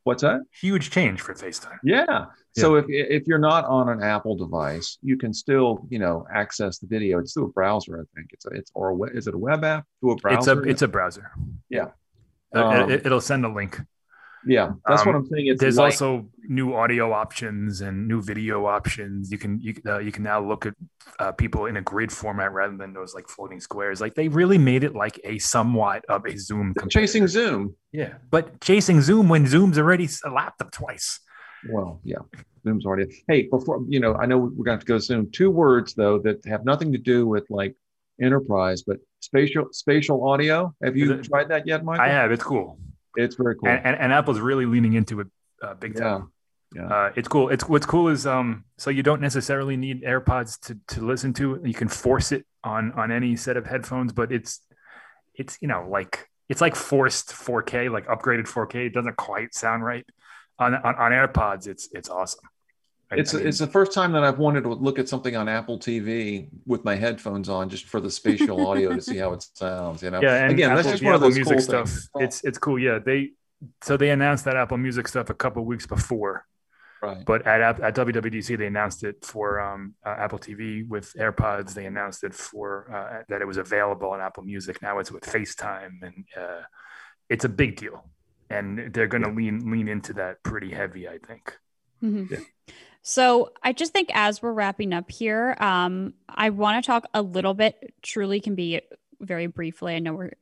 What's 0.08 0.22
that? 0.22 0.40
Huge 0.62 0.90
change 0.90 1.20
for 1.20 1.34
FaceTime. 1.34 1.80
Yeah. 1.84 2.06
yeah. 2.08 2.26
So 2.54 2.76
if 2.76 2.86
if 2.88 3.28
you're 3.28 3.38
not 3.40 3.66
on 3.66 3.90
an 3.90 4.02
Apple 4.02 4.38
device, 4.38 4.98
you 5.02 5.18
can 5.18 5.34
still 5.34 5.86
you 5.90 6.00
know 6.00 6.26
access 6.34 6.80
the 6.80 6.88
video. 6.88 7.20
It's 7.20 7.34
through 7.34 7.48
a 7.48 7.50
browser, 7.50 8.00
I 8.00 8.06
think. 8.16 8.30
It's 8.32 8.46
a, 8.46 8.50
it's 8.52 8.72
or 8.74 8.92
a, 8.92 9.18
is 9.18 9.28
it 9.28 9.34
a 9.34 9.38
web 9.38 9.66
app 9.66 9.86
through 10.00 10.14
a 10.14 10.16
browser? 10.16 10.38
It's 10.38 10.48
a 10.48 10.70
it's 10.70 10.82
a 10.82 10.88
browser. 10.88 11.30
Yeah. 11.70 11.88
Um, 12.56 12.90
it, 12.90 13.04
will 13.04 13.20
send 13.20 13.44
a 13.44 13.50
link. 13.50 13.82
Yeah, 14.46 14.72
that's 14.86 15.02
um, 15.02 15.08
what 15.08 15.16
I'm 15.16 15.26
saying. 15.28 15.48
It's 15.48 15.60
there's 15.60 15.78
like, 15.78 15.94
also 15.94 16.30
new 16.48 16.74
audio 16.76 17.12
options 17.12 17.82
and 17.82 18.08
new 18.08 18.22
video 18.22 18.66
options. 18.66 19.32
You 19.32 19.38
can 19.38 19.60
you 19.60 19.76
uh, 19.86 20.00
you 20.00 20.12
can 20.12 20.24
now 20.24 20.40
look 20.40 20.66
at 20.66 20.74
uh, 21.20 21.32
people 21.32 21.66
in 21.66 21.78
a 21.78 21.82
grid 21.82 22.12
format 22.12 22.52
rather 22.54 22.78
than 22.78 22.94
those 22.94 23.14
like 23.14 23.28
floating 23.28 23.60
squares. 23.60 24.00
Like 24.00 24.16
they 24.16 24.28
really 24.28 24.58
made 24.58 24.84
it 24.84 24.96
like 24.96 25.20
a 25.24 25.38
somewhat 25.40 26.06
of 26.06 26.26
a 26.26 26.38
Zoom. 26.38 26.74
Chasing 26.90 27.28
Zoom. 27.28 27.76
Yeah, 27.92 28.14
but 28.30 28.62
chasing 28.62 29.02
Zoom 29.02 29.28
when 29.30 29.48
Zoom's 29.48 29.78
already 29.78 30.08
lapped 30.30 30.60
them 30.60 30.70
twice. 30.72 31.20
Well, 31.70 32.00
yeah, 32.04 32.20
Zoom's 32.64 32.86
already. 32.86 33.24
Hey, 33.28 33.48
before 33.50 33.84
you 33.88 34.00
know, 34.00 34.16
I 34.16 34.26
know 34.26 34.38
we're 34.38 34.50
going 34.50 34.66
to 34.66 34.72
have 34.72 34.80
to 34.82 34.86
go 34.86 35.00
soon. 35.00 35.32
Two 35.32 35.50
words 35.50 35.94
though 35.94 36.20
that 36.20 36.46
have 36.46 36.64
nothing 36.66 36.92
to 36.92 36.98
do 36.98 37.28
with 37.28 37.46
like 37.50 37.76
enterprise, 38.22 38.84
but 38.84 38.98
spatial 39.20 39.68
spatial 39.72 40.28
audio. 40.28 40.74
Have 40.84 40.96
you 40.96 41.14
it, 41.14 41.24
tried 41.24 41.50
that 41.50 41.68
yet, 41.68 41.84
Mike? 41.84 42.00
I 42.00 42.08
have. 42.08 42.32
It's 42.32 42.44
cool. 42.44 42.80
It's 43.18 43.36
very 43.36 43.56
cool. 43.56 43.70
And, 43.70 43.86
and, 43.86 43.96
and 43.98 44.14
Apple's 44.14 44.40
really 44.40 44.66
leaning 44.66 44.94
into 44.94 45.20
it 45.20 45.28
uh, 45.62 45.74
big 45.74 45.98
time. 45.98 46.32
Yeah. 46.76 46.82
yeah. 46.82 46.88
Uh, 46.88 47.12
it's 47.16 47.28
cool. 47.28 47.50
It's 47.50 47.68
what's 47.68 47.86
cool 47.86 48.08
is 48.08 48.26
um 48.28 48.66
so 48.78 48.90
you 48.90 49.04
don't 49.04 49.22
necessarily 49.22 49.76
need 49.76 50.04
AirPods 50.04 50.60
to 50.68 50.78
to 50.96 51.06
listen 51.06 51.34
to. 51.34 51.60
You 51.64 51.74
can 51.74 51.88
force 51.88 52.32
it 52.32 52.46
on 52.64 52.92
on 52.94 53.12
any 53.12 53.36
set 53.36 53.58
of 53.58 53.66
headphones, 53.66 54.14
but 54.14 54.32
it's 54.32 54.62
it's 55.34 55.58
you 55.62 55.68
know 55.68 55.88
like 55.90 56.30
it's 56.50 56.62
like 56.62 56.76
forced 56.76 57.30
4K, 57.30 57.92
like 57.92 58.08
upgraded 58.08 58.48
4K. 58.48 58.88
It 58.88 58.94
doesn't 58.94 59.18
quite 59.18 59.54
sound 59.54 59.84
right 59.84 60.06
on 60.60 60.76
on, 60.76 60.96
on 60.96 61.12
AirPods. 61.12 61.68
It's 61.68 61.90
it's 61.92 62.10
awesome. 62.10 62.48
It's 63.12 63.34
I 63.34 63.38
mean, 63.38 63.48
it's 63.48 63.60
the 63.60 63.68
first 63.68 63.94
time 63.94 64.12
that 64.14 64.24
I've 64.24 64.38
wanted 64.38 64.64
to 64.64 64.74
look 64.74 65.00
at 65.00 65.08
something 65.08 65.36
on 65.36 65.48
Apple 65.48 65.80
TV 65.80 66.50
with 66.66 66.84
my 66.84 66.96
headphones 66.96 67.48
on, 67.48 67.70
just 67.70 67.86
for 67.86 68.02
the 68.02 68.12
spatial 68.12 68.68
audio 68.68 68.94
to 68.94 69.02
see 69.02 69.18
how 69.18 69.32
it 69.32 69.46
sounds. 69.54 70.04
You 70.04 70.12
know, 70.12 70.22
yeah. 70.22 70.44
And 70.44 70.52
again, 70.52 70.72
Apple, 70.72 70.84
that's 70.84 70.92
just 70.92 71.04
one 71.04 71.14
Apple 71.14 71.28
of 71.28 71.34
those 71.34 71.36
music 71.36 71.58
cool 71.58 71.64
stuff. 71.64 71.90
Things. 71.90 72.10
It's 72.16 72.44
it's 72.44 72.58
cool. 72.58 72.78
Yeah, 72.78 73.00
they 73.00 73.32
so 73.82 73.96
they 73.96 74.10
announced 74.10 74.44
that 74.46 74.58
Apple 74.58 74.78
Music 74.78 75.08
stuff 75.08 75.30
a 75.30 75.34
couple 75.34 75.64
weeks 75.64 75.88
before. 75.88 76.46
Right. 77.02 77.24
But 77.26 77.46
at 77.48 77.80
at 77.80 77.96
WWDC, 77.96 78.58
they 78.58 78.68
announced 78.68 79.04
it 79.04 79.24
for 79.24 79.62
um, 79.62 79.94
uh, 80.06 80.16
Apple 80.18 80.40
TV 80.40 80.86
with 80.88 81.14
AirPods. 81.14 81.74
They 81.74 81.86
announced 81.86 82.24
it 82.24 82.34
for 82.34 82.92
uh, 82.94 83.24
that 83.30 83.42
it 83.42 83.46
was 83.46 83.58
available 83.58 84.10
on 84.10 84.20
Apple 84.20 84.44
Music. 84.44 84.82
Now 84.82 85.00
it's 85.00 85.12
with 85.12 85.24
FaceTime, 85.24 86.02
and 86.02 86.26
uh, 86.36 86.64
it's 87.30 87.46
a 87.46 87.50
big 87.50 87.78
deal. 87.78 88.10
And 88.50 88.94
they're 88.94 89.08
going 89.08 89.24
to 89.24 89.30
yeah. 89.30 89.36
lean 89.36 89.72
lean 89.72 89.88
into 89.88 90.14
that 90.14 90.42
pretty 90.44 90.72
heavy, 90.72 91.08
I 91.08 91.20
think. 91.20 91.58
Mm-hmm. 92.04 92.34
Yeah. 92.34 92.74
So 93.10 93.54
I 93.64 93.72
just 93.72 93.94
think 93.94 94.10
as 94.14 94.42
we're 94.42 94.52
wrapping 94.52 94.92
up 94.92 95.10
here, 95.10 95.56
um, 95.62 96.14
I 96.28 96.50
want 96.50 96.84
to 96.84 96.86
talk 96.86 97.06
a 97.14 97.22
little 97.22 97.54
bit. 97.54 97.94
Truly, 98.02 98.42
can 98.42 98.54
be 98.54 98.82
very 99.22 99.48
briefly. 99.48 99.96
I 99.96 100.00
know 100.00 100.14
we're 100.14 100.34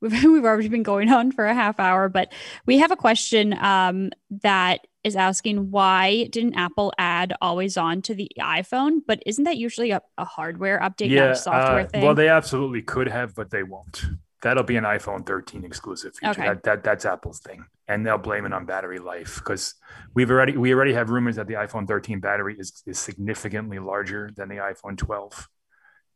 we've, 0.00 0.12
we've 0.24 0.44
already 0.44 0.66
been 0.66 0.82
going 0.82 1.08
on 1.12 1.30
for 1.30 1.46
a 1.46 1.54
half 1.54 1.78
hour, 1.78 2.08
but 2.08 2.32
we 2.66 2.78
have 2.78 2.90
a 2.90 2.96
question 2.96 3.54
um, 3.62 4.10
that 4.42 4.88
is 5.04 5.14
asking 5.14 5.70
why 5.70 6.24
didn't 6.32 6.54
Apple 6.54 6.92
add 6.98 7.32
always 7.40 7.76
on 7.76 8.02
to 8.02 8.14
the 8.16 8.28
iPhone? 8.40 9.02
But 9.06 9.22
isn't 9.24 9.44
that 9.44 9.56
usually 9.56 9.92
a, 9.92 10.02
a 10.18 10.24
hardware 10.24 10.80
update, 10.80 11.10
yeah, 11.10 11.26
not 11.26 11.30
a 11.30 11.36
software 11.36 11.80
uh, 11.82 11.86
thing? 11.86 12.02
Well, 12.02 12.16
they 12.16 12.28
absolutely 12.28 12.82
could 12.82 13.06
have, 13.06 13.36
but 13.36 13.50
they 13.50 13.62
won't. 13.62 14.02
That'll 14.42 14.64
be 14.64 14.76
an 14.76 14.84
iPhone 14.84 15.26
13 15.26 15.64
exclusive 15.64 16.14
feature. 16.14 16.30
Okay. 16.30 16.48
That, 16.48 16.62
that 16.62 16.84
that's 16.84 17.04
Apple's 17.04 17.40
thing, 17.40 17.66
and 17.88 18.06
they'll 18.06 18.16
blame 18.16 18.46
it 18.46 18.52
on 18.54 18.64
battery 18.64 18.98
life 18.98 19.36
because 19.36 19.74
we've 20.14 20.30
already 20.30 20.56
we 20.56 20.72
already 20.72 20.94
have 20.94 21.10
rumors 21.10 21.36
that 21.36 21.46
the 21.46 21.54
iPhone 21.54 21.86
13 21.86 22.20
battery 22.20 22.56
is 22.58 22.82
is 22.86 22.98
significantly 22.98 23.78
larger 23.78 24.30
than 24.34 24.48
the 24.48 24.56
iPhone 24.56 24.96
12, 24.96 25.46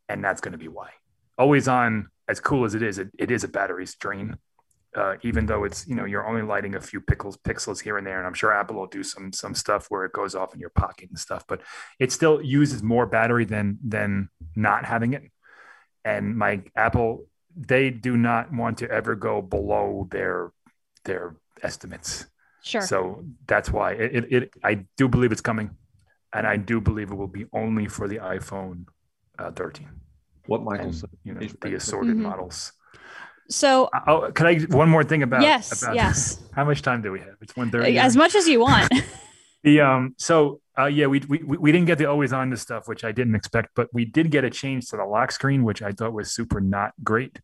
and 0.09 0.23
that's 0.23 0.41
going 0.41 0.53
to 0.53 0.57
be 0.57 0.67
why. 0.67 0.89
Always 1.37 1.67
on, 1.67 2.07
as 2.27 2.39
cool 2.39 2.65
as 2.65 2.73
it 2.73 2.81
is, 2.81 2.97
it, 2.97 3.09
it 3.19 3.29
is 3.29 3.43
a 3.43 3.47
battery 3.47 3.85
strain. 3.85 4.37
Uh, 4.95 5.17
even 5.23 5.45
though 5.45 5.65
it's 5.65 5.85
you 5.87 5.93
know 5.93 6.05
you're 6.05 6.25
only 6.25 6.41
lighting 6.41 6.75
a 6.75 6.81
few 6.81 7.01
pixels 7.01 7.37
pixels 7.37 7.81
here 7.81 7.97
and 7.97 8.07
there, 8.07 8.17
and 8.17 8.25
I'm 8.25 8.33
sure 8.33 8.51
Apple 8.51 8.77
will 8.77 8.87
do 8.87 9.03
some 9.03 9.31
some 9.33 9.53
stuff 9.53 9.87
where 9.89 10.05
it 10.05 10.13
goes 10.13 10.33
off 10.33 10.53
in 10.53 10.59
your 10.59 10.69
pocket 10.69 11.09
and 11.09 11.19
stuff, 11.19 11.43
but 11.47 11.61
it 11.99 12.11
still 12.11 12.41
uses 12.41 12.81
more 12.81 13.05
battery 13.05 13.45
than 13.45 13.77
than 13.83 14.29
not 14.55 14.85
having 14.85 15.13
it. 15.13 15.23
And 16.05 16.37
my 16.37 16.61
Apple 16.75 17.27
they 17.55 17.89
do 17.89 18.17
not 18.17 18.51
want 18.53 18.77
to 18.79 18.89
ever 18.91 19.15
go 19.15 19.41
below 19.41 20.07
their 20.11 20.51
their 21.05 21.35
estimates. 21.63 22.25
Sure. 22.61 22.81
So 22.81 23.23
that's 23.47 23.69
why 23.71 23.93
it, 23.93 24.15
it, 24.15 24.33
it 24.33 24.53
I 24.63 24.85
do 24.97 25.07
believe 25.07 25.31
it's 25.31 25.41
coming, 25.41 25.69
and 26.33 26.45
I 26.47 26.57
do 26.57 26.81
believe 26.81 27.11
it 27.11 27.15
will 27.15 27.27
be 27.27 27.45
only 27.53 27.87
for 27.87 28.07
the 28.07 28.17
iPhone 28.17 28.85
uh, 29.37 29.51
13. 29.51 29.87
What 30.47 30.63
Michael 30.63 30.85
and, 30.85 30.95
said. 30.95 31.09
You 31.23 31.33
know, 31.33 31.41
the 31.61 31.73
assorted 31.75 32.17
Mhm. 32.17 32.21
models. 32.21 32.73
So 33.49 33.89
Oh, 34.07 34.31
can 34.31 34.47
I 34.47 34.59
one 34.59 34.89
more 34.89 35.03
thing 35.03 35.21
about 35.23 35.41
yes, 35.41 35.81
about 35.81 35.95
yes, 35.95 36.39
how 36.53 36.65
much 36.65 36.81
time 36.81 37.01
do 37.01 37.11
we 37.11 37.19
have? 37.19 37.35
It's 37.41 37.55
one 37.55 37.69
thirty. 37.69 37.97
as 37.99 38.15
much 38.15 38.33
as 38.35 38.47
you 38.47 38.59
want. 38.59 38.91
The 39.65 39.81
um 39.81 40.15
so 40.17 40.61
uh 40.77 40.85
yeah 40.85 41.07
we, 41.07 41.19
we 41.27 41.39
we 41.39 41.71
didn't 41.71 41.87
get 41.87 41.97
the 41.97 42.05
always 42.05 42.31
on 42.31 42.51
to 42.51 42.57
stuff 42.57 42.87
which 42.87 43.03
I 43.03 43.11
didn't 43.11 43.35
expect 43.35 43.69
but 43.75 43.89
we 43.91 44.05
did 44.05 44.29
get 44.29 44.43
a 44.43 44.49
change 44.49 44.89
to 44.89 44.97
the 44.97 45.05
lock 45.05 45.31
screen 45.31 45.63
which 45.63 45.81
I 45.81 45.91
thought 45.91 46.13
was 46.13 46.31
super 46.31 46.61
not 46.61 46.93
great. 47.03 47.39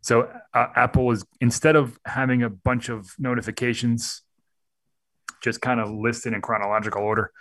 So 0.00 0.28
uh, 0.54 0.66
Apple 0.74 1.10
is 1.12 1.24
instead 1.40 1.76
of 1.76 1.98
having 2.06 2.42
a 2.42 2.48
bunch 2.50 2.88
of 2.88 3.12
notifications 3.18 4.22
just 5.42 5.60
kind 5.60 5.80
of 5.80 5.90
listed 5.90 6.32
in 6.32 6.40
chronological 6.40 7.02
order, 7.02 7.32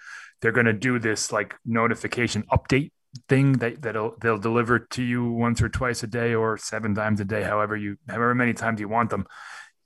they're 0.42 0.52
going 0.52 0.66
to 0.66 0.74
do 0.74 0.98
this 0.98 1.32
like 1.32 1.56
notification 1.66 2.44
update 2.52 2.92
thing 3.28 3.54
that 3.54 3.82
that'll 3.82 4.16
they'll 4.22 4.38
deliver 4.38 4.80
to 4.80 5.04
you 5.04 5.32
once 5.32 5.62
or 5.62 5.70
twice 5.70 6.02
a 6.02 6.08
day 6.08 6.34
or 6.34 6.58
seven 6.58 6.96
times 6.96 7.20
a 7.20 7.26
day, 7.26 7.44
however 7.44 7.78
you 7.78 7.98
however 8.08 8.34
many 8.34 8.54
times 8.54 8.80
you 8.80 8.88
want 8.88 9.10
them, 9.10 9.28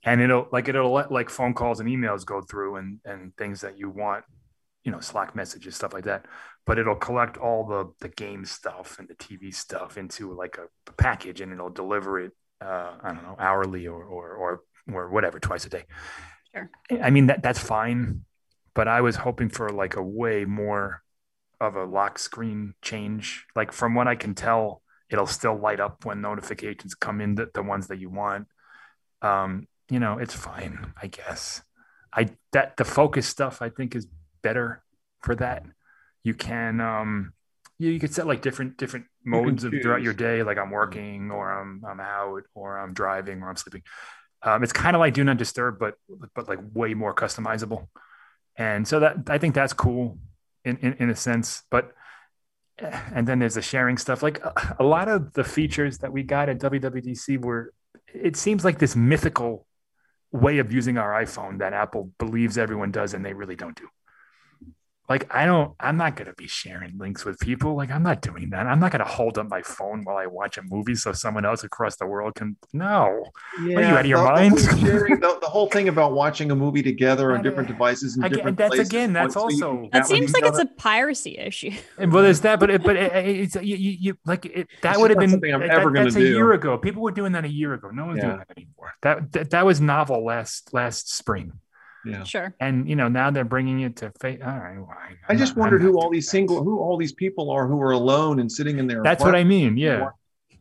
and 0.06 0.22
it'll 0.22 0.48
like 0.52 0.68
it'll 0.68 0.92
let 0.92 1.12
like 1.12 1.28
phone 1.28 1.52
calls 1.52 1.80
and 1.80 1.88
emails 1.88 2.24
go 2.24 2.40
through 2.40 2.76
and 2.76 3.00
and 3.04 3.36
things 3.36 3.60
that 3.62 3.78
you 3.78 3.90
want, 3.90 4.24
you 4.84 4.92
know, 4.92 5.00
Slack 5.00 5.34
messages 5.36 5.74
stuff 5.76 5.92
like 5.92 6.04
that. 6.04 6.24
But 6.64 6.78
it'll 6.78 6.96
collect 6.96 7.36
all 7.36 7.66
the 7.66 7.92
the 8.00 8.08
game 8.08 8.44
stuff 8.44 8.98
and 8.98 9.08
the 9.08 9.14
TV 9.16 9.52
stuff 9.52 9.98
into 9.98 10.32
like 10.32 10.58
a 10.58 10.92
package, 10.94 11.40
and 11.42 11.52
it'll 11.52 11.70
deliver 11.70 12.20
it. 12.20 12.32
Uh, 12.60 12.92
I 13.02 13.12
don't 13.12 13.24
know, 13.24 13.36
hourly 13.38 13.86
or 13.88 14.02
or 14.02 14.34
or 14.36 14.60
or 14.92 15.10
whatever, 15.10 15.40
twice 15.40 15.66
a 15.66 15.68
day. 15.70 15.84
Sure. 16.54 16.70
I 17.02 17.10
mean 17.10 17.26
that 17.26 17.42
that's 17.42 17.58
fine, 17.58 18.24
but 18.74 18.88
I 18.88 19.00
was 19.00 19.16
hoping 19.16 19.48
for 19.48 19.70
like 19.70 19.96
a 19.96 20.02
way 20.02 20.44
more 20.44 21.02
of 21.60 21.74
a 21.76 21.84
lock 21.84 22.18
screen 22.18 22.74
change. 22.80 23.46
Like 23.56 23.72
from 23.72 23.94
what 23.94 24.06
I 24.08 24.14
can 24.14 24.34
tell, 24.34 24.82
it'll 25.10 25.26
still 25.26 25.58
light 25.58 25.80
up 25.80 26.04
when 26.04 26.20
notifications 26.20 26.94
come 26.94 27.20
in, 27.20 27.34
the, 27.34 27.50
the 27.52 27.62
ones 27.62 27.88
that 27.88 27.98
you 27.98 28.10
want. 28.10 28.46
Um, 29.22 29.66
you 29.90 30.00
know, 30.00 30.18
it's 30.18 30.34
fine, 30.34 30.92
I 31.00 31.06
guess. 31.06 31.62
I 32.12 32.28
that 32.52 32.76
the 32.76 32.84
focus 32.84 33.26
stuff 33.26 33.62
I 33.62 33.68
think 33.68 33.94
is 33.94 34.06
better 34.42 34.82
for 35.20 35.34
that. 35.36 35.64
You 36.24 36.34
can 36.34 36.80
um 36.80 37.32
you, 37.78 37.90
you 37.90 38.00
could 38.00 38.14
set 38.14 38.26
like 38.26 38.42
different 38.42 38.78
different 38.78 39.06
modes 39.24 39.64
of, 39.64 39.72
throughout 39.82 40.02
your 40.02 40.14
day, 40.14 40.42
like 40.42 40.58
I'm 40.58 40.70
working 40.70 41.30
or 41.30 41.52
I'm 41.52 41.82
I'm 41.86 42.00
out 42.00 42.42
or 42.54 42.78
I'm 42.78 42.94
driving 42.94 43.42
or 43.42 43.50
I'm 43.50 43.56
sleeping. 43.56 43.82
Um, 44.42 44.62
it's 44.62 44.72
kind 44.72 44.94
of 44.94 45.00
like 45.00 45.14
do 45.14 45.24
not 45.24 45.36
disturb, 45.36 45.78
but 45.78 45.94
but 46.34 46.48
like 46.48 46.60
way 46.74 46.94
more 46.94 47.14
customizable. 47.14 47.88
And 48.56 48.88
so 48.88 49.00
that 49.00 49.28
I 49.28 49.38
think 49.38 49.54
that's 49.54 49.72
cool 49.74 50.18
in, 50.64 50.78
in, 50.78 50.94
in 50.94 51.10
a 51.10 51.16
sense. 51.16 51.62
But 51.70 51.92
and 52.78 53.26
then 53.26 53.38
there's 53.38 53.54
the 53.54 53.62
sharing 53.62 53.98
stuff. 53.98 54.22
Like 54.22 54.42
a, 54.44 54.76
a 54.80 54.84
lot 54.84 55.08
of 55.08 55.32
the 55.34 55.44
features 55.44 55.98
that 55.98 56.12
we 56.12 56.22
got 56.22 56.48
at 56.48 56.58
WWDC 56.58 57.42
were 57.42 57.72
it 58.14 58.36
seems 58.36 58.64
like 58.64 58.78
this 58.78 58.96
mythical 58.96 59.66
way 60.32 60.58
of 60.58 60.72
using 60.72 60.98
our 60.98 61.22
iPhone 61.22 61.58
that 61.58 61.72
Apple 61.72 62.10
believes 62.18 62.58
everyone 62.58 62.90
does 62.90 63.14
and 63.14 63.24
they 63.24 63.32
really 63.32 63.56
don't 63.56 63.76
do. 63.76 63.88
Like 65.08 65.32
I 65.34 65.46
don't 65.46 65.72
I'm 65.78 65.96
not 65.96 66.16
going 66.16 66.26
to 66.26 66.34
be 66.34 66.48
sharing 66.48 66.98
links 66.98 67.24
with 67.24 67.38
people. 67.38 67.76
Like 67.76 67.90
I'm 67.90 68.02
not 68.02 68.22
doing 68.22 68.50
that. 68.50 68.66
I'm 68.66 68.80
not 68.80 68.90
going 68.90 69.04
to 69.04 69.10
hold 69.10 69.38
up 69.38 69.48
my 69.48 69.62
phone 69.62 70.02
while 70.04 70.16
I 70.16 70.26
watch 70.26 70.58
a 70.58 70.62
movie 70.62 70.96
so 70.96 71.12
someone 71.12 71.44
else 71.44 71.62
across 71.62 71.96
the 71.96 72.06
world 72.06 72.34
can 72.34 72.56
No. 72.72 73.24
Yeah, 73.62 73.76
Are 73.76 73.80
you 73.82 73.86
out 73.88 74.00
of 74.00 74.06
your 74.06 74.18
the- 74.18 74.24
the 74.24 74.30
mind? 74.32 74.50
whole 74.58 74.78
sharing- 74.78 75.20
the, 75.20 75.38
the 75.40 75.46
whole 75.46 75.68
thing 75.68 75.88
about 75.88 76.12
watching 76.12 76.50
a 76.50 76.56
movie 76.56 76.82
together 76.82 77.32
on 77.34 77.42
different 77.42 77.68
devices 77.68 78.16
in 78.16 78.24
Again, 78.24 78.36
different 78.36 78.58
that's 78.58 78.70
places. 78.70 78.88
again, 78.88 79.12
that's 79.12 79.36
also- 79.36 79.74
can- 79.76 79.82
that 79.84 79.92
that 79.92 80.06
seems 80.06 80.32
like 80.32 80.44
it's 80.44 80.58
a 80.58 80.66
piracy 80.66 81.38
issue. 81.38 81.70
And 81.98 82.12
well, 82.12 82.22
there's 82.24 82.40
that, 82.40 82.58
but 82.58 82.70
it, 82.70 82.82
but 82.82 82.96
it, 82.96 83.12
it's 83.14 83.54
you, 83.56 83.76
you, 83.76 83.96
you 84.00 84.18
like 84.26 84.44
it. 84.46 84.68
That 84.82 84.98
would 84.98 85.10
have 85.10 85.18
been 85.20 85.30
something 85.30 85.54
I'm 85.54 85.62
eh, 85.62 85.68
that- 85.68 85.78
ever 85.78 85.90
gonna 85.90 86.06
that's 86.06 86.16
a 86.16 86.20
year 86.22 86.52
ago. 86.52 86.76
People 86.78 87.02
were 87.02 87.12
doing 87.12 87.32
that 87.32 87.44
a 87.44 87.48
year 87.48 87.74
ago. 87.74 87.90
No 87.90 88.06
one's 88.06 88.20
doing 88.20 88.38
that 88.38 88.50
anymore. 88.56 88.94
That, 89.02 89.32
that 89.32 89.50
that 89.50 89.64
was 89.66 89.80
novel 89.80 90.24
last 90.24 90.74
last 90.74 91.14
spring, 91.14 91.52
yeah. 92.06 92.24
Sure. 92.24 92.54
and 92.60 92.88
you 92.88 92.96
know 92.96 93.08
now 93.08 93.30
they're 93.30 93.44
bringing 93.44 93.80
it 93.80 93.96
to 93.96 94.12
face. 94.20 94.40
All 94.44 94.48
right, 94.58 94.76
well, 94.78 94.90
I, 94.90 95.32
I 95.32 95.36
just 95.36 95.56
not- 95.56 95.66
I'm 95.66 95.72
wondered 95.72 95.82
who 95.82 95.98
all 95.98 96.10
these 96.10 96.26
that. 96.26 96.30
single, 96.30 96.62
who 96.64 96.78
all 96.78 96.96
these 96.96 97.12
people 97.12 97.50
are 97.50 97.66
who 97.66 97.80
are 97.80 97.92
alone 97.92 98.40
and 98.40 98.50
sitting 98.50 98.78
in 98.78 98.86
their. 98.86 99.02
That's 99.02 99.22
what 99.22 99.34
I 99.34 99.44
mean. 99.44 99.76
Yeah, 99.76 100.10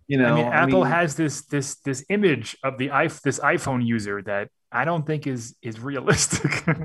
You 0.07 0.17
know, 0.17 0.33
I 0.33 0.35
mean, 0.35 0.45
Apple 0.45 0.83
mean, 0.83 0.91
has 0.91 1.15
this 1.15 1.43
this 1.45 1.75
this 1.77 2.03
image 2.09 2.55
of 2.63 2.77
the 2.77 2.91
i 2.91 3.07
this 3.07 3.39
iPhone 3.39 3.85
user 3.85 4.21
that 4.23 4.49
I 4.71 4.85
don't 4.85 5.05
think 5.05 5.27
is 5.27 5.55
is 5.61 5.79
realistic. 5.79 6.63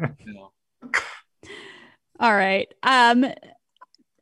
All 2.21 2.35
right. 2.35 2.73
Um, 2.83 3.27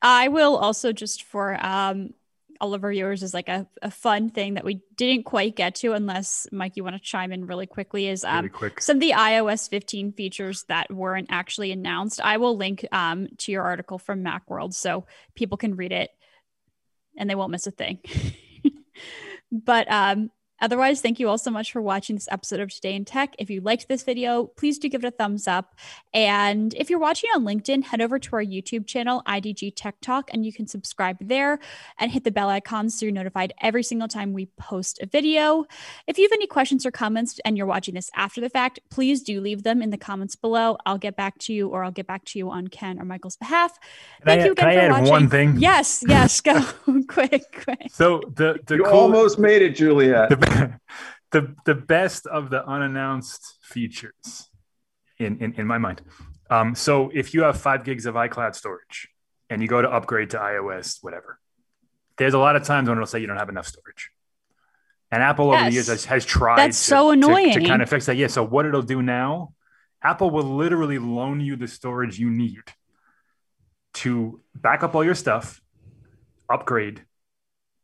I 0.01 0.29
will 0.29 0.57
also 0.57 0.93
just 0.93 1.25
for 1.25 1.55
um 1.65 2.15
all 2.61 2.75
of 2.75 2.85
our 2.85 2.91
viewers 2.91 3.23
is 3.23 3.35
like 3.35 3.49
a, 3.49 3.67
a 3.83 3.91
fun 3.91 4.31
thing 4.31 4.55
that 4.55 4.65
we 4.65 4.81
didn't 4.97 5.25
quite 5.25 5.57
get 5.57 5.77
to 5.77 5.93
unless 5.93 6.47
Mike, 6.51 6.77
you 6.77 6.85
want 6.85 6.97
to 6.97 7.03
chime 7.03 7.33
in 7.33 7.47
really 7.47 7.67
quickly 7.67 8.09
is 8.09 8.25
um 8.25 8.37
really 8.37 8.49
quick. 8.49 8.81
some 8.81 8.97
of 8.97 9.01
the 9.01 9.13
iOS 9.13 9.69
15 9.69 10.13
features 10.13 10.65
that 10.69 10.93
weren't 10.93 11.29
actually 11.31 11.73
announced. 11.73 12.21
I 12.23 12.37
will 12.39 12.57
link 12.57 12.87
um, 12.93 13.29
to 13.39 13.53
your 13.53 13.63
article 13.63 13.99
from 13.99 14.25
Macworld 14.25 14.75
so 14.75 15.07
people 15.35 15.57
can 15.57 15.77
read 15.77 15.93
it 15.93 16.11
and 17.17 17.29
they 17.29 17.35
won't 17.35 17.51
miss 17.51 17.67
a 17.67 17.71
thing. 17.71 17.99
but 19.53 19.91
um, 19.91 20.31
otherwise, 20.61 21.01
thank 21.01 21.19
you 21.21 21.29
all 21.29 21.39
so 21.39 21.51
much 21.51 21.73
for 21.73 21.81
watching 21.83 22.17
this 22.17 22.29
episode 22.31 22.61
of 22.61 22.73
Today 22.73 22.95
in 22.95 23.05
Tech. 23.05 23.35
If 23.39 23.51
you 23.51 23.61
liked 23.61 23.89
this 23.89 24.03
video, 24.03 24.45
please 24.45 24.79
do 24.79 24.89
give 24.89 25.05
it 25.05 25.09
a 25.09 25.11
thumbs 25.11 25.47
up. 25.47 25.75
And 26.13 26.75
if 26.75 26.91
you're 26.91 26.99
watching 26.99 27.31
on 27.35 27.45
LinkedIn, 27.45 27.85
head 27.85 28.01
over 28.01 28.19
to 28.19 28.37
our 28.37 28.43
YouTube 28.45 28.87
channel, 28.87 29.23
IDG 29.27 29.73
Tech 29.77 29.97
Talk, 30.01 30.31
and 30.33 30.45
you 30.45 30.53
can 30.53 30.67
subscribe 30.67 31.17
there 31.21 31.59
and 31.99 32.11
hit 32.11 32.25
the 32.25 32.31
bell 32.31 32.49
icon 32.49 32.91
so 32.91 33.07
you're 33.07 33.13
notified 33.13 33.53
every 33.61 33.83
single 33.83 34.09
time 34.09 34.33
we 34.33 34.47
post 34.59 34.99
a 35.03 35.07
video. 35.07 35.65
If 36.07 36.19
you 36.19 36.25
have 36.25 36.33
any 36.33 36.47
questions 36.47 36.85
or 36.87 36.91
comments 36.91 37.39
and 37.45 37.57
you're 37.57 37.67
watching 37.67 37.95
this 37.95 38.11
after 38.15 38.41
the 38.41 38.51
fact, 38.51 38.81
please 38.91 39.23
do 39.23 39.41
leave 39.41 39.63
them 39.63 39.83
in 39.83 39.91
the 39.91 39.99
comments 39.99 40.37
below. 40.37 40.77
I'll 40.87 40.99
get 40.99 41.17
back 41.17 41.39
to 41.39 41.53
you 41.53 41.69
or 41.69 41.85
I'll 41.85 41.91
get 41.91 42.07
back 42.07 42.25
to 42.27 42.39
you 42.39 42.51
on 42.51 42.69
Ken 42.69 42.99
or 43.01 43.05
Michael's 43.05 43.37
behalf. 43.37 43.79
Can 44.23 44.29
I, 44.29 44.35
Thank 44.37 44.47
you 44.47 44.53
again 44.53 44.65
can 44.65 44.69
I 44.69 44.75
for 44.75 44.81
add 44.81 44.91
watching. 44.93 45.11
one 45.11 45.29
thing? 45.29 45.57
Yes, 45.59 46.05
yes, 46.07 46.41
go 46.41 46.61
quick, 47.09 47.65
quick. 47.65 47.89
So 47.91 48.21
the 48.35 48.59
the 48.67 48.77
you 48.77 48.85
cool, 48.85 48.95
almost 48.95 49.39
made 49.39 49.63
it, 49.63 49.77
Juliet. 49.77 50.31
the, 50.31 50.37
the 51.31 51.55
the 51.65 51.75
best 51.75 52.27
of 52.27 52.51
the 52.51 52.67
unannounced 52.67 53.59
features 53.63 54.49
in 55.19 55.39
in, 55.39 55.55
in 55.55 55.67
my 55.67 55.79
mind. 55.79 56.03
Um, 56.51 56.75
so 56.75 57.11
if 57.13 57.35
you 57.35 57.43
have 57.43 57.61
five 57.61 57.85
gigs 57.85 58.07
of 58.07 58.15
iCloud 58.15 58.55
storage 58.55 59.09
and 59.51 59.61
you 59.61 59.69
go 59.69 59.83
to 59.83 59.91
upgrade 59.91 60.31
to 60.31 60.39
iOS, 60.39 60.99
whatever, 61.03 61.39
there's 62.17 62.35
a 62.35 62.39
lot 62.39 62.57
of 62.57 62.65
times 62.65 62.89
when 62.89 62.97
it'll 62.97 63.07
say 63.07 63.21
you 63.21 63.27
don't 63.27 63.37
have 63.37 63.51
enough 63.51 63.67
storage. 63.67 64.11
And 65.11 65.23
Apple 65.23 65.53
over 65.53 65.65
the 65.65 65.73
years 65.73 65.87
has, 65.89 66.05
has 66.05 66.25
tried 66.25 66.59
That's 66.59 66.79
to, 66.79 66.85
so 66.85 67.15
to- 67.15 67.53
to, 67.55 67.65
kind 67.65 67.83
of 67.83 67.89
fix 67.89 68.07
that. 68.07 68.17
Yeah. 68.17 68.27
So 68.27 68.45
what 68.45 68.67
it'll 68.67 68.83
do 68.83 69.01
now, 69.01 69.55
Apple 70.03 70.31
will 70.31 70.57
literally 70.57 70.99
loan 70.99 71.41
you 71.41 71.57
the 71.57 71.69
storage 71.69 72.19
you 72.19 72.31
need 72.31 72.63
to 73.95 74.41
back 74.55 74.83
up 74.83 74.95
all 74.95 75.05
your 75.05 75.15
stuff, 75.15 75.63
upgrade, 76.51 77.05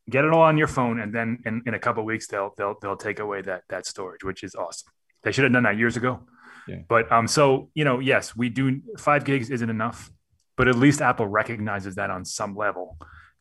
get 0.09 0.25
it 0.25 0.33
all 0.33 0.43
on 0.43 0.59
your 0.59 0.67
phone, 0.69 1.01
and 1.01 1.15
then 1.15 1.39
in, 1.47 1.63
in 1.67 1.75
a 1.75 1.79
couple 1.79 2.01
of 2.03 2.07
weeks 2.07 2.27
they'll 2.29 2.53
they'll 2.57 2.77
they'll 2.81 2.97
take 2.97 3.19
away 3.19 3.43
that 3.43 3.63
that 3.69 3.87
storage, 3.87 4.25
which 4.25 4.43
is 4.43 4.55
awesome. 4.55 4.93
They 5.23 5.33
should 5.33 5.45
have 5.45 5.53
done 5.53 5.63
that 5.65 5.79
years 5.79 5.97
ago. 5.97 6.21
Yeah. 6.69 6.79
But 6.89 7.11
um, 7.13 7.27
so 7.29 7.71
you 7.75 7.85
know, 7.85 8.01
yes, 8.01 8.37
we 8.37 8.49
do 8.49 8.81
five 8.99 9.25
gigs 9.25 9.51
isn't 9.51 9.71
enough. 9.71 10.11
but 10.57 10.69
at 10.69 10.77
least 10.77 11.01
Apple 11.01 11.27
recognizes 11.27 11.97
that 11.97 12.11
on 12.11 12.25
some 12.25 12.57
level. 12.57 12.97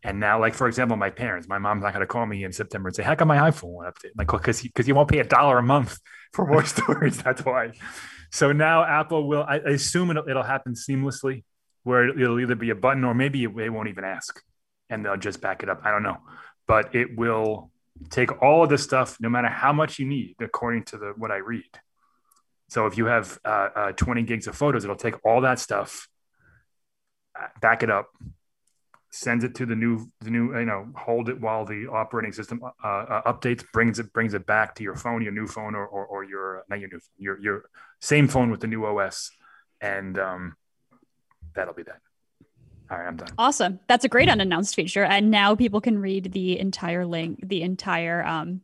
And 0.05 0.19
now, 0.19 0.39
like 0.39 0.53
for 0.53 0.67
example, 0.67 0.97
my 0.97 1.09
parents, 1.09 1.47
my 1.47 1.57
mom's 1.59 1.83
not 1.83 1.93
going 1.93 2.01
to 2.01 2.07
call 2.07 2.25
me 2.25 2.43
in 2.43 2.51
September 2.51 2.89
and 2.89 2.95
say, 2.95 3.03
"How 3.03 3.15
come 3.15 3.29
my 3.29 3.37
iPhone 3.37 3.73
went 3.75 3.93
update?" 3.95 4.11
Like, 4.17 4.27
because 4.27 4.61
because 4.61 4.87
you 4.87 4.95
won't 4.95 5.09
pay 5.09 5.19
a 5.19 5.23
dollar 5.23 5.59
a 5.59 5.63
month 5.63 5.97
for 6.33 6.45
more 6.45 6.65
storage. 6.75 7.15
That's 7.17 7.45
why. 7.45 7.71
So 8.31 8.51
now 8.51 8.83
Apple 8.83 9.27
will. 9.27 9.43
I, 9.43 9.55
I 9.59 9.69
assume 9.71 10.09
it'll, 10.11 10.27
it'll 10.27 10.43
happen 10.43 10.73
seamlessly, 10.73 11.43
where 11.83 12.09
it'll 12.09 12.39
either 12.39 12.55
be 12.55 12.71
a 12.71 12.75
button 12.75 13.03
or 13.05 13.13
maybe 13.13 13.45
they 13.45 13.69
won't 13.69 13.87
even 13.89 14.03
ask, 14.03 14.41
and 14.89 15.05
they'll 15.05 15.17
just 15.17 15.39
back 15.39 15.63
it 15.63 15.69
up. 15.69 15.81
I 15.85 15.91
don't 15.91 16.03
know, 16.03 16.17
but 16.67 16.95
it 16.95 17.17
will 17.17 17.71
take 18.09 18.41
all 18.41 18.63
of 18.63 18.69
the 18.69 18.77
stuff, 18.77 19.17
no 19.19 19.29
matter 19.29 19.47
how 19.47 19.73
much 19.73 19.99
you 19.99 20.05
need, 20.05 20.35
according 20.39 20.83
to 20.85 20.97
the 20.97 21.13
what 21.17 21.31
I 21.31 21.37
read. 21.37 21.69
So 22.69 22.87
if 22.87 22.97
you 22.97 23.05
have 23.05 23.37
uh, 23.45 23.69
uh, 23.75 23.91
20 23.91 24.23
gigs 24.23 24.47
of 24.47 24.55
photos, 24.55 24.83
it'll 24.83 24.95
take 24.95 25.23
all 25.25 25.41
that 25.41 25.59
stuff, 25.59 26.07
uh, 27.39 27.47
back 27.61 27.83
it 27.83 27.89
up, 27.89 28.09
sends 29.13 29.43
it 29.43 29.53
to 29.53 29.67
the 29.67 29.75
new 29.75 30.07
the 30.21 30.31
new 30.31 30.57
you 30.57 30.65
know 30.65 30.87
hold 30.95 31.29
it 31.29 31.39
while 31.39 31.65
the 31.65 31.87
operating 31.87 32.31
system 32.31 32.59
uh, 32.63 32.87
uh, 32.87 33.31
updates 33.31 33.63
brings 33.71 33.99
it 33.99 34.11
brings 34.11 34.33
it 34.33 34.43
back 34.47 34.73
to 34.73 34.81
your 34.81 34.95
phone 34.95 35.21
your 35.21 35.31
new 35.31 35.45
phone 35.45 35.75
or 35.75 35.85
or, 35.85 36.03
or 36.07 36.23
your 36.23 36.63
not 36.67 36.79
your 36.79 36.89
new 36.89 36.99
phone, 36.99 37.15
your 37.19 37.39
your 37.39 37.69
same 38.01 38.27
phone 38.27 38.49
with 38.49 38.59
the 38.59 38.65
new 38.65 38.83
os 38.83 39.29
and 39.79 40.17
um 40.17 40.55
that'll 41.53 41.75
be 41.75 41.83
that 41.83 41.99
all 42.89 42.97
right 42.97 43.07
i'm 43.07 43.17
done. 43.17 43.29
Awesome. 43.37 43.79
That's 43.87 44.05
a 44.05 44.09
great 44.09 44.29
unannounced 44.29 44.75
feature 44.75 45.03
and 45.03 45.31
now 45.31 45.55
people 45.55 45.81
can 45.81 45.99
read 45.99 46.31
the 46.31 46.59
entire 46.59 47.05
link 47.05 47.39
the 47.43 47.61
entire 47.61 48.25
um 48.25 48.61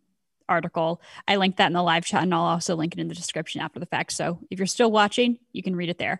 article. 0.48 1.02
I 1.28 1.36
linked 1.36 1.58
that 1.58 1.68
in 1.68 1.74
the 1.74 1.84
live 1.84 2.06
chat 2.06 2.24
and 2.24 2.34
i'll 2.34 2.42
also 2.42 2.76
link 2.76 2.94
it 2.94 3.00
in 3.00 3.08
the 3.08 3.16
description 3.16 3.62
after 3.62 3.80
the 3.80 3.86
fact. 3.86 4.12
So 4.14 4.40
if 4.50 4.60
you're 4.60 4.66
still 4.66 4.92
watching 4.92 5.40
you 5.54 5.64
can 5.64 5.76
read 5.76 5.90
it 5.90 5.98
there. 5.98 6.20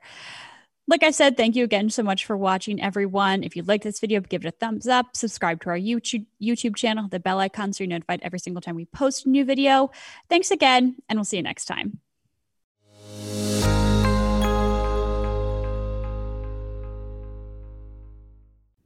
Like 0.90 1.04
I 1.04 1.12
said, 1.12 1.38
thank 1.38 1.56
you 1.56 1.64
again 1.64 1.92
so 1.92 2.02
much 2.02 2.26
for 2.26 2.36
watching, 2.36 2.82
everyone. 2.82 3.44
If 3.44 3.56
you 3.56 3.62
like 3.62 3.84
this 3.84 4.00
video, 4.00 4.22
give 4.22 4.44
it 4.44 4.48
a 4.48 4.52
thumbs 4.52 4.88
up, 4.88 5.16
subscribe 5.16 5.62
to 5.62 5.70
our 5.70 5.78
YouTube 5.78 6.26
YouTube 6.42 6.76
channel, 6.76 7.08
the 7.08 7.20
bell 7.20 7.38
icon, 7.38 7.74
so 7.74 7.84
you're 7.84 7.90
notified 7.90 8.22
every 8.24 8.40
single 8.40 8.60
time 8.60 8.74
we 8.74 8.86
post 8.86 9.28
a 9.28 9.30
new 9.30 9.46
video. 9.46 9.92
Thanks 10.30 10.50
again, 10.50 10.96
and 11.08 11.20
we'll 11.20 11.26
see 11.26 11.38
you 11.38 11.44
next 11.44 11.66
time. 11.66 12.00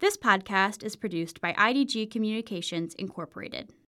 This 0.04 0.18
podcast 0.18 0.84
is 0.84 0.98
produced 0.98 1.40
by 1.40 1.54
IDG 1.54 2.12
Communications 2.12 2.94
Incorporated. 2.96 3.72